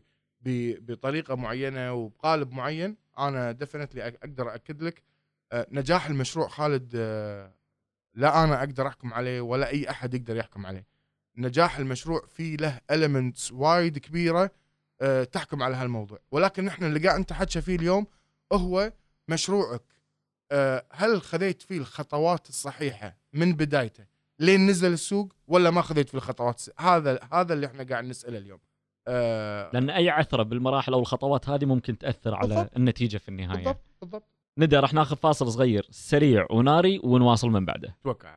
بطريقة 0.85 1.35
معينة 1.35 1.93
وبقالب 1.93 2.51
معين 2.51 2.97
أنا 3.17 3.51
definitely 3.51 4.07
أقدر 4.07 4.55
اكد 4.55 4.81
لك 4.81 5.03
آه، 5.51 5.67
نجاح 5.71 6.05
المشروع 6.05 6.47
خالد 6.47 6.91
آه، 6.95 7.53
لا 8.13 8.43
أنا 8.43 8.59
أقدر 8.59 8.87
أحكم 8.87 9.13
عليه 9.13 9.41
ولا 9.41 9.69
أي 9.69 9.89
أحد 9.89 10.13
يقدر 10.13 10.35
يحكم 10.35 10.65
عليه. 10.65 10.87
نجاح 11.37 11.77
المشروع 11.77 12.25
فيه 12.27 12.55
له 12.57 12.81
المنتس 12.91 13.51
وايد 13.51 13.97
كبيرة 13.97 14.51
آه، 15.01 15.23
تحكم 15.23 15.63
على 15.63 15.75
هالموضوع. 15.75 16.19
ولكن 16.31 16.65
نحن 16.65 16.83
اللي 16.83 17.07
قاعد 17.07 17.19
نتحكى 17.19 17.61
فيه 17.61 17.75
اليوم 17.75 18.07
هو 18.53 18.93
مشروعك. 19.27 19.81
هل 20.91 21.21
خذيت 21.21 21.61
فيه 21.61 21.77
الخطوات 21.77 22.49
الصحيحة 22.49 23.17
من 23.33 23.53
بدايته؟ 23.53 24.05
لين 24.39 24.67
نزل 24.67 24.93
السوق 24.93 25.33
ولا 25.47 25.69
ما 25.69 25.81
خذيت 25.81 26.09
فيه 26.09 26.17
الخطوات؟ 26.17 26.63
هذا 26.79 27.19
هذا 27.33 27.53
اللي 27.53 27.65
إحنا 27.65 27.83
قاعد 27.83 28.03
نسأله 28.03 28.37
اليوم. 28.37 28.59
آه، 29.07 29.69
لأن 29.73 29.89
أي 29.89 30.09
عثرة 30.09 30.43
بالمراحل 30.43 30.93
أو 30.93 30.99
الخطوات 30.99 31.49
هذه 31.49 31.65
ممكن 31.65 31.97
تأثر 31.97 32.35
على 32.35 32.47
بالضبط. 32.47 32.75
النتيجة 32.77 33.17
في 33.17 33.29
النهاية. 33.29 33.57
بالضبط 33.57 33.81
بالضبط. 34.01 34.23
ندى 34.57 34.75
راح 34.77 34.93
ناخذ 34.93 35.15
فاصل 35.15 35.51
صغير 35.51 35.87
سريع 35.91 36.47
وناري 36.49 36.99
ونواصل 37.03 37.49
من 37.49 37.65
بعده. 37.65 37.95
توكل. 38.03 38.27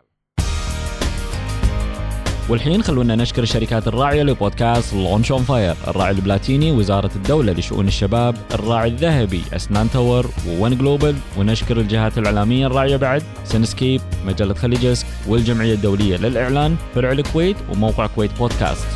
والحين 2.48 2.82
خلونا 2.82 3.16
نشكر 3.16 3.42
الشركات 3.42 3.88
الراعية 3.88 4.22
لبودكاست 4.22 4.94
Launch 4.94 5.32
on 5.32 5.42
Fire 5.42 5.76
الراعي 5.88 6.10
البلاتيني 6.10 6.72
وزارة 6.72 7.10
الدولة 7.16 7.52
لشؤون 7.52 7.88
الشباب 7.88 8.36
الراعي 8.54 8.88
الذهبي 8.88 9.42
أسنان 9.52 9.90
تاور 9.90 10.26
و 10.48 10.56
One 10.56 10.78
Global 10.78 11.16
ونشكر 11.38 11.80
الجهات 11.80 12.18
الإعلامية 12.18 12.66
الراعية 12.66 12.96
بعد 12.96 13.22
سنسكيب 13.44 14.00
مجلة 14.24 14.54
خليجسك 14.54 15.06
والجمعية 15.28 15.74
الدولية 15.74 16.16
للإعلان 16.16 16.76
فرع 16.94 17.12
الكويت 17.12 17.56
وموقع 17.70 18.06
كويت 18.06 18.38
بودكاست. 18.38 18.86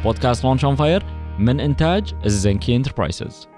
وبودكاست 0.00 0.44
Launch 0.44 0.64
on 0.64 0.74
Fire 0.74 1.02
من 1.38 1.60
إنتاج 1.60 2.14
الزنكي 2.24 2.76
Enterprises 2.76 3.48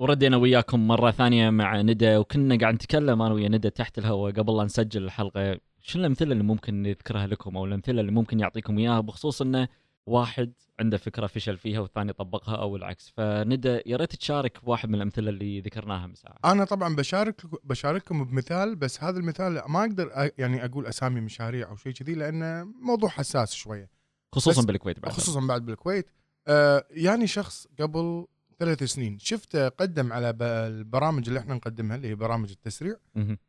وردينا 0.00 0.36
وياكم 0.36 0.88
مرة 0.88 1.10
ثانية 1.10 1.50
مع 1.50 1.80
ندى 1.80 2.16
وكنا 2.16 2.58
قاعد 2.58 2.74
نتكلم 2.74 3.22
أنا 3.22 3.34
ويا 3.34 3.48
ندى 3.48 3.70
تحت 3.70 3.98
الهواء 3.98 4.32
قبل 4.32 4.56
لا 4.56 4.64
نسجل 4.64 5.04
الحلقة. 5.04 5.60
شنو 5.80 6.00
الأمثلة 6.02 6.32
اللي 6.32 6.44
ممكن 6.44 6.82
نذكرها 6.82 7.26
لكم 7.26 7.56
أو 7.56 7.64
الأمثلة 7.64 8.00
اللي 8.00 8.12
ممكن 8.12 8.40
يعطيكم 8.40 8.78
إياها؟ 8.78 9.00
بخصوص 9.00 9.42
أنه 9.42 9.68
واحد 10.06 10.52
عنده 10.78 10.96
فكرة 10.96 11.26
فشل 11.26 11.56
فيها 11.56 11.80
والثاني 11.80 12.12
طبقها 12.12 12.56
أو 12.56 12.76
العكس. 12.76 13.12
فندى 13.16 13.80
يا 13.86 13.96
ريت 13.96 14.16
تشارك 14.16 14.58
واحد 14.62 14.88
من 14.88 14.94
الأمثلة 14.94 15.30
اللي 15.30 15.60
ذكرناها 15.60 16.06
من 16.06 16.14
ساعة 16.14 16.36
أنا 16.44 16.64
طبعا 16.64 16.96
بشارك 16.96 17.42
بشارككم 17.64 18.24
بمثال 18.24 18.76
بس 18.76 19.04
هذا 19.04 19.18
المثال 19.18 19.62
ما 19.68 19.80
أقدر 19.80 20.30
يعني 20.38 20.64
أقول 20.64 20.86
أسامي 20.86 21.20
مشاريع 21.20 21.68
أو 21.70 21.76
شيء 21.76 21.92
كذي 21.92 22.14
لأنه 22.14 22.64
موضوع 22.64 23.08
حساس 23.08 23.54
شوية. 23.54 23.90
خصوصا 24.32 24.62
بالكويت 24.62 25.00
بعد. 25.00 25.12
خصوصا 25.12 25.40
بعد 25.40 25.66
بالكويت. 25.66 26.06
آه 26.48 26.86
يعني 26.90 27.26
شخص 27.26 27.66
قبل 27.80 28.26
ثلاث 28.60 28.82
سنين. 28.82 29.18
شفته 29.18 29.68
قدم 29.68 30.12
على 30.12 30.34
البرامج 30.42 31.28
اللي 31.28 31.40
إحنا 31.40 31.54
نقدمها 31.54 31.96
اللي 31.96 32.08
هي 32.08 32.14
برامج 32.14 32.50
التسريع. 32.50 32.96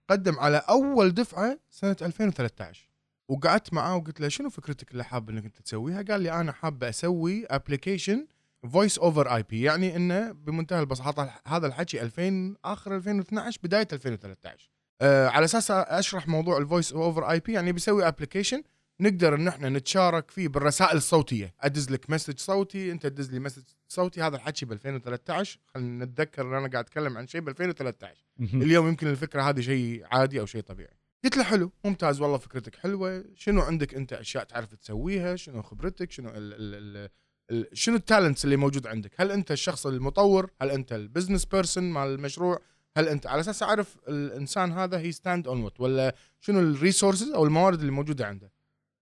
قدم 0.09 0.39
على 0.39 0.57
أول 0.69 1.11
دفعة 1.13 1.59
سنة 1.69 1.95
2013 2.01 2.89
وقعدت 3.29 3.73
معاه 3.73 3.95
وقلت 3.95 4.19
له 4.21 4.27
شنو 4.27 4.49
فكرتك 4.49 4.91
اللي 4.91 5.03
حاب 5.03 5.29
إنك 5.29 5.45
أنت 5.45 5.61
تسويها؟ 5.61 6.01
قال 6.01 6.21
لي 6.21 6.31
أنا 6.31 6.51
حاب 6.51 6.83
أسوي 6.83 7.45
ابلكيشن 7.45 8.27
voice 8.71 8.99
over 8.99 9.35
IP 9.35 9.61
يعني 9.61 9.95
إنه 9.95 10.31
بمنتهى 10.31 10.79
البساطة 10.79 11.33
هذا 11.47 11.67
الحكي 11.67 12.01
2000 12.01 12.55
آخر 12.65 12.95
2012 12.95 13.59
بداية 13.63 13.87
2013 13.93 14.69
آه 15.01 15.27
على 15.27 15.45
أساس 15.45 15.71
أشرح 15.71 16.27
موضوع 16.27 16.57
ال 16.57 16.93
voice 16.93 17.31
over 17.31 17.39
IP 17.39 17.53
يعني 17.53 17.71
بيسوي 17.71 18.07
application 18.07 18.63
نقدر 19.01 19.35
إن 19.35 19.47
إحنا 19.47 19.69
نتشارك 19.69 20.31
فيه 20.31 20.47
بالرسائل 20.47 20.97
الصوتية. 20.97 21.53
أدز 21.61 21.91
لك 21.91 22.09
message 22.09 22.39
صوتي 22.39 22.91
أنت 22.91 23.07
تدز 23.07 23.31
لي 23.31 23.39
message 23.39 23.63
صوتي. 23.87 24.21
هذا 24.21 24.35
الحكي 24.35 24.65
ب 24.65 24.71
2013 24.71 25.59
خلينا 25.73 26.05
نتذكر 26.05 26.41
إن 26.41 26.53
أنا 26.53 26.67
قاعد 26.67 26.85
أتكلم 26.85 27.17
عن 27.17 27.27
شيء 27.27 27.41
ب 27.41 27.49
2013 27.49 28.23
مهم. 28.37 28.61
اليوم 28.61 28.87
يمكن 28.87 29.07
الفكرة 29.07 29.41
هذه 29.41 29.61
شيء 29.61 30.03
عادي 30.11 30.39
أو 30.39 30.45
شيء 30.45 30.61
طبيعي. 30.61 30.97
قلت 31.23 31.37
له 31.37 31.43
حلو 31.43 31.71
ممتاز 31.85 32.21
والله 32.21 32.37
فكرتك 32.37 32.75
حلوة. 32.75 33.25
شنو 33.35 33.61
عندك 33.61 33.93
أنت 33.93 34.13
أشياء 34.13 34.43
تعرف 34.43 34.75
تسويها؟ 34.75 35.35
شنو 35.35 35.61
خبرتك؟ 35.61 36.11
شنو 36.11 36.29
ال 36.29 36.35
ال 36.37 37.09
ال 37.51 37.77
شنو 37.77 37.95
ال 37.95 38.01
talents 38.01 38.45
اللي 38.45 38.55
موجود 38.55 38.87
عندك؟ 38.87 39.11
هل 39.17 39.31
أنت 39.31 39.51
الشخص 39.51 39.87
المطور؟ 39.87 40.49
هل 40.61 40.69
أنت 40.69 40.93
ال 40.93 40.99
business 40.99 41.45
person 41.45 41.83
مال 41.83 42.07
المشروع؟ 42.07 42.61
هل 42.97 43.07
أنت 43.07 43.27
على 43.27 43.39
أساس 43.39 43.63
أعرف 43.63 43.97
الإنسان 44.07 44.71
هذا 44.71 44.99
he 44.99 45.11
stand 45.11 45.47
on 45.47 45.63
what 45.63 45.79
ولا 45.79 46.15
شنو 46.41 46.59
ال 46.59 46.66
resources 46.66 47.29
أو 47.29 47.45
الموارد 47.45 47.79
اللي 47.79 47.91
موجودة 47.91 48.27
عنده؟ 48.27 48.51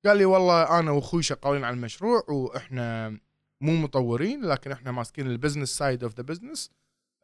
قال 0.06 0.18
لي 0.18 0.26
والله 0.26 0.80
أنا 0.80 0.92
وأخوي 0.92 1.24
شغالين 1.24 1.64
على 1.64 1.74
المشروع 1.74 2.24
وإحنا 2.30 3.10
مو 3.62 3.76
مطورين 3.76 4.46
لكن 4.46 4.72
إحنا 4.72 4.92
ماسكين 4.92 5.28
ال 5.28 5.32
business 5.32 5.70
side 5.70 6.04
of 6.04 6.16
the 6.16 6.24
business 6.24 6.72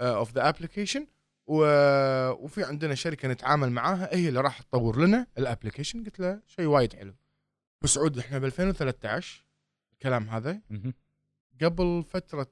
of 0.02 0.34
the 0.34 0.50
application 0.50 1.08
وفي 1.48 2.64
عندنا 2.64 2.96
شركة 2.96 3.28
نتعامل 3.28 3.72
معاها 3.72 4.16
هي 4.16 4.30
اللي 4.30 4.42
راح 4.42 4.62
تطور 4.62 5.02
لنا 5.02 5.28
ال 5.38 5.43
application 5.43 6.04
قلت 6.04 6.20
له 6.20 6.42
شيء 6.48 6.66
وايد 6.66 6.94
حلو. 6.94 7.16
بسعود 7.84 8.18
إحنا 8.20 8.40
ب 8.40 8.46
2013 8.46 9.46
الكلام 9.94 10.30
هذا. 10.30 10.62
قبل 11.62 12.04
فترة 12.10 12.52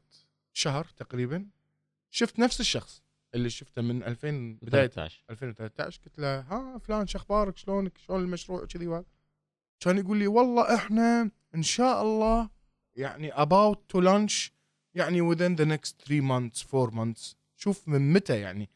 شهر 0.53 0.85
تقريبا 0.97 1.47
شفت 2.11 2.39
نفس 2.39 2.59
الشخص 2.59 3.03
اللي 3.35 3.49
شفته 3.49 3.81
من 3.81 4.03
2000 4.03 4.57
بداية 4.61 4.87
13 4.87 5.23
2013 5.29 6.01
قلت 6.05 6.19
له 6.19 6.39
ها 6.39 6.77
فلان 6.77 7.07
شو 7.07 7.17
أخبارك 7.17 7.57
شلونك؟ 7.57 7.97
شلون 7.97 8.23
المشروع؟ 8.23 8.65
كذي 8.65 8.87
وهذا. 8.87 9.05
كان 9.83 9.97
يقول 9.97 10.17
لي 10.17 10.27
والله 10.27 10.75
إحنا 10.75 11.31
إن 11.55 11.63
شاء 11.63 12.01
الله 12.01 12.49
يعني 12.95 13.31
about 13.31 13.77
to 13.93 14.01
launch 14.01 14.51
يعني 14.95 15.35
within 15.35 15.55
the 15.57 15.65
next 15.65 16.07
3 16.07 16.21
months 16.21 16.75
4 16.75 16.91
months 16.91 17.35
شوف 17.55 17.87
من 17.87 18.13
متى 18.13 18.39
يعني. 18.39 18.69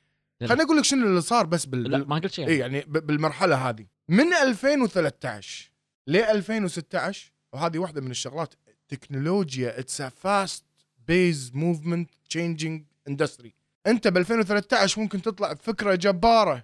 خليني 0.45 0.63
أقول 0.63 0.77
لك 0.77 0.83
شنو 0.83 1.07
اللي 1.07 1.21
صار 1.21 1.45
بس 1.45 1.65
بال, 1.65 1.83
لا. 1.91 1.97
ما 1.97 2.15
قلت 2.15 2.31
شيء 2.33 2.47
اي 2.47 2.57
يعني 2.57 2.81
بالمرحلة 2.81 3.69
هذه 3.69 3.85
من 4.09 4.33
2013 4.33 5.71
ل 6.07 6.15
2016 6.17 7.31
وهذه 7.53 7.77
واحدة 7.77 8.01
من 8.01 8.11
الشغلات 8.11 8.53
تكنولوجيا 8.87 9.79
it's 9.79 10.01
a 10.01 10.09
fast 10.09 10.65
pace 11.07 11.51
movement 11.53 12.09
changing 12.29 12.85
industry 13.07 13.53
أنت 13.87 14.07
ب 14.07 14.17
2013 14.17 15.01
ممكن 15.01 15.21
تطلع 15.21 15.53
بفكرة 15.53 15.95
جبارة 15.95 16.63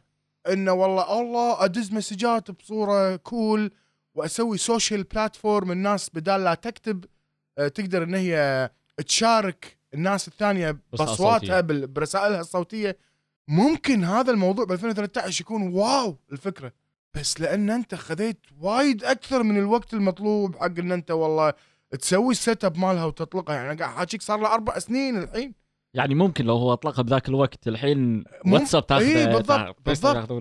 إنه 0.52 0.74
والله 0.74 1.22
الله 1.22 1.66
أدز 1.66 1.92
مسجات 1.94 2.52
بصورة 2.52 3.16
cool 3.16 3.72
وأسوي 4.16 4.58
social 4.58 5.04
platform 5.04 5.72
الناس 5.72 6.10
بدال 6.14 6.44
لا 6.44 6.54
تكتب 6.54 7.06
آه، 7.58 7.68
تقدر 7.68 8.04
إن 8.04 8.16
هي 8.16 8.70
تشارك 9.08 9.78
الناس 9.94 10.28
الثانية 10.28 10.78
بأصواتها 10.94 11.62
برسائلها 11.62 12.40
الصوتية. 12.42 12.98
ممكن 13.48 14.04
هذا 14.04 14.32
الموضوع 14.32 14.66
ب 14.66 14.72
2013 14.72 15.42
يكون 15.42 15.74
wow 15.74 16.18
الفكرة. 16.32 16.74
بس 17.14 17.42
لأن 17.42 17.70
أنت 17.70 17.96
خذيت 17.96 18.40
وايد 18.62 19.04
أكثر 19.04 19.44
من 19.44 19.58
الوقت 19.58 19.94
المطلوب 19.94 20.56
حق 20.56 20.80
إن 20.80 20.92
أنت 20.92 21.12
والله 21.12 21.54
تسوي 22.00 22.32
ال 22.32 22.66
setup 22.66 22.78
مالها 22.78 23.06
وتطلقها. 23.06 23.56
يعني 23.56 23.80
قاعد 23.80 23.96
حاجيك 23.96 24.22
صار 24.22 24.40
له 24.40 24.54
أربع 24.54 24.80
سنين 24.80 25.18
الحين. 25.18 25.54
يعني 25.94 26.16
ممكن 26.16 26.46
لو 26.46 26.58
هو 26.58 26.74
أطلقها 26.74 27.02
بذاك 27.02 27.30
الوقت 27.30 27.68
الحين 27.68 28.24
واتساب 28.48 28.88
تاخذه 28.88 29.06
إيه، 29.06 29.26
بالضبط، 29.26 29.78
بالضبط. 29.86 30.32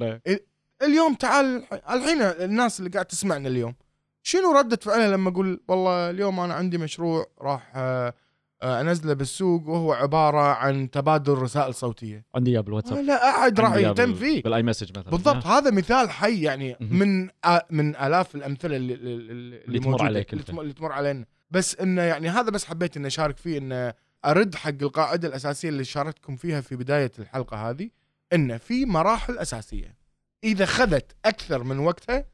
اليوم 0.83 1.15
تعال 1.15 1.65
الحين 1.73 2.23
الناس 2.23 2.81
اللي 2.81 2.91
قاعد 2.91 3.05
تسمعنا 3.05 3.49
اليوم 3.49 3.75
شنو 4.23 4.53
ردة 4.53 4.79
فعلها 4.83 5.11
لما 5.11 5.31
أقول 5.31 5.61
والله 5.69 6.11
اليوم 6.11 6.41
أنا 6.41 6.55
عندي 6.55 6.79
مشروع 6.79 7.27
راح 7.41 7.73
آه، 7.77 8.15
آه، 8.63 8.81
أنزله 8.81 9.15
بالسوق 9.15 9.69
وهو 9.69 9.93
عبارة 9.93 10.41
عن 10.41 10.91
تبادل 10.91 11.33
رسائل 11.33 11.75
صوتية. 11.75 12.25
عندي 12.35 12.51
إياه 12.51 12.61
بالواتساب. 12.61 12.99
ولا 12.99 13.31
أحد 13.31 13.61
راح 13.61 13.75
يهتم 13.75 14.15
فيه. 14.15 14.43
بال 14.43 14.63
iMessage 14.63 14.91
مثلا. 14.99 15.11
بالضبط 15.11 15.47
هذا 15.47 15.71
مثال 15.71 16.11
حي 16.11 16.43
يعني. 16.43 16.77
من 16.81 17.29
من 17.71 17.97
آلاف 17.97 18.35
الأمثلة 18.35 18.77
اللي 18.77 18.95
اللي, 18.95 19.65
اللي 19.65 19.79
تمر 19.79 20.03
عليك 20.05 20.33
اللي 20.33 20.73
تمر 20.73 20.93
علينا. 20.93 21.25
بس 21.51 21.77
انه 21.81 22.03
يعني 22.03 22.29
هذا 22.29 22.51
بس 22.51 22.65
حبيت 22.65 22.97
إني 22.97 23.07
أشارك 23.07 23.37
فيه 23.37 23.59
انه 23.59 23.95
أرد 24.25 24.55
حق 24.55 24.83
القاعدة 24.83 25.29
الأساسية 25.29 25.69
اللي 25.69 25.85
شاركتكم 25.85 26.37
فيها 26.37 26.61
في 26.61 26.77
بداية 26.77 27.13
الحلقة 27.19 27.71
هذه 27.71 27.91
انه 28.33 28.57
في 28.57 28.87
مراحل 28.87 29.39
أساسية. 29.39 30.02
إذا 30.45 30.67
خذت 30.67 31.13
أكثر 31.25 31.65
من 31.65 31.79
وقتها 31.79 32.25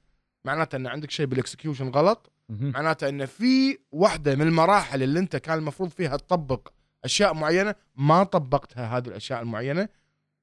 معناته 0.45 0.77
إن 0.77 0.87
عندك 0.87 1.11
شيء 1.11 1.27
بالاكسكيوشن 1.27 1.89
غلط. 1.89 2.33
معناته 2.49 3.09
إن 3.09 3.27
في 3.27 3.79
واحدة 3.93 4.35
من 4.35 4.43
المراحل 4.43 5.03
اللي 5.03 5.19
أنت 5.19 5.37
كان 5.37 5.59
المفروض 5.59 5.91
فيها 5.91 6.17
تطبق 6.17 6.69
أشياء 7.05 7.35
معينة 7.35 7.75
ما 7.97 8.25
طبقتها 8.25 8.97
هذه 8.97 9.09
الأشياء 9.09 9.43
المعينة 9.43 9.89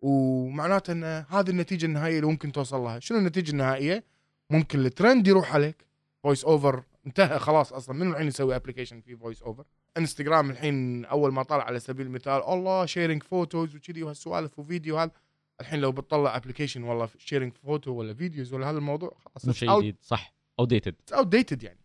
ومعناته 0.01 0.91
إن 0.91 1.03
هذه 1.03 1.49
النتيجة 1.49 1.85
النهائية 1.85 2.15
اللي 2.19 2.27
ممكن 2.27 2.51
توصل 2.51 2.79
لها. 2.79 2.99
شنو 2.99 3.17
النتيجة 3.17 3.51
النهائية؟ 3.51 4.03
ممكن 4.49 4.85
الترند 4.85 5.27
يروح 5.27 5.53
عليك 5.53 5.85
voice 6.23 6.45
over 6.45 6.83
انتهى 7.07 7.39
خلاص 7.39 7.73
أصلا. 7.73 7.95
من 7.95 8.11
الحين 8.11 8.27
يسوي 8.27 8.55
application 8.55 9.01
في 9.01 9.15
voice 9.15 9.41
over 9.41 9.63
انستغرام 9.97 10.49
الحين 10.49 11.05
أول 11.05 11.33
ما 11.33 11.43
طلع 11.43 11.63
على 11.63 11.79
سبيل 11.79 12.05
المثال 12.05 12.43
الله 12.43 12.85
sharing 12.85 13.23
photos 13.23 13.75
وكذي 13.75 14.03
وهالسوالف 14.03 14.59
وفيديو 14.59 14.97
هذا 14.97 15.11
الحين 15.61 15.79
لو 15.79 15.91
بتطلع 15.91 16.35
application 16.35 16.83
والله 16.83 17.09
sharing 17.17 17.53
photo 17.53 17.91
ولا 17.91 18.13
فيديوز 18.13 18.53
ولا 18.53 18.69
هذا 18.69 18.77
الموضوع 18.77 19.17
خلاص 19.25 19.55
شيء 19.55 19.79
جديد. 19.79 19.95
صح. 20.01 20.35
outdated 20.59 20.95
outdated 21.13 21.63
يعني. 21.63 21.79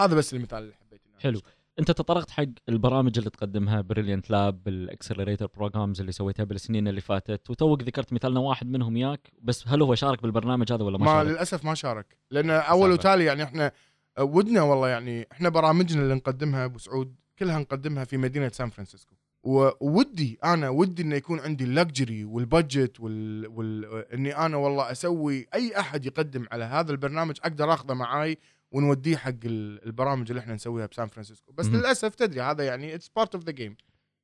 هذا 0.00 0.14
بس 0.14 0.34
المثال 0.34 0.62
اللي 0.62 0.74
حبيت 0.74 1.00
إني 1.06 1.20
حلو. 1.20 1.40
أنت 1.78 1.90
تطرقت 1.90 2.30
حق 2.30 2.44
البرامج 2.68 3.18
اللي 3.18 3.30
تقدمها 3.30 3.80
Brilliant 3.80 4.30
Lab 4.30 4.64
بال 4.64 4.77
accelerator 4.77 5.46
programs 5.46 6.00
اللي 6.00 6.12
سويتها 6.12 6.44
بالسنين 6.44 6.88
اللي 6.88 7.00
فاتت. 7.00 7.50
وتوك 7.50 7.82
ذكرت 7.82 8.12
مثالنا 8.12 8.40
واحد 8.40 8.66
منهم 8.66 8.96
ياك. 8.96 9.32
بس 9.42 9.68
هل 9.68 9.82
هو 9.82 9.94
شارك 9.94 10.22
بالبرنامج 10.22 10.72
هذا 10.72 10.84
ولا 10.84 10.98
ما, 10.98 11.04
ما 11.04 11.12
شارك؟ 11.12 11.28
للأسف 11.28 11.64
ما 11.64 11.74
شارك. 11.74 12.16
لأن 12.30 12.50
أول 12.50 12.80
صعبة. 12.80 12.92
وتالي 12.92 13.24
يعني 13.24 13.42
إحنا 13.42 13.72
ودنا 14.20 14.62
والله 14.62 14.88
يعني 14.88 15.28
إحنا 15.32 15.48
برامجنا 15.48 16.02
اللي 16.02 16.14
نقدمها 16.14 16.64
أبو 16.64 16.78
سعود 16.78 17.14
كلها 17.38 17.58
نقدمها 17.58 18.04
في 18.04 18.16
مدينة 18.16 18.48
سان 18.48 18.70
فرانسيسكو. 18.70 19.14
وودي 19.44 20.38
أنا 20.44 20.68
ودي 20.68 21.02
إنه 21.02 21.16
يكون 21.16 21.40
عندي 21.40 21.64
ال 21.64 21.73
luxury 21.73 22.24
وال 22.24 22.43
budget 22.43 23.00
وال... 23.00 23.46
وال... 23.46 23.84
إني 24.12 24.36
أنا 24.36 24.56
والله 24.56 24.90
أسوي 24.92 25.46
أي 25.54 25.78
أحد 25.80 26.06
يقدم 26.06 26.46
على 26.52 26.64
هذا 26.64 26.92
البرنامج 26.92 27.36
أقدر 27.42 27.72
أخذه 27.72 27.94
معاي 27.94 28.38
ونوديه 28.72 29.16
حق 29.16 29.30
ال- 29.44 29.86
البرامج 29.86 30.30
اللي 30.30 30.40
إحنا 30.40 30.54
نسويها 30.54 30.86
بسان 30.86 31.06
فرانسيسكو 31.08 31.52
بس 31.52 31.66
مهم. 31.66 31.76
للأسف 31.76 32.14
تدري 32.14 32.40
هذا 32.40 32.64
يعني 32.64 32.94
it's 32.94 33.08
part 33.16 33.34
of 33.34 33.44
the 33.44 33.52
game 33.52 33.76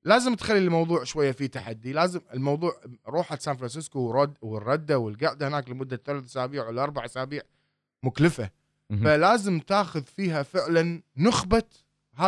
لازم 0.04 0.34
تخلي 0.34 0.58
الموضوع 0.58 1.04
شوية 1.04 1.32
فيه 1.32 1.46
تحدي 1.46 1.92
لازم 1.92 2.20
الموضوع 2.34 2.80
روحة 3.08 3.38
سان 3.38 3.56
فرانسيسكو 3.56 3.98
ورد 4.00 4.34
والردة 4.42 4.98
والقعدة 4.98 5.48
هناك 5.48 5.70
لمدة 5.70 6.00
ثلاث 6.04 6.24
أسابيع 6.24 6.68
ولا 6.68 6.82
أربع 6.82 7.04
أسابيع 7.04 7.42
مكلفة 8.02 8.50
مهم. 8.90 9.04
فلازم 9.04 9.58
تاخذ 9.60 10.02
فيها 10.02 10.42
فعلا 10.42 11.02
نخبة 11.16 11.62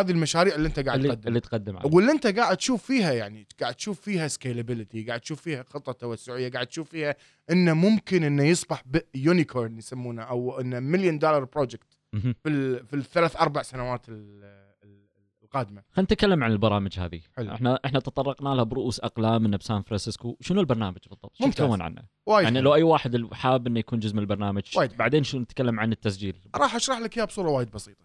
هذه 0.00 0.10
المشاريع 0.10 0.54
اللي 0.54 0.68
انت 0.68 0.80
قاعد 0.80 0.98
اللي, 0.98 1.08
تقدمها 1.08 1.28
اللي 1.28 1.40
تقدم 1.40 1.76
عليه 1.76 1.90
واللي 1.94 2.12
انت 2.12 2.26
قاعد 2.26 2.56
تشوف 2.56 2.82
فيها 2.86 3.12
يعني 3.12 3.46
قاعد 3.60 3.74
تشوف 3.74 4.00
فيها 4.00 4.28
scalability 4.28 5.02
قاعد 5.04 5.20
تشوف 5.20 5.40
فيها 5.40 5.62
خطة 5.62 5.92
توسعية 5.92 6.50
قاعد 6.50 6.66
تشوف 6.66 6.88
فيها 6.90 7.16
إنه 7.50 7.72
ممكن 7.74 8.24
إنه 8.24 8.44
يصبح 8.44 8.82
unicorn 9.14 9.78
يسمونه 9.78 10.22
أو 10.22 10.60
إنه 10.60 10.80
مليون 10.80 11.18
دولار 11.18 11.44
project. 11.44 11.98
في 12.12 12.34
ال- 12.46 12.86
في 12.86 12.96
الثلاث 12.96 13.36
أربع 13.36 13.62
سنوات 13.62 14.08
ال- 14.08 14.44
ال- 14.84 15.02
القادمة 15.42 15.82
خلينا 15.92 16.04
نتكلم 16.12 16.44
عن 16.44 16.52
البرامج 16.52 16.98
هذه 16.98 17.20
حلو. 17.36 17.52
إحنا 17.52 17.78
إحنا 17.84 18.00
تطرقنا 18.00 18.48
لها 18.48 18.64
برؤوس 18.64 19.00
أقلام 19.00 19.44
انه 19.44 19.56
بسان 19.56 19.82
فرانسيسكو 19.82 20.36
شنو 20.40 20.60
البرنامج 20.60 20.98
بالضبط 21.10 21.36
شو. 21.36 21.44
يتكون 21.46 21.80
عنه 21.82 22.02
وايد 22.26 22.44
يعني. 22.44 22.60
لو 22.60 22.74
أي 22.74 22.82
واحد 22.82 23.26
حاب 23.32 23.66
إنه 23.66 23.78
يكون 23.78 23.98
جزء 23.98 24.14
من 24.14 24.20
البرنامج 24.20 24.62
وايد. 24.76 24.96
بعدين 24.96 25.24
شو 25.24 25.38
نتكلم 25.38 25.80
عن 25.80 25.92
التسجيل 25.92 26.36
راح 26.56 26.74
أشرح 26.74 26.98
لك 26.98 27.16
إياه 27.16 27.24
بصورة 27.24 27.50
وايد 27.50 27.70
بسيطة 27.70 28.04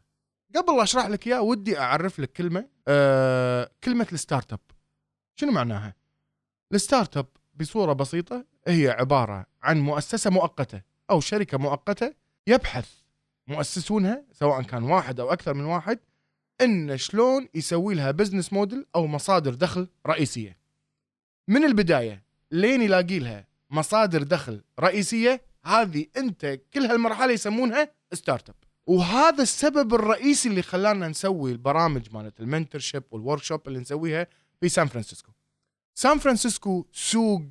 قبل 0.55 0.79
أشرح 0.79 1.05
لك 1.05 1.27
إياه 1.27 1.41
ودي 1.41 1.79
أعرف 1.79 2.19
لك 2.19 2.31
كلمة 2.31 2.67
آه 2.87 3.71
كلمة 3.83 4.07
ال 4.13 4.53
startup. 4.53 4.59
شنو 5.35 5.51
معناها؟ 5.51 5.95
ال 6.73 7.17
startup 7.17 7.27
بصورة 7.55 7.93
بسيطة 7.93 8.45
هي 8.67 8.89
عبارة 8.89 9.45
عن 9.63 9.79
مؤسسة 9.79 10.29
مؤقتة 10.29 10.81
أو 11.09 11.19
شركة 11.19 11.57
مؤقتة 11.57 12.13
يبحث 12.47 12.89
مؤسسونها 13.47 14.23
سواء 14.31 14.61
كان 14.61 14.83
واحد 14.83 15.19
أو 15.19 15.33
أكثر 15.33 15.53
من 15.53 15.65
واحد 15.65 15.99
إن 16.61 16.97
شلون 16.97 17.47
يسوي 17.55 17.95
لها 17.95 18.11
business 18.11 18.53
model 18.53 18.85
أو 18.95 19.07
مصادر 19.07 19.53
دخل 19.53 19.87
رئيسية. 20.07 20.57
من 21.47 21.63
البداية 21.63 22.23
لين 22.51 22.81
يلاقي 22.81 23.19
لها 23.19 23.47
مصادر 23.69 24.23
دخل 24.23 24.63
رئيسية 24.79 25.41
هذه 25.65 26.05
أنت 26.17 26.59
كل 26.73 26.85
هالمرحلة 26.85 27.33
يسمونها 27.33 27.91
startup. 28.13 28.55
وهذا 28.87 29.43
السبب 29.43 29.93
الرئيسي 29.93 30.49
اللي 30.49 30.61
خلانا 30.61 31.07
نسوي 31.07 31.51
البرامج 31.51 32.13
مالت 32.13 32.39
ال 32.39 32.43
mentorship 32.43 32.81
وال 32.81 33.03
work 33.11 33.67
اللي 33.67 33.79
نسويها 33.79 34.27
في 34.61 34.69
سان 34.69 34.87
فرانسيسكو. 34.87 35.31
سان 35.95 36.17
فرانسيسكو 36.17 36.85
سوق 36.91 37.41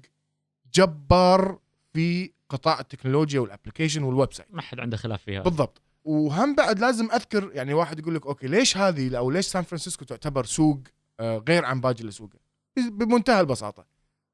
جبار 0.74 1.58
في 1.92 2.32
قطاع 2.48 2.80
التكنولوجيا 2.80 3.40
وال 3.40 3.48
application 3.48 3.94
وال 3.94 4.02
website 4.02 4.54
ما 4.54 4.62
حد 4.62 4.80
عنده 4.80 4.96
خلاف 4.96 5.22
فيها. 5.22 5.42
بالضبط. 5.42 5.82
وهم 6.04 6.54
بعد 6.54 6.78
لازم 6.78 7.10
أذكر 7.10 7.50
يعني 7.54 7.74
واحد 7.74 7.98
يقول 7.98 8.14
لك 8.14 8.26
okay 8.26 8.46
ليش 8.46 8.76
هذه 8.76 9.18
أو 9.18 9.30
ليش 9.30 9.46
سان 9.46 9.62
فرانسيسكو 9.62 10.04
تعتبر 10.04 10.44
سوق 10.44 10.80
آه، 11.20 11.44
غير 11.48 11.64
عن 11.64 11.80
باقي 11.80 12.00
الاسواق 12.00 12.30
بمنتهى 12.76 13.40
البساطة. 13.40 13.86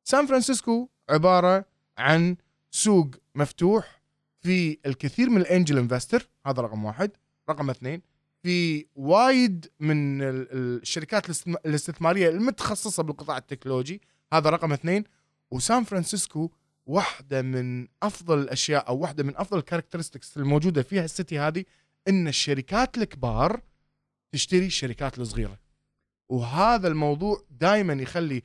سان 0.04 0.26
فرانسيسكو 0.26 0.88
عبارة 1.10 1.64
عن 1.98 2.36
سوق 2.70 3.08
مفتوح 3.34 4.01
في 4.42 4.78
الكثير 4.86 5.30
من 5.30 5.40
ال 5.40 5.47
angel 5.47 5.78
investor 5.78 6.28
هذا 6.46 6.62
رقم 6.62 6.84
واحد. 6.84 7.10
رقم 7.50 7.70
اثنين 7.70 8.02
في 8.42 8.86
وايد 8.94 9.66
من 9.80 10.22
ال- 10.22 10.52
ال- 10.52 10.80
الشركات 10.82 11.26
الاستثم- 11.30 11.56
الاستثمارية 11.66 12.28
المتخصصة 12.28 13.02
بالقطاع 13.02 13.36
التكنولوجي 13.38 14.00
هذا 14.32 14.50
رقم 14.50 14.72
اثنين. 14.72 15.04
وسان 15.50 15.84
فرانسيسكو 15.84 16.50
واحدة 16.86 17.42
من 17.42 17.86
أفضل 18.02 18.38
الأشياء 18.38 18.88
أو 18.88 18.98
واحدة 18.98 19.24
من 19.24 19.36
أفضل 19.36 19.58
ال 19.58 19.63
characteristics 19.63 20.36
الموجودة 20.36 20.82
فيها 20.82 21.04
ال 21.04 21.11
city 21.11 21.38
هذه 21.38 21.64
إن 22.08 22.28
الشركات 22.28 22.98
الكبار 22.98 23.60
تشتري 24.32 24.66
الشركات 24.66 25.18
الصغيرة. 25.18 25.58
وهذا 26.28 26.88
الموضوع 26.88 27.42
دائما 27.50 27.92
يخلي 27.92 28.42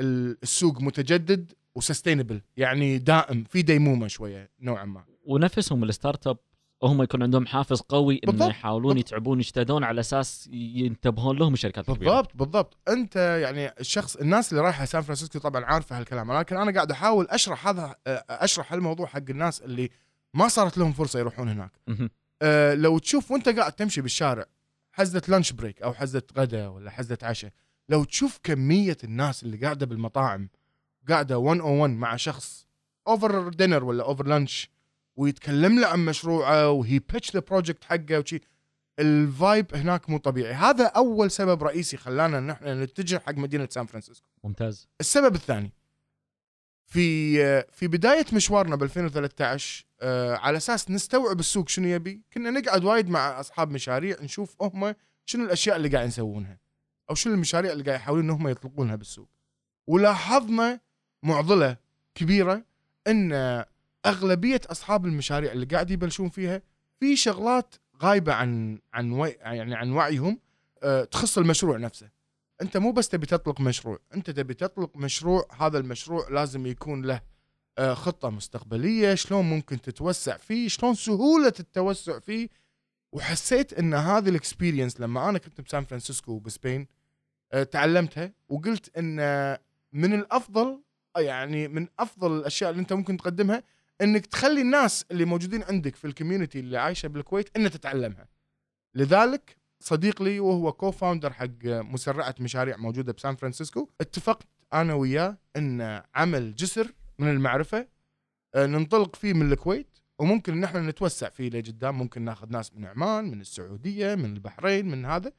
ال- 0.00 0.38
السوق 0.42 0.80
متجدد 0.80 1.52
و 1.74 1.80
sustainable 1.80 2.40
يعني 2.56 2.98
دائم 2.98 3.44
في 3.44 3.62
ديمومة 3.62 4.06
شوية 4.06 4.50
نوعا 4.60 4.84
ما. 4.84 5.04
ونفسهم 5.28 5.84
ال 5.84 6.26
startup 6.26 6.38
هم 6.82 7.02
يكون 7.02 7.22
عندهم 7.22 7.46
حافز 7.46 7.80
قوي 7.80 8.20
إنه. 8.28 8.46
يحاولون 8.46 8.94
بالضبط. 8.94 9.08
يتعبون 9.08 9.38
يجتهدون 9.38 9.84
على 9.84 10.00
أساس 10.00 10.48
ينتبهون 10.52 11.36
لهم 11.38 11.52
الشركات 11.54 11.88
الكبيرة 11.88 12.10
بالضبط 12.10 12.36
بالضبط 12.36 12.76
أنت 12.88 13.16
يعني 13.16 13.72
الشخص 13.80 14.16
الناس 14.16 14.52
اللي 14.52 14.62
رايحة 14.62 14.84
سان 14.84 15.02
فرانسيسكو 15.02 15.38
طبعا 15.38 15.64
عارفة 15.64 15.98
هالكلام 15.98 16.32
لكن 16.32 16.56
أنا 16.56 16.72
قاعد 16.72 16.90
أحاول 16.90 17.26
أشرح 17.30 17.68
هذا 17.68 17.94
أشرح 18.30 18.72
هالموضوع 18.72 19.06
حق 19.06 19.30
الناس 19.30 19.62
اللي 19.62 19.90
ما 20.34 20.48
صارت 20.48 20.78
لهم 20.78 20.92
فرصة 20.92 21.18
يروحون 21.18 21.48
هناك. 21.48 21.70
أه 22.42 22.74
لو 22.74 22.98
تشوف 22.98 23.30
وأنت 23.30 23.48
قاعد 23.48 23.72
تمشي 23.72 24.00
بالشارع 24.00 24.44
حزة 24.92 25.22
lunch 25.28 25.52
break 25.52 25.82
أو 25.82 25.92
حزة 25.94 26.22
غدا 26.38 26.68
ولا 26.68 26.90
حزة 26.90 27.18
عشاء 27.22 27.50
لو 27.88 28.04
تشوف 28.04 28.40
كمية 28.42 28.96
الناس 29.04 29.42
اللي 29.42 29.56
قاعدة 29.56 29.86
بالمطاعم 29.86 30.48
قاعدة 31.08 31.42
one 31.42 31.60
on 31.60 31.72
one 31.72 31.90
مع 31.90 32.16
شخص 32.16 32.66
over 33.08 33.48
dinner 33.48 33.84
ولا 33.84 34.04
over 34.04 34.26
lunch 34.26 34.70
ويتكلم 35.18 35.80
له 35.80 35.86
عن 35.86 36.04
مشروعه 36.04 36.70
وهي 36.70 36.98
pitch 36.98 37.32
the 37.34 37.40
project 37.40 37.84
حقه 37.84 38.18
وشي. 38.18 38.40
ال 38.98 39.13
vibe 39.13 39.74
هناك 39.74 40.10
مو 40.10 40.18
طبيعي. 40.18 40.52
هذا 40.52 40.86
أول 40.86 41.30
سبب 41.30 41.62
رئيسي 41.62 41.96
خلانا 41.96 42.38
ان 42.38 42.50
إحنا 42.50 42.84
نتجه 42.84 43.18
حق 43.26 43.34
مدينة 43.34 43.68
سان 43.70 43.86
فرانسيسكو. 43.86 44.26
ممتاز. 44.44 44.88
السبب 45.00 45.34
الثاني 45.34 45.72
في 46.86 47.62
في 47.72 47.88
بداية 47.88 48.24
مشوارنا 48.32 48.76
ب 48.76 48.82
2013 48.82 49.84
آه، 50.00 50.36
على 50.36 50.56
أساس 50.56 50.90
نستوعب 50.90 51.40
السوق 51.40 51.68
شنو 51.68 51.88
يبي 51.88 52.22
كنا 52.32 52.50
نقعد 52.50 52.84
وايد 52.84 53.10
مع 53.10 53.40
أصحاب 53.40 53.70
مشاريع 53.70 54.16
نشوف 54.22 54.62
هم 54.62 54.94
شنو 55.26 55.44
الأشياء 55.44 55.76
اللي 55.76 55.88
قاعد 55.88 56.08
يسوونها 56.08 56.58
أو 57.10 57.14
شنو 57.14 57.34
المشاريع 57.34 57.72
اللي 57.72 57.84
قاعد 57.84 58.00
يحاولون 58.00 58.24
انهم 58.24 58.48
يطلقونها 58.48 58.96
بالسوق. 58.96 59.28
ولاحظنا 59.86 60.80
معضلة 61.22 61.76
كبيرة 62.14 62.64
إن 63.06 63.64
أغلبية 64.08 64.60
أصحاب 64.66 65.06
المشاريع 65.06 65.52
اللي 65.52 65.66
قاعد 65.66 65.90
يبلشون 65.90 66.28
فيها 66.28 66.62
في 67.00 67.16
شغلات 67.16 67.74
غايبة 68.02 68.32
عن 68.32 68.78
عن 68.94 69.10
وعي 69.10 69.30
يعني 69.40 69.74
عن 69.74 69.92
وعيهم 69.92 70.38
أه 70.82 71.04
تخص 71.04 71.38
المشروع 71.38 71.76
نفسه. 71.76 72.10
أنت 72.62 72.76
مو 72.76 72.92
بس 72.92 73.08
تبي 73.08 73.26
تطلق 73.26 73.60
مشروع 73.60 73.98
أنت 74.14 74.30
تبي 74.30 74.54
تطلق 74.54 74.96
مشروع 74.96 75.48
هذا 75.60 75.78
المشروع 75.78 76.28
لازم 76.28 76.66
يكون 76.66 77.02
له 77.02 77.20
أه 77.78 77.94
خطة 77.94 78.30
مستقبلية 78.30 79.14
شلون 79.14 79.44
ممكن 79.44 79.80
تتوسع 79.80 80.36
فيه 80.36 80.68
شلون 80.68 80.94
سهولة 80.94 81.52
التوسع 81.60 82.18
فيه. 82.18 82.48
وحسيت 83.12 83.72
إن 83.72 83.94
هذه 83.94 84.28
ال 84.28 84.35
experience 84.35 85.00
لما 85.00 85.28
أنا 85.28 85.38
كنت 85.38 85.60
بسان 85.60 85.84
فرانسيسكو 85.84 86.32
وبسبين 86.32 86.86
أه 87.52 87.62
تعلمتها 87.62 88.32
وقلت 88.48 88.98
إن 88.98 89.16
من 89.92 90.14
الأفضل 90.14 90.80
يعني 91.16 91.68
من 91.68 91.88
أفضل 91.98 92.38
الأشياء 92.38 92.70
اللي 92.70 92.80
أنت 92.80 92.92
ممكن 92.92 93.16
تقدمها 93.16 93.62
إنك 94.00 94.26
تخلي 94.26 94.60
الناس 94.60 95.04
اللي 95.10 95.24
موجودين 95.24 95.62
عندك 95.62 95.96
في 95.96 96.06
ال 96.06 96.11
community 96.11 96.60
اللي 96.60 96.78
عايشة 96.78 97.06
بالكويت 97.06 97.56
إنها 97.56 97.68
تتعلمها. 97.68 98.28
لذلك 98.94 99.56
صديق 99.80 100.22
لي 100.22 100.40
وهو 100.40 100.72
co-founder 100.72 101.32
حق 101.32 101.64
مسرعة 101.64 102.34
مشاريع 102.40 102.76
موجودة 102.76 103.12
بسان 103.12 103.36
فرانسيسكو 103.36 103.88
اتفقت 104.00 104.46
أنا 104.72 104.94
وياه 104.94 105.38
إن 105.56 106.02
عمل 106.14 106.54
جسر 106.54 106.94
من 107.18 107.28
المعرفة 107.30 107.88
آه، 108.54 108.66
ننطلق 108.66 109.16
فيه 109.16 109.32
من 109.32 109.52
الكويت 109.52 109.98
وممكن 110.18 110.52
ان 110.52 110.64
إحنا 110.64 110.80
نتوسع 110.80 111.28
فيه 111.28 111.48
لقدام. 111.48 111.98
ممكن 111.98 112.22
ناخذ 112.22 112.48
ناس 112.50 112.74
من 112.74 112.84
عمان 112.86 113.24
من 113.30 113.40
السعودية 113.40 114.14
من 114.14 114.24
البحرين 114.24 114.86
من 114.90 115.04
هذا. 115.04 115.32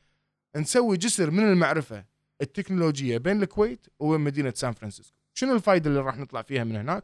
نسوي 0.57 0.97
جسر 0.97 1.31
من 1.31 1.43
المعرفة 1.43 2.05
التكنولوجية 2.41 3.17
بين 3.17 3.43
الكويت 3.43 3.87
وبين 3.99 4.21
مدينة 4.21 4.53
سان 4.55 4.73
فرانسيسكو. 4.73 5.15
شنو 5.33 5.53
الفائده 5.55 5.89
اللي 5.89 6.01
راح 6.01 6.17
نطلع 6.17 6.41
فيها 6.41 6.63
من 6.63 6.75
هناك؟ 6.75 7.03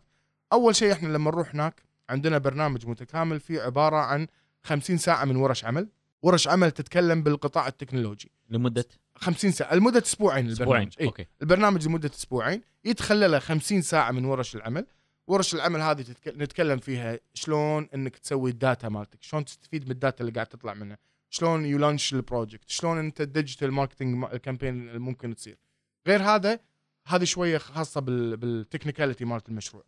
أول 0.54 0.76
شيء 0.76 0.92
إحنا 0.92 1.08
لما 1.08 1.32
نروح 1.32 1.56
هناك 1.56 1.84
عندنا 2.10 2.38
برنامج 2.38 2.88
متكامل 2.88 3.40
فيه 3.40 3.62
عبارة 3.62 3.98
عن 3.98 4.28
50 4.64 4.98
ساعة 4.98 5.26
من 5.26 5.36
ورش 5.36 5.66
عمل. 5.66 5.90
ورش 6.22 6.48
عمل 6.48 6.72
تتكلم 6.72 7.24
بالقطاع 7.24 7.68
التكنولوجي. 7.68 8.32
لمدة؟ 8.50 8.86
50 9.16 9.52
ساعة. 9.52 9.74
المدة 9.74 10.02
أسبوعين 10.02 10.50
أسبوعين. 10.50 10.72
البرنامج 10.72 10.94
إيه؟ 11.00 11.06
أوكي. 11.06 11.26
البرنامج 11.42 11.88
لمدة 11.88 12.12
أسبوعين. 12.14 12.62
يتخلله 12.86 13.40
50 13.40 13.82
ساعة 13.82 14.12
من 14.12 14.26
ورش 14.26 14.56
العمل. 14.56 14.86
ورش 15.28 15.56
العمل 15.56 15.82
هذه 15.82 16.02
تتك... 16.02 16.28
نتكلم 16.28 16.80
فيها 16.80 17.20
شلون 17.34 17.90
إنك 17.94 18.18
تسوي 18.18 18.52
ال 18.52 18.59
data 18.59 18.90
مالتك 18.90 19.24
شلون 19.24 19.46
تستفيد 19.46 19.86
من 19.86 19.92
ال 19.92 19.98
data 19.98 20.22
اللي 20.22 20.32
قاعد 20.32 20.48
تطلع 20.48 20.74
منها 20.74 20.98
شلون 21.30 21.66
ي 21.66 21.72
launch 21.72 22.14
ال 22.14 22.21
project 22.21 22.70
شلون 22.70 22.98
أنت 22.98 23.22
ال 23.22 23.28
digital 23.28 23.72
marketing 23.72 24.26
campaign 24.26 24.88
اللي 24.88 25.00
ممكن 25.00 25.36
تصير. 25.36 25.58
غير 26.08 26.22
هذا 26.24 26.60
هذه 27.08 27.24
شوية 27.24 27.58
خاصة 27.58 28.02
بال... 28.02 28.38
بال 28.38 28.50
technicality 28.50 29.26
مالت 29.26 29.50
المشروع. 29.50 29.84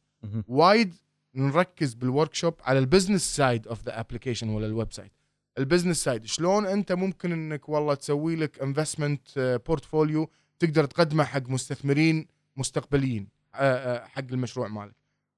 وايد 0.48 0.94
نركز 1.36 1.94
بال 1.94 2.34
workshop 2.34 2.54
على 2.64 2.80
ال 2.80 2.86
business 2.86 3.36
side 3.36 3.68
of 3.68 3.84
the 3.84 4.00
application 4.00 4.50
ولا 4.50 4.66
ال 4.66 4.94
website 4.94 5.12
ال 5.58 5.63
business 5.63 6.04
side 6.04 6.26
شلون 6.26 6.66
أنت 6.66 6.92
ممكن 6.92 7.32
إنك 7.32 7.70
والله 7.70 7.94
تسوي 7.94 8.36
لك 8.36 8.62
investment 8.62 9.60
portfolio 9.68 10.30
تقدر 10.60 10.86
تقدمه 10.86 11.24
حق 11.24 11.50
مستثمرين 11.50 12.28
مستقبليين 12.58 13.28
آه، 13.56 13.96
آه، 13.96 14.08
حق 14.08 14.24
المشروع 14.32 14.68
مالك. 14.68 14.96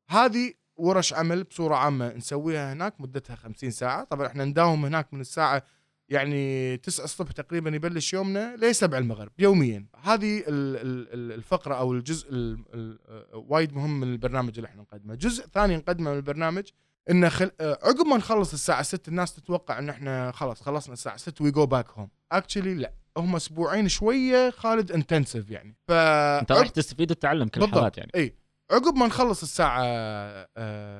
هذه 0.10 0.54
ورش 0.78 1.14
عمل 1.14 1.44
بصورة 1.44 1.76
عامة 1.76 2.14
نسويها 2.14 2.74
هناك 2.74 3.02
مدتها 3.02 3.36
50 3.36 3.72
ساعة. 3.72 4.04
طبعا 4.04 4.28
إحنا 4.28 4.46
نداوم 4.46 4.86
هناك 4.86 5.14
من 5.14 5.22
الساعة 5.22 5.64
يعني 6.10 6.78
9 6.78 7.04
الصبح 7.04 7.32
تقريبا 7.32 7.70
يبلش 7.70 8.14
يومنا 8.14 8.56
ل 8.56 8.76
7 8.76 8.98
المغرب 9.00 9.32
يوميا. 9.40 9.86
هذه 10.04 10.38
ال- 10.40 10.46
ال- 10.48 11.14
ال- 11.14 11.32
الفقرة 11.32 11.76
أو 11.76 11.94
الجزء 11.94 12.30
ال- 12.32 12.64
ال- 12.74 13.00
آه، 13.10 13.44
وايد 13.48 13.74
مهم 13.74 14.00
من 14.00 14.08
البرنامج 14.14 14.54
اللي 14.56 14.68
إحنا 14.68 14.82
نقدمه. 14.82 15.16
جزء 15.16 15.46
ثاني 15.48 15.76
نقدمه 15.78 16.12
من 16.12 16.18
البرنامج 16.18 16.64
إنه 17.10 17.30
خل... 17.30 17.52
آه، 17.62 17.80
عقب 17.84 18.06
ما 18.06 18.18
نخلص 18.18 18.54
الساعة 18.54 18.82
6 18.84 19.10
الناس 19.10 19.36
تتوقع 19.36 19.80
إن 19.80 19.90
إحنا 19.90 20.32
خلاص 20.32 20.62
خلصنا 20.62 20.94
الساعة 20.94 21.18
6 21.18 21.44
we 21.46 21.52
go 21.52 21.66
back 21.66 21.90
home 21.92 22.10
actually 22.32 22.74
لا 22.76 22.94
هم 23.18 23.36
أسبوعين 23.36 23.88
شوية 23.88 24.50
خالد 24.50 24.92
intensive 24.92 25.50
يعني. 25.52 25.76
ف 25.88 25.92
أنت 25.92 26.52
راح 26.52 26.70
تستفيد 26.70 27.12
وتتعلم 27.12 27.48
كل. 27.48 27.64
الحالات 27.64 27.98
يعني. 27.98 28.12
إي 28.16 28.36
عقب 28.72 28.96
ما 28.96 29.08
نخلص 29.08 29.42
الساعة 29.44 29.86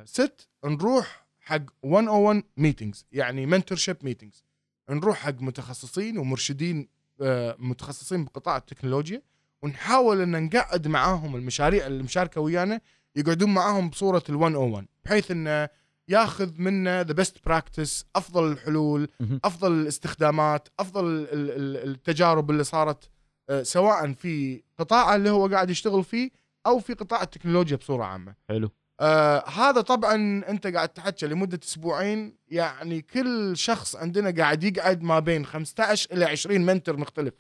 6 0.06 0.32
نروح 0.66 1.28
حق 1.40 1.62
one 1.84 2.06
on 2.06 2.21
one 2.21 2.44
meetings 2.58 3.06
يعني 3.12 3.46
mentorship 3.46 3.98
meetings 4.04 4.44
نروح 4.96 5.18
حق 5.18 5.42
متخصصين 5.42 6.18
ومرشدين 6.18 6.88
آه، 7.22 7.56
متخصصين 7.60 8.26
بقطاع 8.26 8.58
التكنولوجيا 8.58 9.22
ونحاول 9.62 10.22
إن 10.22 10.44
نقعد 10.46 10.88
معاهم 10.88 11.36
المشاريع 11.36 11.88
اللي 11.88 12.04
مشاركة 12.04 12.42
ويانا 12.42 12.82
يقعدون 13.16 13.54
معاهم 13.54 13.90
بصورة 13.90 14.24
ال 14.30 14.36
101 14.38 14.86
بحيث 15.06 15.32
انه 15.32 15.70
ياخذ 16.08 16.62
منا 16.62 17.04
the 17.04 17.14
best 17.14 17.38
practice 17.46 18.06
أفضل 18.16 18.52
الحلول. 18.52 19.08
أفضل 19.46 19.72
الاستخدامات 19.72 20.68
أفضل 20.80 21.06
ال- 21.06 21.28
ال- 21.34 21.90
التجارب 21.90 22.52
اللي 22.52 22.64
صارت 22.64 23.10
آه، 23.50 23.64
سواء 23.64 24.14
في 24.14 24.64
قطاعه 24.78 25.16
اللي 25.16 25.30
هو 25.30 25.48
قاعد 25.48 25.70
يشتغل 25.70 26.04
فيه 26.04 26.30
أو 26.68 26.80
في 26.80 26.94
قطاع 26.94 27.22
التكنولوجيا 27.24 27.78
بصورة 27.78 28.04
عامة 28.04 28.36
حلو 28.50 28.70
آه 29.00 29.50
هذا 29.50 29.82
طبعا 29.82 30.16
أنت 30.50 30.68
قاعد 30.68 30.90
تحكي 30.90 31.28
لمدة 31.28 31.60
أسبوعين 31.64 32.38
يعني 32.48 33.02
كل 33.02 33.58
شخص 33.58 33.96
عندنا 33.96 34.32
قاعد 34.44 34.64
يقعد 34.64 35.02
ما 35.04 35.20
بين 35.20 35.46
15 35.46 36.08
إلى 36.14 36.26
20 36.26 36.62
mentor 36.62 36.98
مختلف 36.98 37.34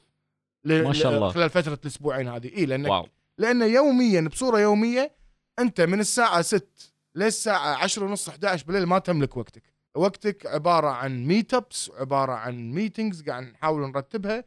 ل- 0.65 0.83
ما 0.83 0.93
شاء 0.93 1.15
الله. 1.15 1.29
خلال 1.29 1.49
فترة 1.49 1.79
الأسبوعين 1.83 2.27
هذه. 2.27 2.57
اي 2.57 2.65
لأنك 2.65 2.89
wow. 2.89 3.07
لأنه 3.37 3.65
يوميا 3.65 4.21
بصورة 4.21 4.59
يومية 4.59 5.11
أنت 5.59 5.81
من 5.81 5.99
الساعة 5.99 6.41
6 6.41 6.67
للساعة 7.15 7.75
10 7.83 8.03
ونص 8.05 8.29
11 8.29 8.65
بالليل 8.65 8.85
ما 8.85 8.99
تملك 8.99 9.37
وقتك. 9.37 9.63
وقتك 9.95 10.45
عبارة 10.45 10.87
عن 10.87 11.25
meetups 11.25 11.91
عبارة 11.99 12.31
عن 12.33 12.71
meetings 12.71 13.21
قاعد 13.29 13.43
نحاول 13.43 13.81
نرتبها. 13.91 14.43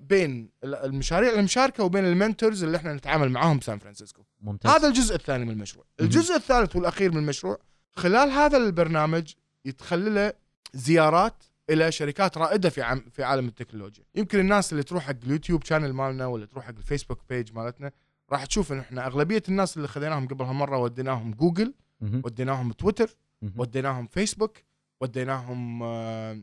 بين 0.00 0.50
ال- 0.64 0.74
المشاريع 0.74 1.32
المشاركة 1.32 1.84
وبين 1.84 2.04
ال 2.04 2.12
mentors 2.12 2.64
اللي 2.64 2.76
إحنا 2.76 2.94
نتعامل 2.94 3.28
معاهم 3.30 3.58
بسان 3.58 3.78
فرانسيسكو 3.78 4.22
ممتاز 4.40 4.72
هذا 4.72 4.88
الجزء 4.88 5.14
الثاني 5.14 5.44
من 5.44 5.50
المشروع. 5.50 5.84
الجزء 6.00 6.34
الثالث 6.36 6.76
والأخير 6.76 7.12
من 7.12 7.18
المشروع 7.18 7.58
خلال 7.92 8.30
هذا 8.30 8.56
البرنامج 8.56 9.32
يتخلله 9.64 10.32
زيارات 10.74 11.34
إلى 11.70 11.92
شركات 11.92 12.38
رائدة 12.38 12.68
في 12.70 12.82
عم 12.82 13.00
في 13.12 13.22
عالم 13.24 13.48
التكنولوجيا 13.48 14.04
يمكن 14.14 14.38
الناس 14.40 14.72
اللي 14.72 14.82
تروح 14.82 15.04
حق 15.04 15.14
ال 15.24 15.29
YouTube 15.29 15.64
channel 15.64 15.92
مالنا 15.92 16.26
ولا 16.26 16.46
تروح 16.46 16.64
حق 16.64 16.74
ال 16.76 16.81
Facebook 16.81 17.20
page 17.28 17.52
مالتنا 17.54 17.90
راح 18.32 18.44
تشوف 18.46 18.72
إن 18.72 18.78
إحنا 18.78 19.06
أغلبية 19.06 19.42
الناس 19.48 19.76
اللي 19.76 19.88
خذيناهم 19.88 20.28
قبل 20.28 20.44
هالمرة 20.44 20.78
وديناهم 20.78 21.30
جوجل 21.34 21.74
مهم. 22.00 22.22
وديناهم 22.24 22.72
تويتر 22.72 23.10
مهم. 23.42 23.52
وديناهم 23.56 24.06
فيسبوك 24.06 24.58
وديناهم 25.00 25.82
آه، 25.82 26.40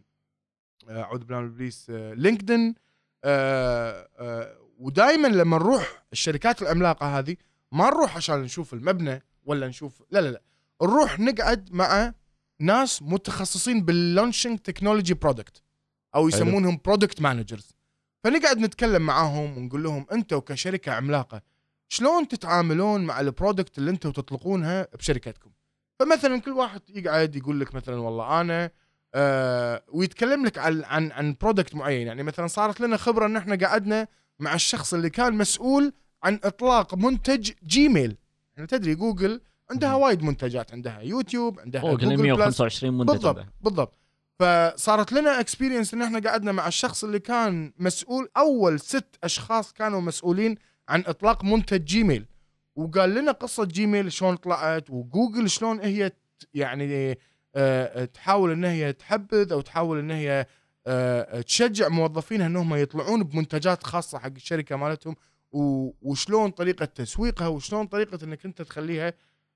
آه، 0.89 1.01
أعوذ 1.01 1.19
بالله 1.19 1.41
من 1.41 1.47
ابليس 1.47 1.87
آه، 1.89 2.13
لينكدين 2.13 2.59
آه، 2.59 2.71
آه، 2.71 2.75
ودائما 4.79 5.27
لما 5.27 5.57
نروح 5.57 6.03
الشركات 6.13 6.61
العملاقة 6.61 7.19
هذه 7.19 7.35
ما 7.71 7.85
نروح 7.89 8.15
عشان 8.15 8.41
نشوف 8.41 8.73
المبنى 8.73 9.23
ولا 9.45 9.67
نشوف 9.67 10.03
لا 10.11 10.19
لا 10.19 10.27
لا. 10.31 10.41
نروح 10.81 11.19
نقعد 11.19 11.73
مع 11.73 12.13
ناس 12.59 13.01
متخصصين 13.01 13.85
بال 13.85 13.99
launching 13.99 14.59
technology 14.59 15.13
product 15.13 15.61
أو 16.15 16.27
يسمونهم 16.27 16.79
product 16.85 17.21
managers 17.21 17.75
فنقعد 18.23 18.57
نتكلم 18.57 19.01
معاهم 19.01 19.57
ونقول 19.57 19.83
لهم 19.83 20.05
أنتم 20.11 20.39
كشركة 20.39 20.91
عملاقة 20.91 21.41
شلون 21.89 22.27
تتعاملون 22.27 23.05
مع 23.05 23.19
ال 23.19 23.26
product 23.27 23.77
اللي 23.77 23.91
أنتم 23.91 24.11
تطلقونها 24.11 24.87
بشركتكم؟ 24.99 25.51
فمثلا 25.99 26.41
كل 26.41 26.51
واحد 26.51 26.81
يقعد 26.89 27.35
يقول 27.35 27.59
لك 27.59 27.75
مثلا 27.75 27.95
والله 27.95 28.41
أنا 28.41 28.71
آه 29.15 29.83
ويتكلم 29.87 30.45
لك 30.45 30.57
عن 30.57 30.83
عن 30.83 31.11
عن 31.11 31.35
product 31.41 31.75
معين. 31.75 32.07
يعني 32.07 32.23
مثلا 32.23 32.47
صارت 32.47 32.81
لنا 32.81 32.97
خبرة 32.97 33.25
إن 33.25 33.35
إحنا 33.35 33.67
قعدنا 33.67 34.07
مع 34.39 34.53
الشخص 34.55 34.93
اللي 34.93 35.09
كان 35.09 35.33
مسؤول 35.33 35.93
عن 36.23 36.39
إطلاق 36.43 36.95
منتج 36.95 37.51
جيميل 37.67 38.17
يعني 38.55 38.67
تدري 38.67 38.95
جوجل 38.95 39.41
عندها. 39.71 39.95
وايد 39.95 40.23
منتجات. 40.23 40.73
عندها 40.73 40.99
يوتيوب 40.99 41.59
عندها 41.59 41.81
جوجل 41.81 42.09
بلس. 42.09 42.19
125 42.19 42.97
منتج 42.97 43.13
بالضبط. 43.13 43.45
بالضبط. 43.61 43.97
فصارت 44.39 45.11
لنا 45.13 45.39
experience 45.39 45.93
إن 45.93 46.01
إحنا 46.01 46.19
قعدنا 46.29 46.51
مع 46.51 46.67
الشخص 46.67 47.03
اللي 47.03 47.19
كان 47.19 47.73
مسؤول 47.79 48.29
أول 48.37 48.79
ست 48.79 49.15
أشخاص 49.23 49.73
كانوا 49.73 50.01
مسؤولين 50.01 50.55
عن 50.89 51.03
إطلاق 51.07 51.43
منتج 51.43 51.83
جيميل 51.83 52.25
وقال 52.75 53.15
لنا 53.15 53.31
قصة 53.31 53.65
جيميل 53.65 54.11
شلون 54.11 54.35
طلعت 54.35 54.89
وجوجل 54.89 55.49
شلون 55.49 55.79
هي 55.79 56.11
يعني 56.53 57.17
تحاول 58.13 58.51
إن 58.51 58.65
هي 58.65 58.93
تحبذ 58.93 59.51
أو 59.51 59.61
تحاول 59.61 59.99
إن 59.99 60.11
هي 60.11 60.45
آه، 60.87 61.41
تشجع 61.41 61.87
موظفينها 61.87 62.47
إنهم 62.47 62.75
يطلعون 62.75 63.23
بمنتجات 63.23 63.83
خاصة 63.83 64.19
حق 64.19 64.31
الشركة 64.35 64.75
مالتهم 64.75 65.15
وشلون 66.01 66.51
طريقة 66.51 66.85
تسويقها 66.85 67.47
وشلون 67.47 67.87
طريقة 67.87 68.19
إنك 68.23 68.45
أنت 68.45 68.61
تخليها 68.61 69.13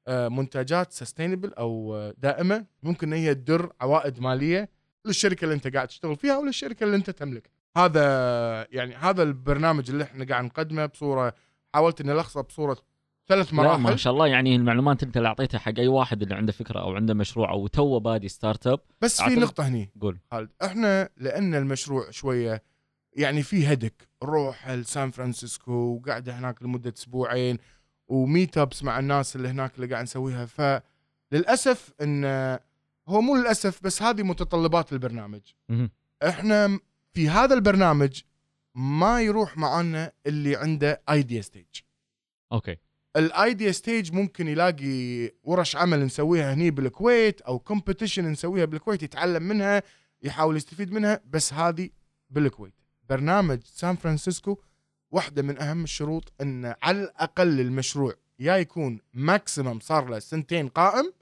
آه، 0.07 0.27
منتجات 0.27 0.91
sustainable 0.91 1.53
أو 1.53 1.95
آه، 1.95 2.13
دائمة. 2.17 2.65
ممكن 2.83 3.13
إن 3.13 3.19
هي 3.19 3.35
تدر 3.35 3.73
عوائد 3.81 4.19
مالية 4.19 4.69
للشركة 5.05 5.43
اللي 5.45 5.55
أنت 5.55 5.75
قاعد 5.75 5.87
تشتغل 5.87 6.15
فيها 6.15 6.35
أو 6.35 6.45
للشركة 6.45 6.83
اللي 6.83 6.95
أنت 6.95 7.09
تملكها. 7.09 7.51
هذا 7.77 8.67
يعني 8.71 8.95
هذا 8.95 9.23
البرنامج 9.23 9.89
اللي 9.89 10.03
إحنا 10.03 10.25
قاعد 10.25 10.43
نقدمه 10.43 10.85
بصورة 10.85 11.33
حاولت 11.73 12.01
إني 12.01 12.11
ألخصه 12.11 12.41
بصورة 12.41 12.77
ثلاث 13.31 13.53
لا 13.53 13.61
ما 13.61 13.77
مراحل. 13.77 13.99
شاء 13.99 14.13
الله 14.13 14.27
يعني 14.27 14.55
المعلومات 14.55 15.03
انت 15.03 15.17
اللي 15.17 15.27
اعطيتها 15.27 15.57
حق 15.57 15.73
أي 15.77 15.87
واحد 15.87 16.21
اللي 16.21 16.35
عنده 16.35 16.51
فكرة 16.51 16.79
أو 16.79 16.95
عنده 16.95 17.13
مشروع 17.13 17.51
أو 17.51 17.67
توه 17.67 17.99
بادي 17.99 18.27
startup 18.29 18.79
بس 19.01 19.21
في 19.21 19.35
نقطة 19.35 19.67
هني. 19.67 19.91
قول. 20.01 20.19
خالد 20.31 20.49
إحنا 20.63 21.09
لأن 21.17 21.55
المشروع 21.55 22.09
شوية 22.11 22.63
يعني 23.13 23.43
في 23.43 23.67
هدك 23.67 24.09
نروح 24.23 24.69
لسان 24.69 25.11
فرانسيسكو 25.11 25.71
وقاعدة 25.71 26.39
هناك 26.39 26.63
لمدة 26.63 26.93
أسبوعين 26.97 27.57
و 28.07 28.57
meetups 28.57 28.83
مع 28.83 28.99
الناس 28.99 29.35
اللي 29.35 29.47
هناك 29.47 29.75
اللي 29.75 29.87
قاعد 29.87 30.03
نسويها 30.03 30.45
فللاسف 30.45 31.93
إن 32.01 32.25
هو 33.07 33.21
مو 33.21 33.35
للأسف 33.35 33.83
بس 33.83 34.01
هذه 34.01 34.23
متطلبات 34.23 34.93
البرنامج. 34.93 35.41
إحنا 36.27 36.79
في 37.13 37.29
هذا 37.29 37.53
البرنامج 37.53 38.21
ما 38.75 39.21
يروح 39.21 39.57
معانا 39.57 40.11
اللي 40.27 40.55
عنده 40.55 41.01
idea 41.09 41.41
stage 41.41 41.65
أوكي. 42.51 42.77
ال 43.15 43.26
idea 43.26 43.71
stage 43.71 44.13
ممكن 44.13 44.47
يلاقي 44.47 45.29
ورش 45.43 45.75
عمل 45.75 46.05
نسويها 46.05 46.53
هني 46.53 46.71
بالكويت 46.71 47.41
أو 47.41 47.59
competition 47.59 48.25
نسويها 48.25 48.65
بالكويت 48.65 49.03
يتعلم 49.03 49.43
منها 49.43 49.83
يحاول 50.23 50.57
يستفيد 50.57 50.91
منها 50.91 51.21
بس 51.29 51.53
هذه 51.53 51.89
بالكويت. 52.29 52.73
برنامج 53.09 53.59
سان 53.63 53.95
فرانسيسكو 53.95 54.57
واحدة 55.11 55.41
من 55.41 55.61
أهم 55.61 55.83
الشروط 55.83 56.33
أن 56.41 56.75
على 56.83 57.01
الأقل 57.01 57.59
المشروع 57.59 58.13
يا 58.39 58.55
يكون 58.57 58.99
maximum 59.13 59.79
صار 59.79 60.09
له 60.09 60.19
سنتين 60.19 60.67
قائم 60.67 61.13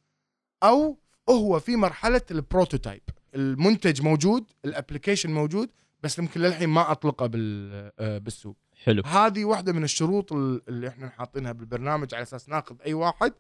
أو 0.64 1.00
هو 1.30 1.60
في 1.60 1.76
مرحلة 1.76 2.22
ال 2.32 2.39
prototype 2.39 3.01
المنتج 3.36 4.02
موجود 4.02 4.52
ال 4.66 4.71
application 4.71 5.32
موجود 5.32 5.70
بس 6.04 6.20
يمكن 6.20 6.42
للحين 6.42 6.70
ما 6.70 6.92
أطلقه 6.92 7.32
آه، 8.00 8.18
بالسوق. 8.18 8.58
حلو. 8.84 9.03
هذه 9.05 9.45
واحدة 9.45 9.73
من 9.73 9.84
الشروط 9.84 10.34
ال- 10.34 10.61
اللي 10.69 10.88
إحنا 10.88 11.09
حاطينها 11.09 11.51
بالبرنامج 11.51 12.13
على 12.15 12.23
أساس 12.23 12.49
ناخذ 12.49 12.75
أي 12.86 12.93
واحد 12.93 13.34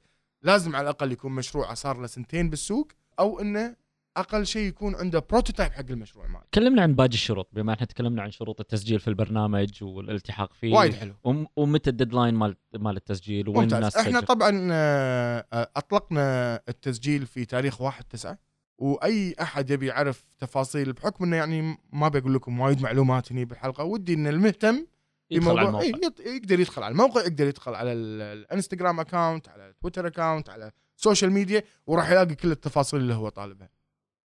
لازم 0.43 0.75
على 0.75 0.83
الأقل 0.83 1.11
يكون 1.11 1.31
مشروع 1.31 1.73
صار 1.73 1.97
له 2.01 2.07
سنتين 2.07 2.49
بالسوق 2.49 2.87
أو 3.19 3.39
إنه 3.41 3.75
أقل 4.17 4.45
شيء 4.45 4.67
يكون 4.67 4.95
عنده 4.95 5.23
prototype 5.29 5.71
حق 5.71 5.85
المشروع 5.89 6.27
ماله. 6.27 6.43
كلمنا 6.53 6.81
عن 6.81 6.95
باقي 6.95 7.07
الشروط 7.13 7.49
بما 7.53 7.73
إحنا 7.73 7.85
تكلمنا 7.85 8.21
عن 8.21 8.31
شروط 8.31 8.59
التسجيل 8.59 8.99
في 8.99 9.07
البرنامج 9.07 9.83
والالتحاق 9.83 10.53
فيه. 10.53 10.73
وايد 10.73 10.93
حلو. 10.93 11.13
وم- 11.23 11.47
ومتى 11.55 11.89
ال 11.89 11.94
deadline 11.94 12.33
مال 12.33 12.55
مال 12.79 12.97
التسجيل؟ 12.97 13.49
وين 13.49 13.57
ممتاز. 13.57 13.73
الناس 13.73 13.97
إحنا 13.97 14.11
تسجل؟ 14.19 14.27
طبعا 14.27 14.67
آه، 14.71 15.45
آه، 15.53 15.69
أطلقنا 15.75 16.55
التسجيل 16.69 17.25
في 17.25 17.45
تاريخ 17.45 17.81
1 17.81 18.03
9 18.09 18.37
وأي 18.77 19.35
أحد 19.41 19.69
يبي 19.69 19.87
يعرف 19.87 20.25
تفاصيل 20.39 20.93
بحكم 20.93 21.23
إنه 21.23 21.35
يعني 21.35 21.77
ما 21.93 22.07
بقول 22.07 22.33
لكم 22.33 22.59
وايد 22.59 22.81
معلومات 22.81 23.31
هني 23.31 23.45
بالحلقة 23.45 23.83
ودي 23.83 24.13
إن 24.13 24.27
المهتم 24.27 24.85
بموضوع- 25.31 25.61
الموقع. 25.61 25.85
إيه، 25.85 26.35
يقدر 26.35 26.59
يدخل 26.59 26.83
على 26.83 26.91
الموقع 26.91 27.21
يقدر 27.21 27.47
يدخل 27.47 27.75
على 27.75 27.93
ال- 27.93 28.21
الانستغرام 28.21 28.99
account 28.99 29.49
على 29.49 29.69
التويتر 29.69 30.07
account 30.07 30.49
على 30.49 30.71
ال 30.97 31.02
social 31.02 31.31
media 31.31 31.63
وراح 31.87 32.09
يلاقي 32.11 32.35
كل 32.35 32.51
التفاصيل 32.51 32.99
اللي 32.99 33.13
هو 33.13 33.29
طالبها. 33.29 33.69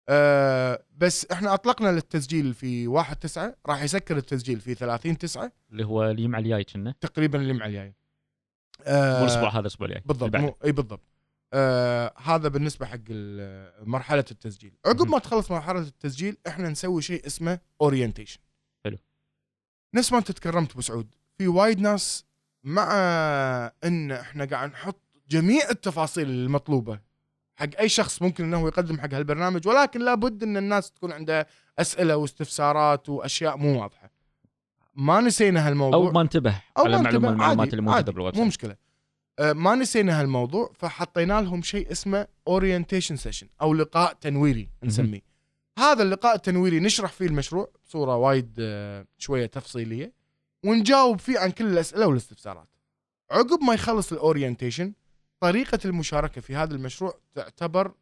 أه 0.09 0.83
بس 0.97 1.25
إحنا 1.31 1.53
أطلقنا 1.53 1.89
للتسجيل 1.91 2.53
في 2.53 2.87
1 2.87 3.15
9 3.19 3.55
راح 3.67 3.83
يسكر 3.83 4.17
التسجيل 4.17 4.59
في 4.59 4.75
30 4.75 5.17
9 5.17 5.51
اللي 5.71 5.85
هو 5.85 6.03
اليوم 6.11 6.35
الجاي 6.35 6.63
كنا. 6.63 6.93
تقريبا 7.01 7.39
اللي 7.39 7.53
مع 7.53 7.65
الجاي. 7.65 7.87
مو 7.87 7.93
أه 8.85 9.21
الأسبوع 9.21 9.49
هذا 9.53 9.59
الأسبوع 9.59 9.87
الجاي. 9.87 10.01
بالضبط. 10.05 10.35
مو 10.35 10.55
إي 10.65 10.71
بالضبط. 10.71 11.01
آه 11.53 12.13
هذا 12.17 12.47
بالنسبة 12.47 12.85
حق 12.85 12.99
مرحلة 13.83 14.25
التسجيل. 14.31 14.73
عقب. 14.85 15.07
ما 15.07 15.19
تخلص 15.19 15.51
مرحلة 15.51 15.79
التسجيل 15.79 16.37
إحنا 16.47 16.69
نسوي 16.69 17.01
شيء 17.01 17.25
اسمه 17.27 17.59
orientation. 17.81 18.39
نفس 19.93 20.11
ما 20.11 20.17
انت 20.17 20.31
تكرمت 20.31 20.71
أبو 20.71 20.81
سعود 20.81 21.07
في 21.37 21.47
وايد 21.47 21.79
ناس 21.79 22.25
مع 22.63 22.91
إن 23.83 24.11
إحنا 24.11 24.45
قاعد 24.45 24.71
نحط 24.71 25.01
جميع 25.29 25.69
التفاصيل 25.69 26.29
المطلوبة 26.29 26.99
حق 27.55 27.69
أي 27.79 27.89
شخص 27.89 28.21
ممكن 28.21 28.43
إنه 28.43 28.67
يقدم 28.67 28.99
حق 28.99 29.13
هالبرنامج 29.13 29.67
ولكن 29.67 30.01
لابد 30.01 30.43
إن 30.43 30.57
الناس 30.57 30.91
تكون 30.91 31.11
عندها 31.11 31.45
أسئلة 31.79 32.17
واستفسارات 32.17 33.09
وأشياء 33.09 33.57
مو 33.57 33.81
واضحة. 33.81 34.11
ما 34.95 35.21
نسينا 35.21 35.67
هالموضوع. 35.67 36.07
أو 36.07 36.11
ما 36.11 36.21
انتبه 36.21 36.61
أو 36.77 36.83
على 36.85 37.01
معلومه 37.01 37.29
المعلومات 37.29 37.69
اللي 37.69 37.81
موجودة 37.81 38.11
بالويب 38.11 38.35
مو 38.37 38.45
مشكلة. 38.45 38.75
آه، 39.39 39.53
ما 39.53 39.75
نسينا 39.75 40.21
هالموضوع 40.21 40.71
فحطينا 40.75 41.41
لهم 41.41 41.61
شيء 41.61 41.91
اسمه 41.91 42.27
orientation 42.47 43.15
session 43.15 43.47
أو 43.61 43.73
لقاء 43.73 44.13
تنويري 44.13 44.69
نسميه. 44.83 45.28
هذا 45.79 46.03
اللقاء 46.03 46.35
التنويري 46.35 46.79
نشرح 46.79 47.11
فيه 47.11 47.25
المشروع 47.25 47.71
بصورة 47.85 48.15
وايد 48.15 48.55
آه، 48.59 49.05
شوية 49.17 49.45
تفصيلية 49.45 50.13
ونجاوب 50.65 51.19
فيه 51.19 51.39
عن 51.39 51.51
كل 51.51 51.65
الأسئلة 51.65 52.07
والاستفسارات. 52.07 52.67
عقب 53.31 53.63
ما 53.63 53.73
يخلص 53.73 54.11
ال 54.11 54.18
orientation 54.18 54.93
طريقة 55.39 55.79
المشاركة 55.85 56.41
في 56.41 56.55
هذا 56.55 56.75
المشروع 56.75 57.19
تعتبر 57.35 57.93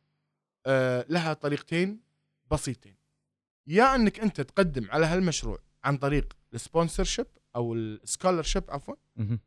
آه، 0.65 1.05
لها 1.09 1.34
طريقتين 1.34 1.99
بسيطين. 2.51 2.95
يا 3.67 3.95
أنك 3.95 4.19
أنت 4.19 4.41
تقدم 4.41 4.91
على 4.91 5.05
هالمشروع 5.05 5.59
عن 5.84 5.97
طريق 5.97 6.34
ال 6.53 6.60
sponsorship 6.60 7.27
أو 7.55 7.73
ال 7.73 7.81
scholarship 7.81 8.63
عفوا. 8.69 8.95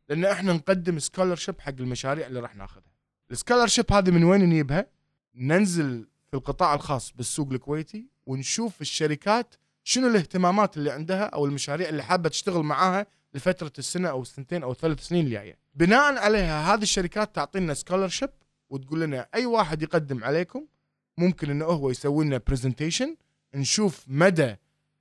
لأن 0.09 0.25
إحنا 0.25 0.53
نقدم 0.53 0.99
scholarship 0.99 1.61
حق 1.61 1.73
المشاريع 1.79 2.27
اللي 2.27 2.39
راح 2.39 2.55
ناخذها. 2.55 2.91
ال 3.31 3.36
scholarship 3.36 3.91
هذه 3.91 4.11
من 4.11 4.23
وين 4.23 4.41
نجيبها؟ 4.41 4.87
ننزل 5.35 6.07
في 6.31 6.37
القطاع 6.37 6.73
الخاص 6.73 7.11
بالسوق 7.11 7.51
الكويتي 7.51 8.07
ونشوف 8.31 8.81
الشركات 8.81 9.55
شنو 9.83 10.07
الاهتمامات 10.07 10.77
اللي 10.77 10.91
عندها 10.91 11.23
أو 11.23 11.45
المشاريع 11.45 11.89
اللي 11.89 12.03
حابة 12.03 12.29
تشتغل 12.29 12.63
معاها 12.63 13.05
لفترة 13.33 13.71
السنة 13.79 14.09
أو 14.09 14.21
السنتين 14.21 14.63
أو 14.63 14.71
الثلاث 14.71 14.99
سنين 14.99 15.25
الجاية 15.25 15.57
بناء 15.75 16.17
عليها 16.17 16.73
هذه 16.73 16.81
الشركات 16.81 17.35
تعطينا 17.35 17.73
scholarship 17.73 18.29
وتقول 18.69 19.01
لنا 19.01 19.27
أي 19.35 19.45
واحد 19.45 19.81
يقدم 19.81 20.23
عليكم 20.23 20.65
ممكن 21.17 21.49
إنه 21.49 21.65
هو 21.65 21.89
يسوي 21.89 22.25
لنا 22.25 22.41
presentation 22.47 23.15
نشوف 23.55 24.05
مدى 24.07 24.55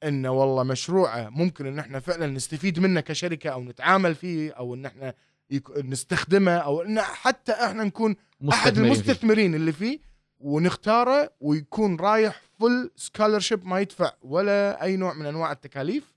إنه 0.05 0.31
والله 0.31 0.63
مشروعه 0.63 1.29
ممكن 1.29 1.67
إن 1.67 1.79
إحنا 1.79 2.01
فعلا 2.01 2.27
نستفيد 2.27 2.81
منه 2.81 3.01
كشركة 3.01 3.51
أو 3.51 3.63
نتعامل 3.65 4.15
فيه 4.15 4.53
أو 4.53 4.75
إن 4.75 4.87
إحنا 4.87 5.15
يك... 5.51 5.71
نستخدمه 5.71 6.57
أو 6.57 6.83
إن 6.83 7.01
حتى 7.01 7.53
إحنا 7.53 7.85
نكون 7.85 8.17
أحد. 8.51 8.79
المستثمرين 8.79 9.55
اللي 9.55 9.73
فيه 9.73 9.99
ونختاره 10.41 11.31
ويكون 11.41 11.97
رايح 11.97 12.50
full 12.61 12.91
scholarship 12.97 13.67
ما 13.67 13.81
يدفع 13.81 14.13
ولا 14.23 14.83
أي 14.83 14.97
نوع 14.97 15.15
من 15.15 15.27
أنواع 15.27 15.53
التكاليف. 15.53 16.15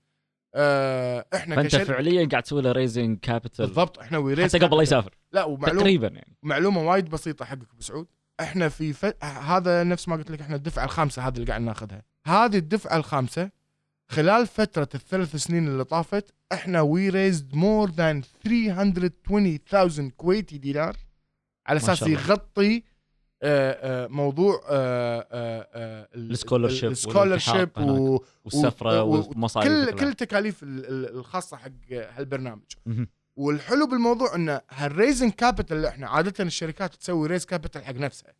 آه 0.54 1.26
إحنا 1.34 1.56
فأنت 1.56 1.66
كشركه 1.66 1.84
فعليا 1.84 2.28
قاعد 2.28 2.42
تسوي 2.42 2.62
له 2.62 2.72
raising 2.72 3.18
capital 3.18 3.66
بالضبط 3.66 3.98
إحنا 3.98 4.18
we 4.18 4.29
raise 4.29 4.56
حتى 4.56 4.66
قبل 4.66 4.76
لا 4.76 4.82
يسافر. 4.82 5.16
لا 5.32 5.44
ومعلومه 5.44 5.80
تقريبا 5.80 6.06
يعني. 6.06 6.36
معلومة 6.42 6.82
وايد 6.82 7.10
بسيطة 7.10 7.44
حقك 7.44 7.70
أبو 7.72 7.80
سعود. 7.80 8.06
إحنا 8.40 8.68
في 8.68 8.92
ف... 8.92 9.24
هذا 9.24 9.84
نفس 9.84 10.08
ما 10.08 10.16
قلت 10.16 10.30
لك 10.30 10.40
إحنا 10.40 10.56
الدفعة 10.56 10.84
الخامسة 10.84 11.28
هذه 11.28 11.34
اللي 11.34 11.46
قاعد 11.46 11.60
ناخذها. 11.60 12.02
هذه 12.26 12.56
الدفعة 12.56 12.96
الخامسة 12.96 13.50
خلال 14.08 14.46
فترة 14.46 14.88
الثلاث 14.94 15.36
سنين 15.36 15.68
اللي 15.68 15.84
طافت 15.84 16.34
إحنا 16.52 16.80
we 16.80 17.08
raised 17.08 17.54
more 17.54 17.90
than 17.90 18.22
320000 18.44 20.12
كويتي 20.16 20.58
دينار 20.58 20.96
على 21.66 21.76
أساس. 21.76 22.02
يغطي 22.02 22.82
موضوع 24.08 24.54
آه، 24.68 25.26
آه، 25.32 25.68
آه، 25.72 26.08
ال- 26.14 26.30
ال 26.30 26.35
scholarship 26.35 26.90
ال 26.90 26.96
scholarship. 26.96 27.70
والسفرة 28.44 29.02
والمصاريف 29.02 29.68
كل. 29.90 29.98
كل 29.98 30.06
التكاليف 30.06 30.62
ال- 30.62 30.86
ال- 30.86 31.16
الخاصة 31.18 31.56
حق 31.56 31.70
هالبرنامج. 31.92 32.62
والحلو 33.36 33.86
بالموضوع 33.86 34.34
إن 34.34 34.60
هال 34.70 34.84
raising 34.84 35.32
capital 35.32 35.76
اللي 35.76 35.88
إحنا 35.88 36.08
عادة 36.08 36.44
الشركات 36.44 36.94
تسوي 36.94 37.28
raise 37.28 37.44
capital 37.46 37.84
حق 37.84 37.94
نفسها. 37.94 38.32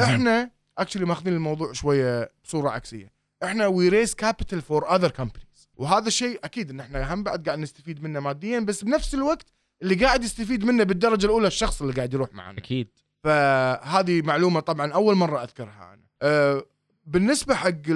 إحنا 0.00 0.50
actually 0.78 1.04
ماخذين 1.04 1.32
الموضوع 1.34 1.72
شوية 1.72 2.30
بصورة 2.44 2.70
عكسية 2.70 3.12
إحنا 3.44 3.66
we 3.66 3.88
raise 3.88 4.14
capital 4.14 4.62
for 4.62 4.94
other 4.96 5.10
companies 5.10 5.68
وهذا 5.76 6.06
الشيء 6.06 6.40
أكيد 6.44 6.70
إن 6.70 6.80
إحنا 6.80 7.14
هم 7.14 7.22
بعد 7.22 7.46
قاعد 7.46 7.58
نستفيد 7.58 8.02
منه 8.02 8.20
ماديا 8.20 8.60
بس 8.60 8.84
بنفس 8.84 9.14
الوقت 9.14 9.46
اللي 9.82 9.94
قاعد 9.94 10.24
يستفيد 10.24 10.64
منه 10.64 10.84
بالدرجة 10.84 11.26
الأولى 11.26 11.46
الشخص 11.46 11.82
اللي 11.82 11.94
قاعد 11.94 12.14
يروح 12.14 12.34
معنا 12.34 12.58
أكيد 12.58 12.88
فهذه 13.24 14.22
معلومة 14.22 14.60
طبعا 14.60 14.92
أول 14.92 15.14
مرة 15.14 15.42
أذكرها 15.42 15.94
أنا. 15.94 16.02
أه 16.22 16.64
بالنسبة 17.06 17.54
حق 17.54 17.90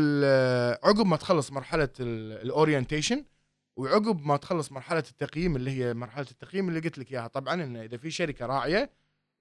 عقب 0.84 1.06
ما 1.06 1.16
تخلص 1.16 1.52
مرحلة 1.52 1.88
ال 2.00 2.11
orientation 2.11 3.24
وعقب 3.76 4.26
ما 4.26 4.36
تخلص 4.36 4.72
مرحلة 4.72 4.98
التقييم 4.98 5.56
اللي 5.56 5.70
هي 5.70 5.94
مرحلة 5.94 6.26
التقييم 6.30 6.68
اللي 6.68 6.80
قلت 6.80 6.98
لك 6.98 7.12
إياها 7.12 7.26
طبعا 7.26 7.54
انه 7.54 7.82
إذا 7.82 7.96
في 7.96 8.10
شركة 8.10 8.46
راعية 8.46 8.90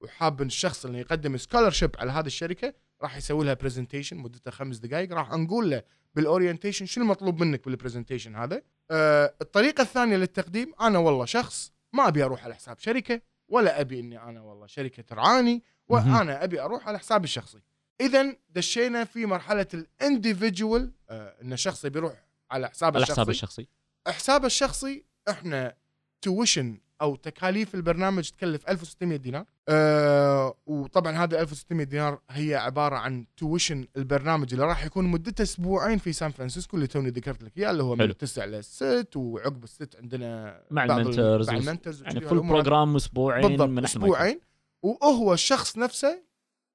وحاب 0.01 0.41
الشخص 0.41 0.85
اللي 0.85 0.99
يقدم 0.99 1.37
scholarship 1.37 1.91
على 1.99 2.11
هذه 2.11 2.25
الشركة 2.25 2.73
راح 3.01 3.17
يسوي 3.17 3.45
لها 3.45 3.53
presentation 3.53 4.17
مدتها 4.17 4.51
خمس 4.51 4.77
دقائق 4.77 5.13
راح 5.13 5.31
نقول 5.31 5.69
له 5.71 5.83
بال 6.15 6.26
orientation 6.26 6.85
شنو 6.85 7.03
المطلوب 7.03 7.43
منك 7.43 7.65
بال 7.65 7.75
presentation 7.75 8.35
هذا؟ 8.35 8.61
أه 8.91 9.33
الطريقة 9.41 9.81
الثانية 9.81 10.17
للتقديم 10.17 10.73
أنا 10.81 10.99
والله 10.99 11.25
شخص 11.25 11.71
ما 11.93 12.07
أبي 12.07 12.23
أروح 12.23 12.43
على 12.43 12.55
حساب 12.55 12.79
شركة 12.79 13.21
ولا 13.49 13.81
أبي 13.81 13.99
إني 13.99 14.23
أنا 14.23 14.41
والله 14.41 14.67
شركة 14.67 15.03
ترعاني. 15.03 15.63
وأنا 15.89 16.43
أبي 16.43 16.61
أروح 16.61 16.87
على 16.87 16.99
حسابي 16.99 17.23
الشخصي. 17.23 17.59
اذا 18.01 18.35
دشينا 18.49 19.03
في 19.05 19.25
مرحلة 19.25 19.67
ال 19.73 19.84
individual 19.84 20.91
آه 21.09 21.41
إن 21.41 21.53
الشخص 21.53 21.85
يبي 21.85 21.99
يروح 21.99 22.23
على 22.51 22.69
حسابه 22.69 22.95
على 22.95 23.03
الشخصي. 23.03 23.21
حساب 23.21 23.29
الشخصي. 23.29 23.67
حسابه 24.07 24.45
الشخصي 24.45 25.05
إحنا 25.29 25.75
tuition 26.21 26.79
أو 27.01 27.15
تكاليف 27.15 27.75
البرنامج 27.75 28.29
تكلف 28.29 28.69
1600 28.69 29.17
دينار 29.17 29.45
أه 29.69 30.53
وطبعا 30.65 31.11
هذا 31.23 31.41
1600 31.41 31.85
دينار 31.85 32.19
هي 32.29 32.55
عبارة 32.55 32.95
عن 32.95 33.25
tuition 33.37 33.87
البرنامج 33.97 34.53
اللي 34.53 34.65
راح 34.65 34.85
يكون 34.85 35.05
مدته 35.05 35.41
أسبوعين 35.41 35.97
في 35.97 36.13
سان 36.13 36.31
فرانسيسكو 36.31 36.75
اللي 36.77 36.87
توني 36.87 37.09
ذكرت 37.09 37.43
لك 37.43 37.57
إياه 37.57 37.71
اللي 37.71 37.83
هو 37.83 37.95
من 37.95 38.01
حلو. 38.01 38.13
9 38.13 38.45
ل 38.45 38.63
6 38.63 39.19
وعقب 39.19 39.63
الست 39.63 39.95
عندنا 39.95 40.61
مع 40.71 40.85
بعض 40.85 40.99
ال- 40.99 41.05
ال 41.05 41.11
mentors 41.11 41.49
مع 41.49 41.57
ال 41.57 41.63
mentors 41.63 42.03
يعني 42.03 42.21
full. 42.21 42.39
program 42.39 42.95
أسبوعين 42.95 43.47
بالضبط 43.47 43.69
من. 43.69 43.83
أسبوعين 43.83 44.39
وهو 44.83 45.33
الشخص 45.33 45.77
نفسه 45.77 46.23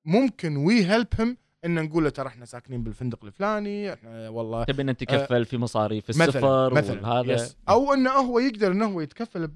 ممكن 0.05 0.57
we 0.57 0.87
help 0.87 1.07
him 1.19 1.37
إن 1.65 1.85
نقول 1.85 2.05
له 2.05 2.11
ترى 2.11 2.29
إحنا 2.29 2.45
ساكنين 2.45 2.83
بالفندق 2.83 3.25
الفلاني 3.25 3.93
إحنا 3.93 4.29
والله 4.29 4.65
تبي 4.65 4.83
إن 4.83 4.89
أنت 4.89 5.01
تكفل 5.01 5.45
في 5.45 5.59
مصاريف 5.59 6.11
السفر 6.11 6.75
مثلا 6.75 7.01
وهذا؟ 7.03 7.33
yes. 7.33 7.57
أو 7.69 7.95
إنه 7.95 8.11
هو 8.11 8.39
يقدر 8.39 8.73
إنه 8.73 8.87
هو 8.87 9.01
يتكفل. 9.01 9.47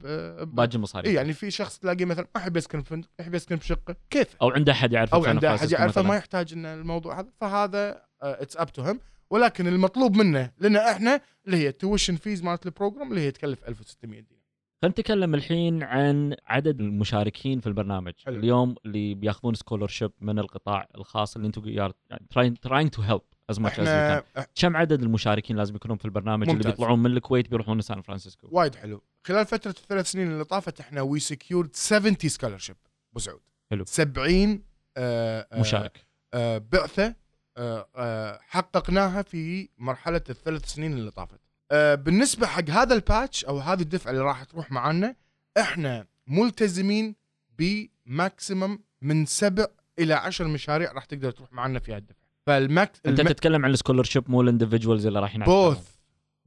باقي 0.46 0.74
المصاريف 0.74 1.14
يعني 1.14 1.32
في 1.32 1.50
شخص 1.50 1.78
تلاقيه 1.78 2.04
مثلا 2.04 2.26
ما 2.34 2.40
يحب 2.40 2.56
يسكن 2.56 2.80
بفندق 2.80 3.08
يحب 3.20 3.34
يسكن 3.34 3.56
بشقه 3.56 3.96
كيف؟ 4.10 4.36
أو 4.42 4.50
عنده 4.50 4.72
أحد 4.72 4.92
يعرف 4.92 5.14
أو 5.14 5.24
عنده 5.24 5.54
أحد 5.54 5.72
يعرفه 5.72 6.02
ما 6.02 6.16
يحتاج 6.16 6.52
إن 6.52 6.66
الموضوع 6.66 7.20
هذا 7.20 7.28
فهذا 7.40 8.02
it's 8.22 8.56
up 8.56 8.72
to 8.72 8.82
him 8.82 9.00
ولكن 9.30 9.66
المطلوب 9.66 10.16
منه 10.16 10.50
لنا 10.60 10.90
إحنا 10.90 11.20
اللي 11.46 11.56
هي 11.56 11.72
tuition 11.72 12.16
fees 12.16 12.42
مالت 12.42 12.66
ال 12.66 12.72
program 12.72 13.10
اللي 13.10 13.20
هي 13.20 13.30
تكلف 13.30 13.68
1600 13.68 14.20
دينار. 14.20 14.35
خلينا 14.82 14.92
نتكلم 14.92 15.34
الحين 15.34 15.82
عن 15.82 16.36
عدد 16.46 16.80
المشاركين 16.80 17.60
في 17.60 17.66
البرنامج 17.66 18.12
حلو. 18.26 18.36
اليوم 18.36 18.74
اللي 18.84 19.14
بياخذون 19.14 19.54
scholarship 19.54 20.12
من 20.20 20.38
القطاع 20.38 20.88
الخاص 20.94 21.36
اللي 21.36 21.46
أنتم 21.46 21.62
يعني 21.68 22.54
trying 22.62 22.90
to 22.90 23.02
help 23.02 23.20
as 23.50 23.60
much 23.60 23.80
as 23.80 23.88
إحنا 23.88 24.46
كم 24.54 24.76
عدد 24.76 25.02
المشاركين 25.02 25.56
لازم 25.56 25.76
يكونون 25.76 25.98
في 25.98 26.04
البرنامج 26.04 26.42
اللي 26.42 26.54
ممتاز. 26.54 26.72
بيطلعون 26.72 26.98
من 26.98 27.10
الكويت 27.12 27.48
بيروحون 27.50 27.80
سان 27.80 28.02
فرانسيسكو 28.02 28.48
وايد 28.50 28.74
حلو 28.74 29.02
خلال 29.26 29.46
فترة 29.46 29.70
الثلاث 29.70 30.10
سنين 30.10 30.28
اللي 30.32 30.44
طافت 30.44 30.80
إحنا 30.80 31.00
we 31.00 31.20
secured 31.20 31.76
70 31.76 32.16
scholarship 32.26 32.76
أبو 33.10 33.20
سعود 33.20 33.40
حلو. 33.70 33.84
70 33.84 34.62
آه 34.96 35.46
آه 35.52 35.60
مشارك 35.60 36.06
آه 36.34 36.58
بعثة 36.72 37.14
آه 37.56 37.88
آه 37.96 38.38
حققناها 38.42 39.22
في 39.22 39.68
مرحلة 39.78 40.22
الثلاث 40.30 40.64
سنين 40.64 40.92
اللي 40.92 41.10
طافت. 41.10 41.40
آه 41.72 41.94
بالنسبة 41.94 42.46
حق 42.46 42.70
هذا 42.70 42.94
ال 42.94 43.03
batch 43.03 43.44
أو 43.44 43.58
هذه 43.58 43.80
الدفعة 43.80 44.10
اللي 44.10 44.22
راح 44.22 44.44
تروح 44.44 44.70
معانا 44.70 45.16
إحنا 45.58 46.06
ملتزمين 46.26 47.14
ب 47.58 47.73
maximum 47.73 48.78
من 49.02 49.26
سبع 49.26 49.66
إلى 49.98 50.14
عشر 50.14 50.48
مشاريع 50.48 50.92
راح 50.92 51.04
تقدر 51.04 51.30
تروح 51.30 51.52
معانا 51.52 51.78
في 51.78 51.92
هالدفعة. 51.92 52.26
فال 52.46 52.68
max 52.68 53.00
أنت 53.06 53.20
تتكلم 53.20 53.64
عن 53.64 53.70
ال 53.70 53.75
scholarship 53.75 54.30
مو 54.30 54.40
ال 54.40 54.46
individuals 54.46 55.06
اللي 55.06 55.20
رايحين 55.20 55.42
على 55.42 55.52
both. 55.52 55.90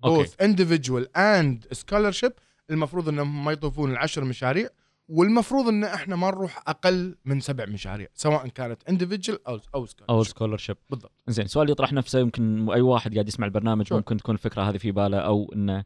both 0.03 0.41
individual 0.41 1.17
and 1.17 1.65
scholarship 1.71 2.33
المفروض 2.69 3.09
إنهم 3.09 3.45
ما 3.45 3.51
يطوفون 3.51 3.91
العشر 3.91 4.23
مشاريع. 4.23 4.69
والمفروض 5.09 5.67
إن 5.67 5.83
إحنا 5.83 6.15
ما 6.15 6.27
نروح 6.27 6.63
أقل 6.67 7.17
من 7.25 7.39
سبع 7.39 7.65
مشاريع 7.65 8.07
سواء 8.13 8.47
كانت 8.47 8.83
individual 8.89 9.47
أو 9.47 9.59
أو 9.75 9.87
أو 10.09 10.23
scholarship. 10.23 10.27
scholarship 10.27 10.77
بالضبط. 10.89 11.23
زين 11.27 11.47
سؤال 11.47 11.69
يطرح 11.69 11.93
نفسه 11.93 12.19
يمكن 12.19 12.69
أي 12.69 12.81
واحد 12.81 13.13
قاعد 13.13 13.27
يسمع 13.27 13.45
البرنامج 13.45 13.87
sure. 13.87 13.97
ممكن 13.97 14.17
تكون 14.17 14.35
الفكرة 14.35 14.61
هذه 14.61 14.77
في 14.77 14.91
باله 14.91 15.17
أو 15.17 15.51
انه 15.55 15.83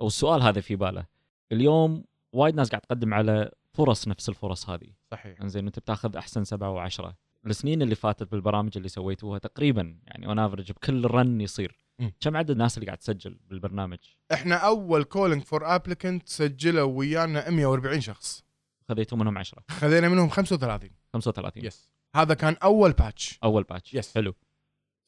أو 0.00 0.06
السؤال 0.06 0.42
هذا 0.42 0.60
في 0.60 0.76
باله. 0.76 1.06
اليوم 1.52 2.04
وايد 2.32 2.54
ناس 2.54 2.70
قاعد 2.70 2.80
تقدم 2.80 3.14
على 3.14 3.50
فرص 3.72 4.08
نفس 4.08 4.28
الفرص 4.28 4.70
هذه. 4.70 4.88
صحيح. 5.10 5.40
انزين 5.40 5.66
أنت 5.66 5.78
بتاخذ 5.78 6.16
أحسن 6.16 6.44
سبعة 6.44 6.70
وعشرة. 6.70 7.16
السنين 7.46 7.82
اللي 7.82 7.94
فاتت 7.94 8.32
بالبرامج 8.32 8.72
اللي 8.76 8.88
سويتوها 8.88 9.38
تقريبا 9.38 9.98
يعني 10.04 10.26
on 10.26 10.38
average 10.38 10.72
بكل 10.72 11.04
run 11.04 11.40
يصير. 11.40 11.80
كم 12.20 12.36
عدد 12.36 12.50
الناس 12.50 12.78
اللي 12.78 12.86
قاعد 12.86 12.98
تسجل 12.98 13.38
بالبرنامج؟ 13.50 13.98
إحنا 14.32 14.54
أول 14.54 15.04
calling 15.04 15.42
for 15.42 15.74
applicant 15.74 16.28
سجلوا 16.28 16.92
ويانا 16.98 17.50
140 17.50 18.00
شخص. 18.00 18.45
خذيتوا 18.88 19.18
منهم 19.18 19.38
10 19.38 19.62
خذينا 19.70 20.08
منهم 20.08 20.28
35 20.28 20.90
35 21.12 21.64
yes 21.64 21.90
هذا 22.16 22.34
كان 22.34 22.56
أول 22.62 22.92
batch 22.92 23.38
أول 23.44 23.62
batch 23.62 23.94
yes. 23.94 24.14
حلو. 24.14 24.34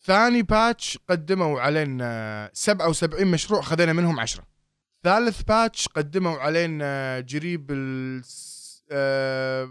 ثاني 0.02 0.42
batch 0.42 0.98
قدموا 1.08 1.60
علينا 1.60 2.50
77 2.52 3.26
مشروع 3.26 3.60
خذينا 3.62 3.92
منهم 3.92 4.20
10 4.20 4.44
ثالث 5.04 5.42
batch 5.42 5.88
قدموا 5.88 6.38
علينا 6.38 7.20
جريب 7.20 7.70
ال 7.70 8.22
آه 8.90 9.68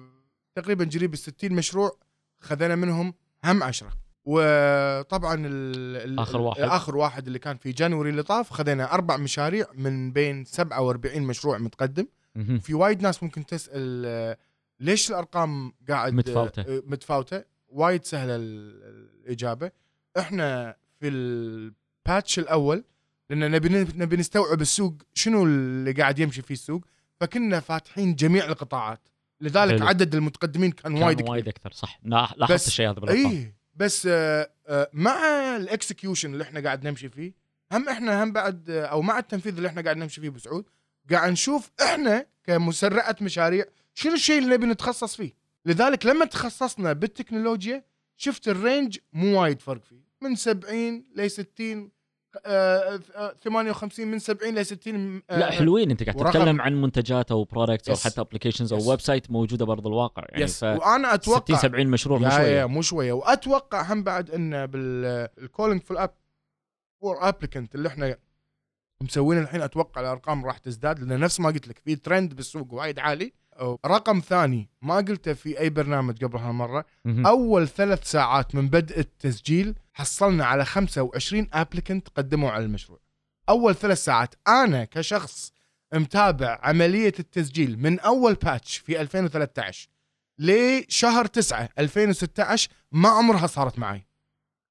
تقريبا 0.55 0.83
جريب 0.83 1.13
ال 1.13 1.17
60 1.19 1.53
مشروع 1.53 1.97
خذينا 2.39 2.75
منهم 2.75 3.13
هم 3.45 3.63
10 3.63 3.89
وطبعا 4.25 5.41
ال 5.45 6.19
آخر 6.19 6.41
واحد. 6.41 6.59
آخر 6.61 6.97
واحد 6.97 7.27
اللي 7.27 7.39
كان 7.39 7.57
في 7.57 7.71
January 7.71 8.09
اللي 8.09 8.23
طاف 8.23 8.49
خذينا 8.49 8.93
أربع 8.93 9.17
مشاريع 9.17 9.65
من 9.73 10.11
بين 10.11 10.45
47 10.45 11.21
مشروع 11.21 11.57
متقدم. 11.57 12.07
في 12.61 12.73
وايد 12.73 13.01
ناس 13.01 13.23
ممكن 13.23 13.45
تسأل 13.45 14.03
آه، 14.05 14.37
ليش 14.79 15.09
الأرقام 15.09 15.73
قاعد 15.89 16.13
متفاوتة. 16.13 16.61
آه، 16.61 16.83
متفاوتة؟ 16.85 17.43
وايد 17.69 18.05
سهلة 18.05 18.35
ال- 18.35 19.13
الإجابة. 19.25 19.71
إحنا 20.19 20.75
في 20.99 21.07
ال 21.07 21.29
batch 21.29 22.39
الأول 22.39 22.83
لأن 23.29 23.51
نبي 23.51 23.69
نبي 23.95 24.17
نستوعب 24.17 24.61
السوق 24.61 24.93
شنو 25.13 25.43
اللي 25.45 25.91
قاعد 25.91 26.19
يمشي 26.19 26.41
فيه 26.41 26.53
السوق؟ 26.53 26.85
فكنا 27.19 27.59
فاتحين 27.59 28.15
جميع 28.15 28.45
القطاعات. 28.45 29.09
لذلك 29.41 29.79
حلو. 29.79 29.87
عدد 29.87 30.15
المتقدمين 30.15 30.71
كان, 30.71 30.93
كان 30.93 31.03
وايد 31.03 31.29
وايد 31.29 31.41
كبير 31.43 31.53
أكثر 31.55 31.71
صح. 31.71 31.99
لا- 32.03 32.33
لاحظت 32.37 32.67
الشيء 32.67 32.89
هذا 32.89 32.99
بالأرقام. 32.99 33.25
اي 33.31 33.53
بس 33.75 34.07
آه، 34.11 34.49
آه، 34.67 34.89
مع 34.93 35.15
ال 35.55 35.63
execution 35.63 36.33
اللي 36.33 36.43
إحنا 36.43 36.59
قاعد 36.59 36.87
نمشي 36.87 37.09
فيه 37.09 37.33
هم 37.71 37.89
إحنا 37.89 38.23
هم 38.23 38.31
بعد 38.33 38.69
آه، 38.69 38.85
أو 38.85 39.01
مع 39.01 39.19
التنفيذ 39.19 39.55
اللي 39.55 39.67
إحنا 39.67 39.81
قاعد 39.81 39.97
نمشي 39.97 40.21
فيه 40.21 40.29
بسعود 40.29 40.65
قاعد 41.11 41.31
نشوف 41.31 41.71
إحنا 41.81 42.25
كمسرعة 42.43 43.15
مشاريع 43.21 43.65
شنو 43.93 44.13
الشيء 44.13 44.37
اللي 44.39 44.55
نبي 44.55 44.65
نتخصص 44.65 45.15
فيه. 45.15 45.31
لذلك 45.65 46.05
لما 46.05 46.25
تخصصنا 46.25 46.93
بالتكنولوجيا 46.93 47.83
شفت 48.17 48.47
ال 48.47 48.56
range 48.56 48.97
مو 49.13 49.41
وايد 49.41 49.61
فرق 49.61 49.83
فيه. 49.83 50.01
من 50.21 50.35
70 50.35 51.03
ل 51.15 51.29
60 51.31 51.91
آه، 52.45 52.99
آه، 53.15 53.35
58 53.43 54.07
من 54.07 54.19
70 54.19 54.55
ل 54.55 54.65
60 54.65 55.21
آه، 55.29 55.39
لا 55.39 55.51
حلوين. 55.51 55.91
أنت 55.91 56.03
قاعد 56.03 56.15
تتكلم 56.17 56.61
عن 56.61 56.81
منتجات 56.81 57.31
أو 57.31 57.43
products 57.43 57.89
أو 57.89 57.95
Yes. 57.95 57.99
حتى 58.03 58.21
applications 58.21 58.73
أو. 58.73 58.89
website 58.89 59.31
موجودة 59.31 59.65
برضو 59.65 59.89
الواقع. 59.89 60.23
يعني 60.29 60.43
yes 60.43 60.59
ف 60.59 60.63
وأنا 60.63 61.07
60 61.07 61.13
أتوقع 61.13 61.57
70 61.61 61.87
مشروع 61.87 62.19
مو 62.19 62.29
شوية. 62.29 62.65
مو 62.65 62.81
شوية. 62.81 63.13
وأتوقع 63.13 63.93
هم 63.93 64.03
بعد 64.03 64.31
انه 64.31 64.65
بال 64.65 64.91
calling 64.91 65.81
follow 65.81 65.97
up 65.97 66.13
for 67.01 67.27
applicant 67.29 67.75
اللي 67.75 67.87
إحنا 67.87 68.17
مسوينه 69.03 69.41
الحين 69.41 69.61
أتوقع 69.61 70.01
الأرقام 70.01 70.45
راح 70.45 70.57
تزداد 70.57 70.99
لأن 70.99 71.19
نفس 71.19 71.39
ما 71.39 71.49
قلت 71.49 71.67
لك 71.67 71.79
في 71.85 71.95
ترند 71.95 72.33
بالسوق 72.33 72.73
وايد 72.73 72.99
عالي 72.99 73.33
أو 73.53 73.79
رقم 73.85 74.19
ثاني 74.19 74.69
ما 74.81 74.95
قلته 74.95 75.33
في 75.33 75.59
أي 75.59 75.69
برنامج 75.69 76.23
قبل 76.25 76.37
هالمرة. 76.37 76.85
أول 77.25 77.67
ثلاث 77.67 78.03
ساعات 78.11 78.55
من 78.55 78.69
بدء 78.69 78.99
التسجيل 78.99 79.75
حصلنا 79.93 80.45
على 80.45 80.65
25 80.65 81.47
applicant 81.53 82.07
قدموا 82.09 82.51
على 82.51 82.65
المشروع 82.65 82.99
أول 83.49 83.75
ثلاث 83.75 84.03
ساعات 84.03 84.35
أنا 84.47 84.83
كشخص 84.85 85.51
متابع 85.93 86.59
عملية 86.63 87.13
التسجيل 87.19 87.79
من 87.79 87.99
أول 87.99 88.33
batch 88.33 88.77
في 88.77 89.01
2013 89.01 89.89
لشهر 90.39 91.25
9 91.25 91.69
2016 91.79 92.69
ما 92.91 93.09
عمرها 93.09 93.47
صارت 93.47 93.79
معي 93.79 94.07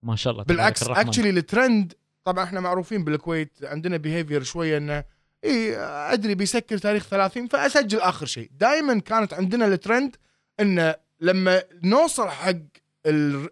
ما 0.03 0.17
شاء 0.17 0.33
الله 0.33 0.45
بالعكس. 0.45 0.83
actually 0.83 1.31
الترند 1.31 1.93
طبعا 2.27 2.45
إحنا 2.45 2.61
معروفين 2.61 3.05
بالكويت 3.05 3.59
عندنا 3.63 3.97
behavior 3.97 4.43
شوية 4.43 4.79
إنه 4.79 5.05
اي 5.45 5.77
أدري 6.13 6.35
بيسكر 6.35 6.79
تاريخ 6.79 7.07
30 7.07 7.47
فأسجل 7.49 8.01
آخر 8.01 8.27
شيء. 8.27 8.51
دائما 8.53 8.99
كانت 9.01 9.35
عندنا 9.35 9.67
الترند 9.67 10.17
إنه 10.61 10.95
لما 11.21 11.63
نوصل 11.85 12.29
حق 12.29 12.57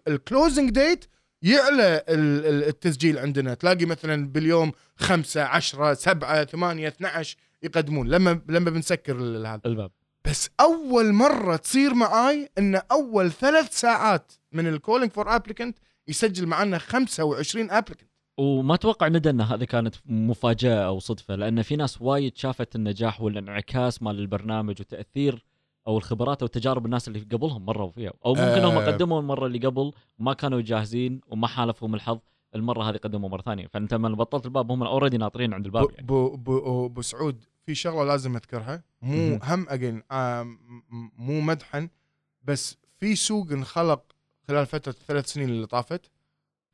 ال 0.07 0.15
closing 0.15 0.69
date 0.69 1.05
يعلى 1.41 2.03
ال- 2.09 2.45
ال- 2.45 2.63
التسجيل 2.67 3.19
عندنا. 3.19 3.53
تلاقي 3.53 3.85
مثلا 3.85 4.27
باليوم 4.31 4.71
5 4.97 5.43
10 5.43 5.93
7 5.93 6.43
8 6.43 6.87
12 6.87 7.37
يقدمون. 7.63 8.07
لما 8.07 8.41
لما 8.49 8.69
بنسكر 8.69 9.15
هذا. 9.21 9.61
الباب. 9.65 9.91
بس 10.25 10.49
أول 10.59 11.13
مرة 11.13 11.55
تصير 11.55 11.93
معاي 11.93 12.49
إن 12.57 12.81
أول 12.91 13.31
ثلاث 13.31 13.79
ساعات 13.79 14.31
من 14.51 14.67
ال 14.67 14.72
calling 14.72 15.11
for 15.11 15.35
applicant 15.35 15.77
يسجل 16.07 16.45
معنا 16.47 16.77
25 16.77 17.71
applicant 17.71 18.09
وما 18.37 18.73
أتوقع 18.73 19.07
ندى 19.07 19.29
ان 19.29 19.41
هذه 19.41 19.63
كانت 19.63 19.95
مفاجأة 20.05 20.87
أو 20.87 20.99
صدفة 20.99 21.35
لأن 21.35 21.61
في 21.61 21.75
ناس 21.75 22.01
وايد 22.01 22.37
شافت 22.37 22.75
النجاح 22.75 23.21
والانعكاس 23.21 24.01
مال 24.03 24.19
البرنامج 24.19 24.81
وتأثير 24.81 25.45
أو 25.87 25.97
الخبرات 25.97 26.41
أو 26.41 26.47
تجارب 26.47 26.85
الناس 26.85 27.07
اللي 27.07 27.19
قبلهم 27.19 27.65
مروا 27.65 27.89
فيها. 27.89 28.13
أو 28.25 28.33
ممكن 28.33 28.41
آه. 28.41 28.69
هم 28.69 28.85
قدموا 28.85 29.19
المرة 29.19 29.45
اللي 29.45 29.59
قبل 29.59 29.91
وما 30.19 30.33
كانوا 30.33 30.61
جاهزين 30.61 31.21
وما 31.27 31.47
حالفهم 31.47 31.95
الحظ 31.95 32.19
المرة 32.55 32.89
هذه 32.89 32.97
قدموا 32.97 33.29
مرة 33.29 33.41
ثانية. 33.41 33.67
فأنت 33.67 33.93
لما 33.93 34.09
بطلت 34.09 34.45
الباب 34.45 34.71
هم 34.71 34.83
already 34.83 35.17
ناطرين 35.17 35.53
عند 35.53 35.65
الباب 35.65 35.91
يعني. 35.91 36.01
أبو 36.01 37.01
سعود 37.01 37.43
في 37.65 37.75
شغلة 37.75 38.03
لازم 38.03 38.35
أذكرها. 38.35 38.83
مو. 39.01 39.39
هم 39.43 39.65
again 39.69 40.03
مو 41.17 41.41
مدحا 41.41 41.89
بس 42.43 42.77
في 42.99 43.15
سوق 43.15 43.51
انخلق 43.51 44.03
خلال 44.47 44.65
فترة 44.65 44.91
الثلاث 44.91 45.25
سنين 45.25 45.49
اللي 45.49 45.67
طافت. 45.67 46.11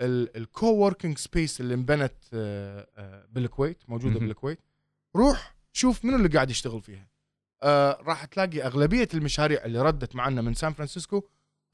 ال 0.02 0.74
co-working 0.74 1.18
space 1.18 1.62
اللي 1.62 1.74
انبنت 1.74 2.14
آه، 2.34 2.88
آه، 2.98 3.26
بالكويت 3.32 3.78
موجودة. 3.88 4.20
بالكويت 4.20 4.60
روح 5.16 5.56
شوف 5.74 6.06
منو 6.06 6.16
اللي 6.16 6.28
قاعد 6.28 6.50
يشتغل 6.50 6.82
فيها 6.82 7.08
آه 7.64 8.02
راح 8.02 8.26
تلاقي 8.26 8.62
أغلبية 8.62 9.08
المشاريع 9.14 9.66
اللي 9.66 9.82
ردت 9.82 10.16
معنا 10.16 10.42
من 10.42 10.54
سان 10.54 10.74
فرانسيسكو 10.74 11.24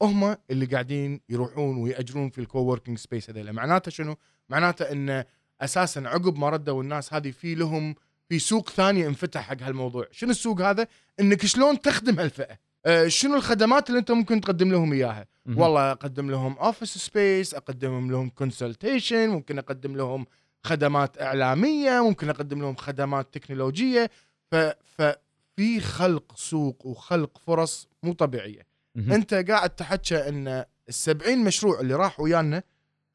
هم 0.02 0.36
اللي 0.50 0.66
قاعدين 0.66 1.20
يروحون 1.28 1.76
ويأجرون 1.76 2.30
في 2.30 2.40
ال 2.40 2.58
co-working 2.58 2.98
space 2.98 3.30
هذول 3.30 3.52
معناته 3.52 3.90
شنو؟ 3.90 4.16
معناته 4.48 4.92
انه 4.92 5.24
أساسا 5.60 6.00
عقب 6.00 6.38
ما 6.38 6.50
ردوا 6.50 6.82
الناس 6.82 7.14
هذه 7.14 7.30
في 7.30 7.54
لهم 7.54 7.94
في 8.28 8.38
سوق 8.38 8.70
ثاني 8.70 9.06
انفتح 9.06 9.40
حق 9.40 9.62
هالموضوع، 9.62 10.06
شنو 10.10 10.30
السوق 10.30 10.60
هذا؟ 10.60 10.86
إنك 11.20 11.46
شلون 11.46 11.80
تخدم 11.80 12.20
هالفئة؟ 12.20 12.58
آه 12.86 13.08
شنو 13.08 13.34
الخدمات 13.34 13.88
اللي 13.88 13.98
انت 14.00 14.10
ممكن 14.10 14.40
تقدم 14.40 14.70
لهم 14.72 14.92
إياها؟ 14.92 15.26
والله 15.46 15.90
أقدم 15.92 16.30
لهم 16.30 16.58
office 16.58 16.98
space 16.98 17.54
أقدم 17.54 18.10
لهم 18.10 18.28
consultation 18.28 19.28
ممكن 19.28 19.58
أقدم 19.58 19.96
لهم 19.96 20.26
خدمات 20.64 21.22
إعلامية 21.22 22.00
ممكن 22.04 22.28
أقدم 22.30 22.60
لهم 22.60 22.76
خدمات 22.76 23.34
تكنولوجية 23.34 24.10
ف 24.50 24.54
ففي 24.96 25.80
خلق 25.80 26.36
سوق 26.36 26.86
وخلق 26.86 27.38
فرص 27.46 27.88
مو 28.02 28.12
طبيعية. 28.12 28.66
أنت 29.12 29.34
قاعد 29.34 29.70
تحكى 29.70 30.28
إن 30.28 30.64
ال70 30.90 31.28
مشروع 31.30 31.80
اللي 31.80 31.94
راح 31.94 32.20
ويانا 32.20 32.62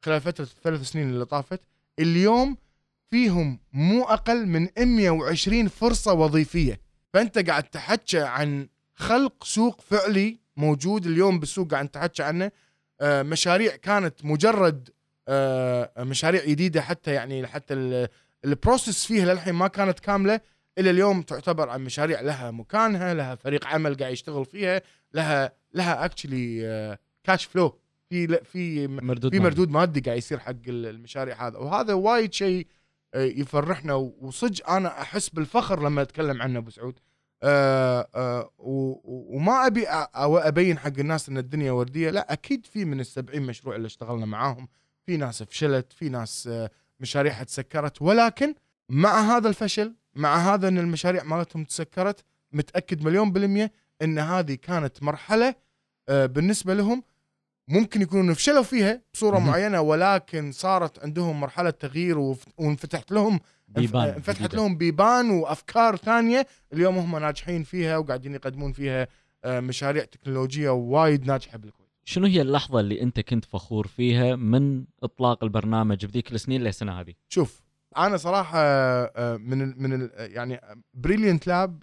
خلال 0.04 0.20
فترة 0.20 0.44
الثلاث 0.44 0.82
سنين 0.82 1.08
اللي 1.08 1.24
طافت 1.24 1.60
اليوم 1.98 2.56
فيهم 3.10 3.58
مو 3.72 4.04
أقل 4.04 4.46
من 4.46 4.68
120 4.78 5.68
فرصة 5.68 6.12
وظيفية 6.12 6.80
فأنت 7.14 7.38
قاعد 7.38 7.62
تحكى 7.62 8.20
عن 8.20 8.68
خلق 8.94 9.44
سوق 9.44 9.80
فعلي 9.80 10.38
موجود 10.56 11.06
اليوم 11.06 11.40
بالسوق 11.40 11.70
قاعد 11.70 11.88
تحكي 11.88 12.22
عنه. 12.22 12.50
آه، 13.00 13.22
مشاريع 13.22 13.76
كانت 13.76 14.24
مجرد 14.24 14.88
آه، 15.28 15.90
مشاريع 15.98 16.44
جديدة 16.44 16.82
حتى 16.82 17.12
يعني 17.12 17.46
حتى 17.46 17.74
ال- 17.74 18.08
البروسيس 18.44 19.06
فيها 19.06 19.34
للحين 19.34 19.54
ما 19.54 19.68
كانت 19.68 20.00
كاملة. 20.00 20.40
إلى 20.78 20.90
اليوم 20.90 21.22
تعتبر 21.22 21.68
عن 21.68 21.84
مشاريع 21.84 22.20
لها 22.20 22.50
مكانها 22.50 23.14
لها 23.14 23.34
فريق 23.34 23.66
عمل 23.66 23.96
قاعد 23.96 24.12
يشتغل 24.12 24.44
فيها 24.44 24.82
لها 25.14 25.52
لها 25.74 26.04
اكشلي 26.04 26.98
كاش 27.24 27.44
فلو 27.44 27.78
في 28.10 28.38
في 28.44 28.86
مردود 28.86 29.32
في. 29.32 29.38
مردود 29.40 29.70
مادي 29.70 30.00
قاعد 30.00 30.18
يصير 30.18 30.38
حق 30.38 30.50
ال- 30.68 30.86
المشاريع 30.86 31.46
هذا. 31.46 31.58
وهذا 31.58 31.92
وايد 31.94 32.32
شيء 32.32 32.66
آه، 33.14 33.22
يفرحنا. 33.24 33.94
وصدق 33.94 34.70
أنا 34.70 35.00
أحس 35.02 35.28
بالفخر 35.28 35.82
لما 35.82 36.02
أتكلم 36.02 36.42
عنه 36.42 36.58
أبو 36.58 36.70
سعود. 36.70 36.98
آه، 37.46 38.08
آه، 38.14 38.50
وما 38.58 39.66
أبي 39.66 39.86
أبين 40.14 40.78
حق 40.78 40.98
الناس 40.98 41.28
إن 41.28 41.38
الدنيا 41.38 41.72
وردية. 41.72 42.10
لا 42.10 42.32
أكيد 42.32 42.66
في 42.66 42.84
من 42.84 43.00
السبعين 43.00 43.42
مشروع 43.42 43.76
اللي 43.76 43.86
اشتغلنا 43.86 44.26
معاهم. 44.26 44.68
في 45.06 45.16
ناس 45.16 45.42
فشلت 45.42 45.92
في 45.92 46.08
ناس 46.08 46.46
آه، 46.52 46.70
مشاريعها 47.00 47.44
تسكرت. 47.44 48.02
ولكن 48.02 48.54
مع 48.88 49.36
هذا 49.36 49.48
الفشل 49.48 49.94
مع 50.14 50.54
هذا 50.54 50.68
إن 50.68 50.78
المشاريع 50.78 51.22
مالتهم 51.22 51.64
تسكرت 51.64 52.24
متأكد 52.52 53.02
مليون 53.02 53.32
بالمية 53.32 53.72
إن 54.02 54.18
هذه 54.18 54.54
كانت 54.54 55.02
مرحلة 55.02 55.54
بالنسبة 56.08 56.74
لهم 56.74 57.02
ممكن 57.68 58.02
يكونوا 58.02 58.34
فشلوا 58.34 58.62
فيها 58.62 59.02
بصورة. 59.14 59.38
معينة 59.38 59.80
ولكن 59.80 60.52
صارت 60.52 60.98
عندهم 61.04 61.40
مرحلة 61.40 61.70
تغيير 61.70 62.18
وانفتحت 62.58 63.12
لهم 63.12 63.40
بيبان 63.68 64.08
انفتحت 64.08 64.38
جديدة. 64.38 64.56
لهم 64.56 64.78
بيبان 64.78 65.30
وأفكار 65.30 65.96
ثانية 65.96 66.46
اليوم 66.72 66.98
هم 66.98 67.18
ناجحين 67.18 67.62
فيها 67.62 67.96
وقاعدين 67.96 68.34
يقدمون 68.34 68.72
فيها 68.72 69.08
آه، 69.44 69.60
مشاريع 69.60 70.04
تكنولوجية 70.04 70.70
وايد 70.70 71.26
ناجحة 71.26 71.58
بالكويت 71.58 71.88
شنو 72.04 72.26
هي 72.26 72.42
اللحظة 72.42 72.80
اللي 72.80 73.02
أنت 73.02 73.20
كنت 73.20 73.44
فخور 73.44 73.86
فيها 73.86 74.36
من 74.36 74.84
إطلاق 75.02 75.44
البرنامج 75.44 76.06
بذيك 76.06 76.32
السنين 76.32 76.62
للسنة 76.62 77.00
هذه 77.00 77.14
شوف 77.28 77.62
أنا 77.96 78.16
صراحة 78.16 78.58
آه، 78.58 79.36
من 79.36 79.62
ال 79.62 79.82
من 79.82 79.92
ال 79.92 80.10
يعني 80.16 80.60
Brilliant 80.94 81.46
Lab 81.46 81.82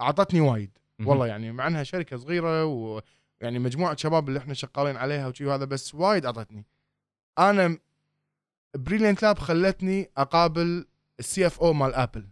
أعطتني 0.00 0.40
وايد. 0.40 0.70
والله 1.04 1.26
يعني 1.26 1.52
مع 1.52 1.66
إنها 1.66 1.82
شركة 1.82 2.16
صغيرة 2.16 2.64
ويعني 2.64 3.58
مجموعة 3.58 3.96
شباب 3.96 4.28
اللي 4.28 4.38
إحنا 4.38 4.54
شغالين 4.54 4.96
عليها 4.96 5.28
وشي 5.28 5.46
هذا 5.50 5.64
بس 5.64 5.94
وايد 5.94 6.26
أعطتني 6.26 6.66
أنا 7.38 7.78
Brilliant 8.74 9.22
Lab 9.22 9.38
خلتني 9.38 10.10
أقابل 10.16 10.86
ال 11.20 11.46
CFO 11.46 11.72
مال 11.72 11.94
Apple. 11.94 12.26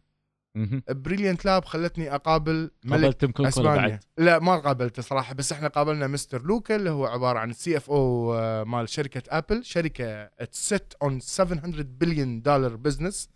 Brilliant 0.89 1.45
Lab 1.45 1.65
خلتني 1.65 2.15
أقابل 2.15 2.71
ملك 2.85 3.41
أسبانيا. 3.41 3.89
بعد؟ 3.89 4.01
لا 4.19 4.39
ما 4.39 4.57
قابلته 4.57 5.03
صراحة 5.03 5.35
بس 5.35 5.53
إحنا 5.53 5.69
قابلنا 5.69 6.07
Mr. 6.07 6.43
لوكا 6.43 6.77
اللي 6.77 6.91
هو 6.91 7.07
عبارة 7.07 7.39
عن 7.39 7.51
ال 7.51 7.77
CFO 7.77 8.33
مال 8.65 8.89
شركة 8.89 9.23
Apple 9.29 9.65
شركة 9.65 10.25
sits 10.27 10.97
on 11.03 11.21
700 11.21 11.83
billion 11.83 12.43
dollar 12.43 12.77
business 12.77 13.29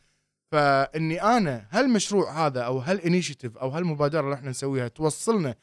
فإني 0.52 1.22
أنا 1.22 1.66
هالمشروع 1.70 2.46
هذا 2.46 2.60
أو 2.60 2.78
ها 2.78 2.85
ال 2.85 2.92
initiative 2.92 3.58
أو 3.58 3.68
هالمبادره 3.68 4.20
اللي 4.20 4.34
إحنا 4.34 4.50
نسويها 4.50 4.88
توصلنا 4.88 5.54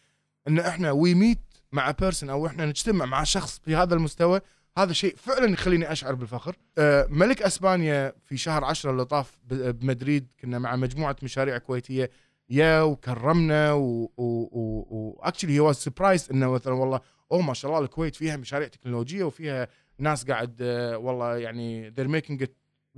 إن 0.48 0.60
إحنا 0.60 0.92
we 0.92 1.14
meet 1.14 1.40
مع 1.72 1.92
person 1.92 2.30
أو 2.30 2.48
إحنا 2.48 2.66
نجتمع 2.66 3.06
مع 3.06 3.24
شخص 3.24 3.60
في 3.60 3.76
هذا 3.76 3.96
المستوى؟ 3.96 4.42
هذا 4.78 4.94
شيء 4.94 5.16
فعلا 5.16 5.54
يخليني 5.54 5.92
أشعر 5.92 6.16
بالفخر 6.16 6.56
آه، 6.78 7.08
ملك 7.10 7.42
أسبانيا 7.42 8.14
في 8.26 8.38
شهر 8.38 8.64
عشرة 8.64 8.92
اللي 8.92 9.06
طاف 9.06 9.38
بمدريد 9.50 10.28
كنا 10.42 10.60
مع 10.60 10.76
مجموعة 10.76 11.16
مشاريع 11.24 11.58
كويتية 11.58 12.10
يا 12.50 12.82
وكرمنا 12.82 13.72
و 14.18 14.33
actually 14.33 15.54
he 15.54 15.60
was 15.60 15.76
surprised 15.76 16.28
إنه 16.32 16.52
مثلا 16.52 16.74
والله 16.74 17.02
أوه 17.32 17.42
ما 17.42 17.54
شاء 17.54 17.72
الله 17.72 17.84
الكويت 17.84 18.16
فيها 18.16 18.38
مشاريع 18.38 18.68
تكنولوجية 18.68 19.24
وفيها 19.24 19.68
ناس 20.00 20.26
قاعد 20.26 20.58
آه، 20.62 20.98
والله 20.98 21.38
يعني 21.38 21.92
they're 21.92 22.22
making 22.22 22.44
it 22.46 22.50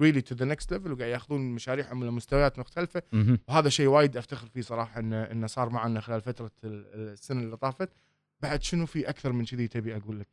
really 0.01 0.21
to 0.21 0.35
the 0.37 0.45
next 0.45 0.65
level 0.75 0.87
وقاعد 0.91 1.09
ياخذون 1.11 1.41
مشاريعهم 1.41 2.03
لمستويات 2.03 2.59
مختلفة. 2.59 3.01
وهذا 3.47 3.69
شيء 3.69 3.87
وايد 3.87 4.17
أفتخر 4.17 4.47
فيه 4.47 4.61
صراحة 4.61 4.99
انه 4.99 5.23
انه 5.23 5.47
صار 5.47 5.69
معنا 5.69 6.01
خلال 6.01 6.21
فترة 6.21 6.51
ال- 6.63 7.11
السنة 7.13 7.41
اللي 7.41 7.57
طافت 7.57 7.89
بعد 8.41 8.63
شنو 8.63 8.85
في 8.85 9.09
أكثر 9.09 9.31
من 9.31 9.45
كذي 9.45 9.67
تبي 9.67 9.95
أقول 9.97 10.19
لك؟ 10.19 10.27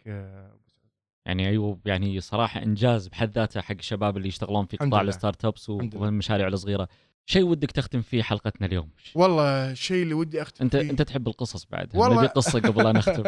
يعني 1.27 1.49
ايوب 1.49 1.87
يعني 1.87 2.21
صراحة 2.21 2.63
إنجاز 2.63 3.09
بحد 3.09 3.31
ذاته 3.39 3.61
حق 3.61 3.75
الشباب 3.79 4.17
اللي 4.17 4.29
يشتغلون 4.29 4.67
في 4.67 4.77
قطاع. 4.77 5.01
ال 5.01 5.45
startups. 5.45 5.71
والمشاريع 5.71 6.49
الصغيرة. 6.49 6.89
شيء 7.27 7.43
ودك 7.45 7.71
تختم 7.71 8.03
فيه 8.03 8.23
حلقتنا 8.23 8.67
اليوم؟ 8.67 8.91
والله 9.15 9.71
الشيء 9.71 10.03
اللي 10.03 10.15
ودي 10.15 10.43
أختم 10.43 10.65
انت 10.65 10.77
فيه. 10.77 10.91
أنت 10.91 11.03
تحب 11.03 11.29
القصص 11.29 11.65
بعد. 11.67 11.97
والله- 11.97 12.19
نبي 12.19 12.27
قصة 12.27 12.61
قبل 12.61 12.85
لا 12.85 12.93
نختم 12.93 13.23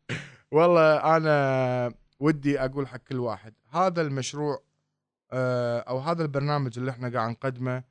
والله 0.52 1.16
أنا 1.16 1.92
ودي 2.20 2.60
أقول 2.60 2.88
حق 2.88 2.96
كل 2.96 3.18
واحد 3.18 3.54
هذا 3.70 4.02
المشروع 4.02 4.62
آه، 5.32 5.78
أو 5.80 5.98
هذا 5.98 6.22
البرنامج 6.22 6.78
اللي 6.78 6.90
إحنا 6.90 7.08
قاعد 7.08 7.30
نقدمه 7.30 7.84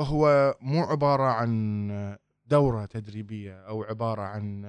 هو 0.00 0.54
مو 0.60 0.82
عبارة 0.82 1.22
عن 1.22 2.16
دورة 2.46 2.84
تدريبية 2.84 3.52
أو 3.68 3.82
عبارة 3.82 4.22
عن 4.22 4.64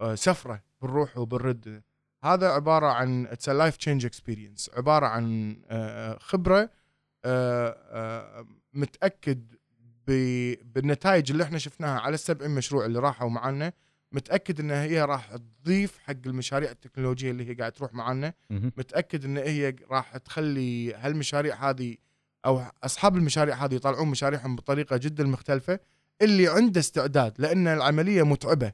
آه، 0.00 0.14
سفرة 0.14 0.62
بالروحة 0.82 1.18
وبالردة. 1.18 1.82
هذا 2.24 2.48
عبارة 2.48 2.86
عن 2.86 3.26
it's 3.26 3.48
life 3.48 3.76
change 3.76 4.06
experience 4.06 4.70
عبارة 4.76 5.06
عن 5.06 5.56
آه، 5.68 6.18
خبرة 6.20 6.70
آه، 7.24 7.76
آه، 7.90 8.46
متأكد 8.74 9.54
بالنتائج 10.64 11.30
اللي 11.30 11.42
إحنا 11.42 11.58
شفناها 11.58 12.00
على 12.00 12.14
السبع 12.14 12.46
مشروع 12.46 12.86
اللي 12.86 12.98
راحوا 12.98 13.30
معنا 13.30 13.72
متأكد 14.12 14.60
إن 14.60 14.70
هي 14.70 15.04
راح 15.04 15.36
تضيف 15.36 15.98
حق 15.98 16.14
المشاريع 16.26 16.70
التكنولوجية 16.70 17.30
اللي 17.30 17.50
هي 17.50 17.54
قاعد 17.54 17.72
تروح 17.72 17.94
معنا. 17.94 18.34
متأكد 18.50 19.24
إن 19.24 19.36
هي 19.36 19.76
راح 19.90 20.16
تخلي 20.16 20.94
هالمشاريع 20.94 21.70
هذه 21.70 21.96
أو 22.46 22.62
أصحاب 22.84 23.16
المشاريع 23.16 23.64
هذه 23.64 23.74
يطلعون 23.74 24.08
مشاريعهم 24.08 24.56
بطريقة 24.56 24.96
جدا 24.96 25.24
مختلفة 25.24 25.78
اللي 26.22 26.48
عنده 26.48 26.80
استعداد 26.80 27.34
لأن 27.38 27.68
العملية 27.68 28.22
متعبة 28.22 28.72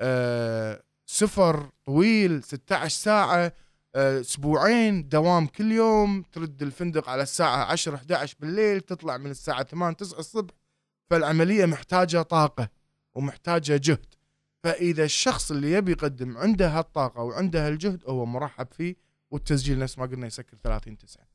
آه 0.00 0.82
سفر 1.06 1.70
طويل 1.84 2.42
16 2.42 2.88
ساعة 2.88 3.52
آه، 3.94 4.20
أسبوعين 4.20 5.08
دوام 5.08 5.46
كل 5.46 5.72
يوم 5.72 6.22
ترد 6.22 6.62
الفندق 6.62 7.08
على 7.08 7.22
الساعة 7.22 7.64
10 7.64 7.94
11 7.94 8.36
بالليل 8.40 8.80
تطلع 8.80 9.16
من 9.16 9.30
الساعة 9.30 9.62
8 9.62 9.96
9 9.96 10.18
الصبح. 10.18 10.54
فالعملية 11.10 11.66
محتاجة 11.66 12.22
طاقة 12.22 12.68
ومحتاجة 13.14 13.76
جهد. 13.76 14.14
فإذا 14.62 15.04
الشخص 15.04 15.50
اللي 15.50 15.72
يبي 15.72 15.92
يقدم 15.92 16.38
عنده 16.38 16.68
هالطاقة 16.68 17.22
وعنده 17.22 17.66
هالجهد 17.66 18.02
هو 18.06 18.26
مرحب 18.26 18.66
فيه. 18.72 18.96
والتسجيل 19.30 19.78
نفس 19.78 19.98
ما 19.98 20.06
قلنا 20.06 20.26
يسكر 20.26 20.56
30 20.64 20.96
9 20.96 21.31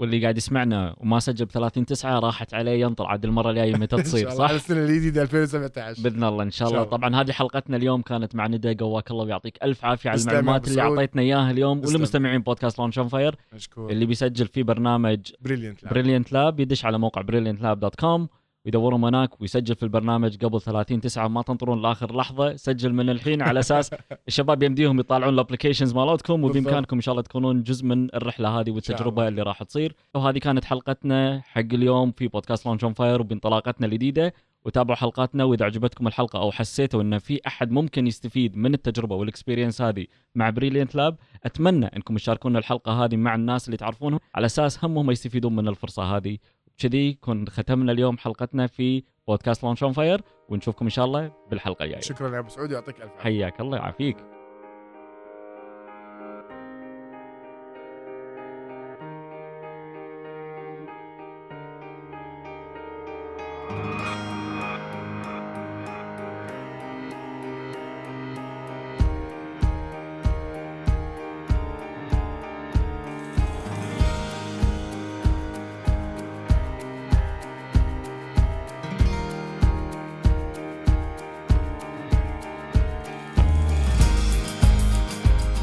واللي 0.00 0.22
قاعد 0.22 0.36
يسمعنا 0.36 0.94
وما 0.98 1.18
سجل 1.18 1.44
ب 1.44 1.50
30 1.50 1.86
9 1.86 2.18
راحت 2.18 2.54
عليه 2.54 2.80
ينطر 2.80 3.06
عاد 3.06 3.24
المرة 3.24 3.50
الجاية 3.50 3.76
متى 3.76 3.96
تصير 4.02 4.30
صح؟ 4.30 4.44
على 4.48 4.56
السنة 4.56 4.80
الجديدة 4.84 5.22
2017 5.22 6.02
بإذن 6.02 6.24
الله 6.24 6.42
إن 6.42 6.50
شاء 6.50 6.68
الله. 6.68 6.82
طبعا 6.84 7.16
هذه 7.20 7.32
حلقتنا 7.32 7.76
اليوم 7.76 8.02
كانت 8.02 8.34
مع 8.34 8.46
ندى 8.46 8.74
قواك 8.74 9.10
الله 9.10 9.24
ويعطيك 9.24 9.58
ألف 9.62 9.84
عافية 9.84 10.10
على 10.10 10.20
المعلومات 10.20 10.68
اللي. 10.68 10.82
أعطيتنا 10.82 11.22
إياها 11.22 11.50
اليوم. 11.50 11.78
ولمستمعين 11.78 12.40
بودكاست 12.40 12.78
Launch 12.78 12.98
on 12.98 13.08
Fire 13.08 13.34
مشكور 13.52 13.90
اللي 13.90 14.06
بيسجل 14.06 14.46
في 14.46 14.62
برنامج 14.62 15.18
Brilliant 15.40 15.84
Brilliant 15.84 16.32
Lab 16.32 16.60
يدش 16.60 16.84
على 16.84 16.98
موقع 16.98 17.20
Brilliant 17.22 17.62
Lab 17.62 17.80
dot 17.80 17.94
com 17.94 18.28
ويدورهم 18.64 19.04
هناك 19.04 19.40
ويسجل 19.40 19.74
في 19.74 19.82
البرنامج 19.82 20.44
قبل 20.44 20.60
30 20.60 21.00
9 21.00 21.28
ما 21.28 21.42
تنطرون 21.42 21.82
لآخر 21.82 22.16
لحظة. 22.16 22.56
سجل 22.56 22.92
من 22.92 23.10
الحين 23.10 23.42
على 23.42 23.60
أساس 23.60 23.90
الشباب 24.28 24.62
يمديهم 24.62 25.00
يطالعون 25.00 25.34
ال 25.34 25.39
applications 25.39 25.94
مالتكم 25.94 26.44
وبامكانكم 26.44 26.96
إن 26.96 27.02
شاء 27.02 27.12
الله 27.12 27.22
تكونون 27.22 27.62
جزء 27.62 27.84
من 27.84 28.14
الرحلة 28.14 28.60
هذه 28.60 28.70
والتجربة 28.70 29.28
اللي 29.28 29.42
راح 29.42 29.62
تصير. 29.62 29.96
وهذه 30.14 30.38
كانت 30.38 30.64
حلقتنا 30.64 31.42
حق 31.44 31.60
اليوم 31.60 32.12
في 32.12 32.28
بودكاست 32.28 32.66
Launch 32.66 32.84
on 32.84 32.92
Fire 32.92 33.20
وبانطلاقتنا 33.20 33.86
الجديدة. 33.86 34.32
وتابعوا 34.64 34.96
حلقاتنا 34.96 35.44
وإذا 35.44 35.64
عجبتكم 35.64 36.06
الحلقة 36.06 36.38
أو 36.38 36.52
حسيتوا 36.52 37.02
إن 37.02 37.18
في 37.18 37.40
أحد 37.46 37.70
ممكن 37.70 38.06
يستفيد 38.06 38.56
من 38.56 38.74
التجربة 38.74 39.16
وال 39.16 39.27
experience 39.27 39.82
هذه 39.82 40.06
مع 40.34 40.50
Brilliant 40.50 40.94
Lab 40.94 41.16
أتمنى 41.44 41.86
إنكم 41.86 42.16
تشاركون 42.16 42.56
الحلقة 42.56 43.04
هذه 43.04 43.16
مع 43.16 43.34
الناس 43.34 43.66
اللي 43.66 43.76
تعرفونهم. 43.76 44.20
على 44.34 44.46
أساس 44.46 44.84
هم 44.84 44.98
هم 44.98 45.10
يستفيدون 45.10 45.56
من 45.56 45.68
الفرصة 45.68 46.16
هذه. 46.16 46.38
كذي 46.80 47.12
كن 47.12 47.46
ختمنا 47.46 47.92
اليوم 47.92 48.18
حلقتنا 48.18 48.66
في 48.66 49.04
بودكاست 49.28 49.64
Launch 49.64 49.82
on 49.82 49.92
Fire 49.92 50.20
ونشوفكم 50.48 50.84
إن 50.84 50.90
شاء 50.90 51.04
الله 51.04 51.32
بالحلقة 51.50 51.84
الجاية. 51.84 52.00
شكرا 52.00 52.34
يا 52.34 52.38
أبو 52.38 52.48
سعود 52.48 52.70
يعطيك 52.70 52.96
ألف 52.96 53.10
عافية. 53.10 53.22
حياك 53.22 53.60
الله 53.60 53.76
يعافيك. 53.76 54.16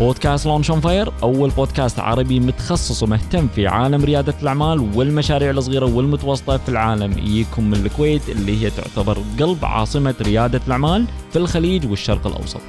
بودكاست 0.08 0.46
Launch 0.46 0.72
on 0.72 0.80
Fire 0.80 1.12
أول 1.24 1.50
بودكاست 1.50 2.00
عربي 2.00 2.40
متخصص 2.40 3.04
ومهتم 3.04 3.48
في 3.48 3.68
عالم 3.68 4.06
ريادة 4.06 4.34
الأعمال 4.42 4.92
والمشاريع 4.96 5.50
الصغيرة 5.50 5.86
والمتوسطة 5.86 6.58
في 6.58 6.70
العالم 6.70 7.12
يجيكم 7.12 7.64
من 7.64 7.74
الكويت 7.74 8.30
اللي 8.30 8.62
هي 8.62 8.70
تعتبر 8.70 9.18
قلب 9.40 9.66
عاصمة 9.66 10.16
ريادة 10.22 10.62
الأعمال 10.68 11.06
في 11.32 11.36
الخليج 11.40 11.90
والشرق 11.90 12.28
الأوسط. 12.28 12.62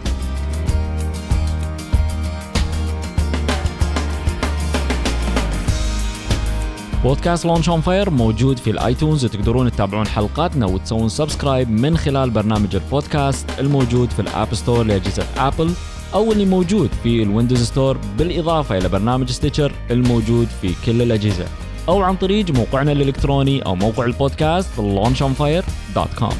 بودكاست 7.05 7.45
Launch 7.47 7.69
on 7.69 7.81
Fire 7.81 8.11
موجود 8.11 8.59
في 8.59 8.71
ال 8.71 8.78
iTunes 8.78 9.25
وتقدرون 9.25 9.73
تتابعون 9.73 10.07
حلقاتنا 10.07 10.67
وتسوون 10.67 11.09
subscribe 11.09 11.71
من 11.71 11.97
خلال 11.97 12.31
برنامج 12.31 12.77
البودكاست 12.77 13.47
الموجود 13.59 14.11
في 14.11 14.23
ال 14.23 14.31
App 14.31 14.55
Store 14.55 14.85
لأجهزة 14.85 15.27
Apple 15.37 15.73
أو 16.15 16.33
اللي 16.33 16.45
موجود 16.45 16.91
في 17.03 17.23
ال 17.23 17.28
Windows 17.28 17.63
Store 17.63 17.99
بالإضافة 18.19 18.79
إلى 18.79 18.89
برنامج 18.89 19.31
Stitcher 19.31 19.73
الموجود 19.91 20.49
في 20.63 20.75
كل 20.87 21.03
الأجهزة 21.03 21.47
أو 21.89 22.03
عن 22.03 22.17
طريق 22.17 22.51
موقعنا 22.51 22.93
الإلكتروني 22.93 23.63
أو 23.63 23.75
موقع 23.75 24.05
البودكاست 24.05 24.71
launchonfire.com 24.77 26.35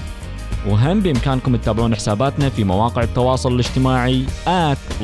وهم 0.69 1.01
بإمكانكم 1.01 1.57
تتابعون 1.57 1.95
حساباتنا 1.95 2.49
في 2.49 2.65
مواقع 2.65 3.03
التواصل 3.03 3.55
الاجتماعي 3.55 4.25
at 4.47 5.03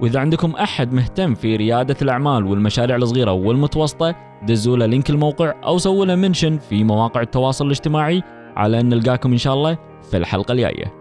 وإذا 0.00 0.20
عندكم 0.20 0.50
أحد 0.50 0.92
مهتم 0.92 1.34
في 1.34 1.56
ريادة 1.56 1.96
الأعمال 2.02 2.46
والمشاريع 2.46 2.96
الصغيرة 2.96 3.32
والمتوسطة 3.32 4.14
دزوا 4.42 4.76
له 4.76 4.86
لينك 4.86 5.10
الموقع 5.10 5.54
أو 5.64 5.78
سووا 5.78 6.06
له 6.06 6.14
منشن 6.14 6.58
في 6.58 6.84
مواقع 6.84 7.20
التواصل 7.20 7.66
الاجتماعي 7.66 8.22
على 8.56 8.80
أن 8.80 8.88
نلقاكم 8.88 9.32
إن 9.32 9.38
شاء 9.38 9.54
الله 9.54 9.78
في 10.10 10.16
الحلقة 10.16 10.52
الجاية. 10.52 10.99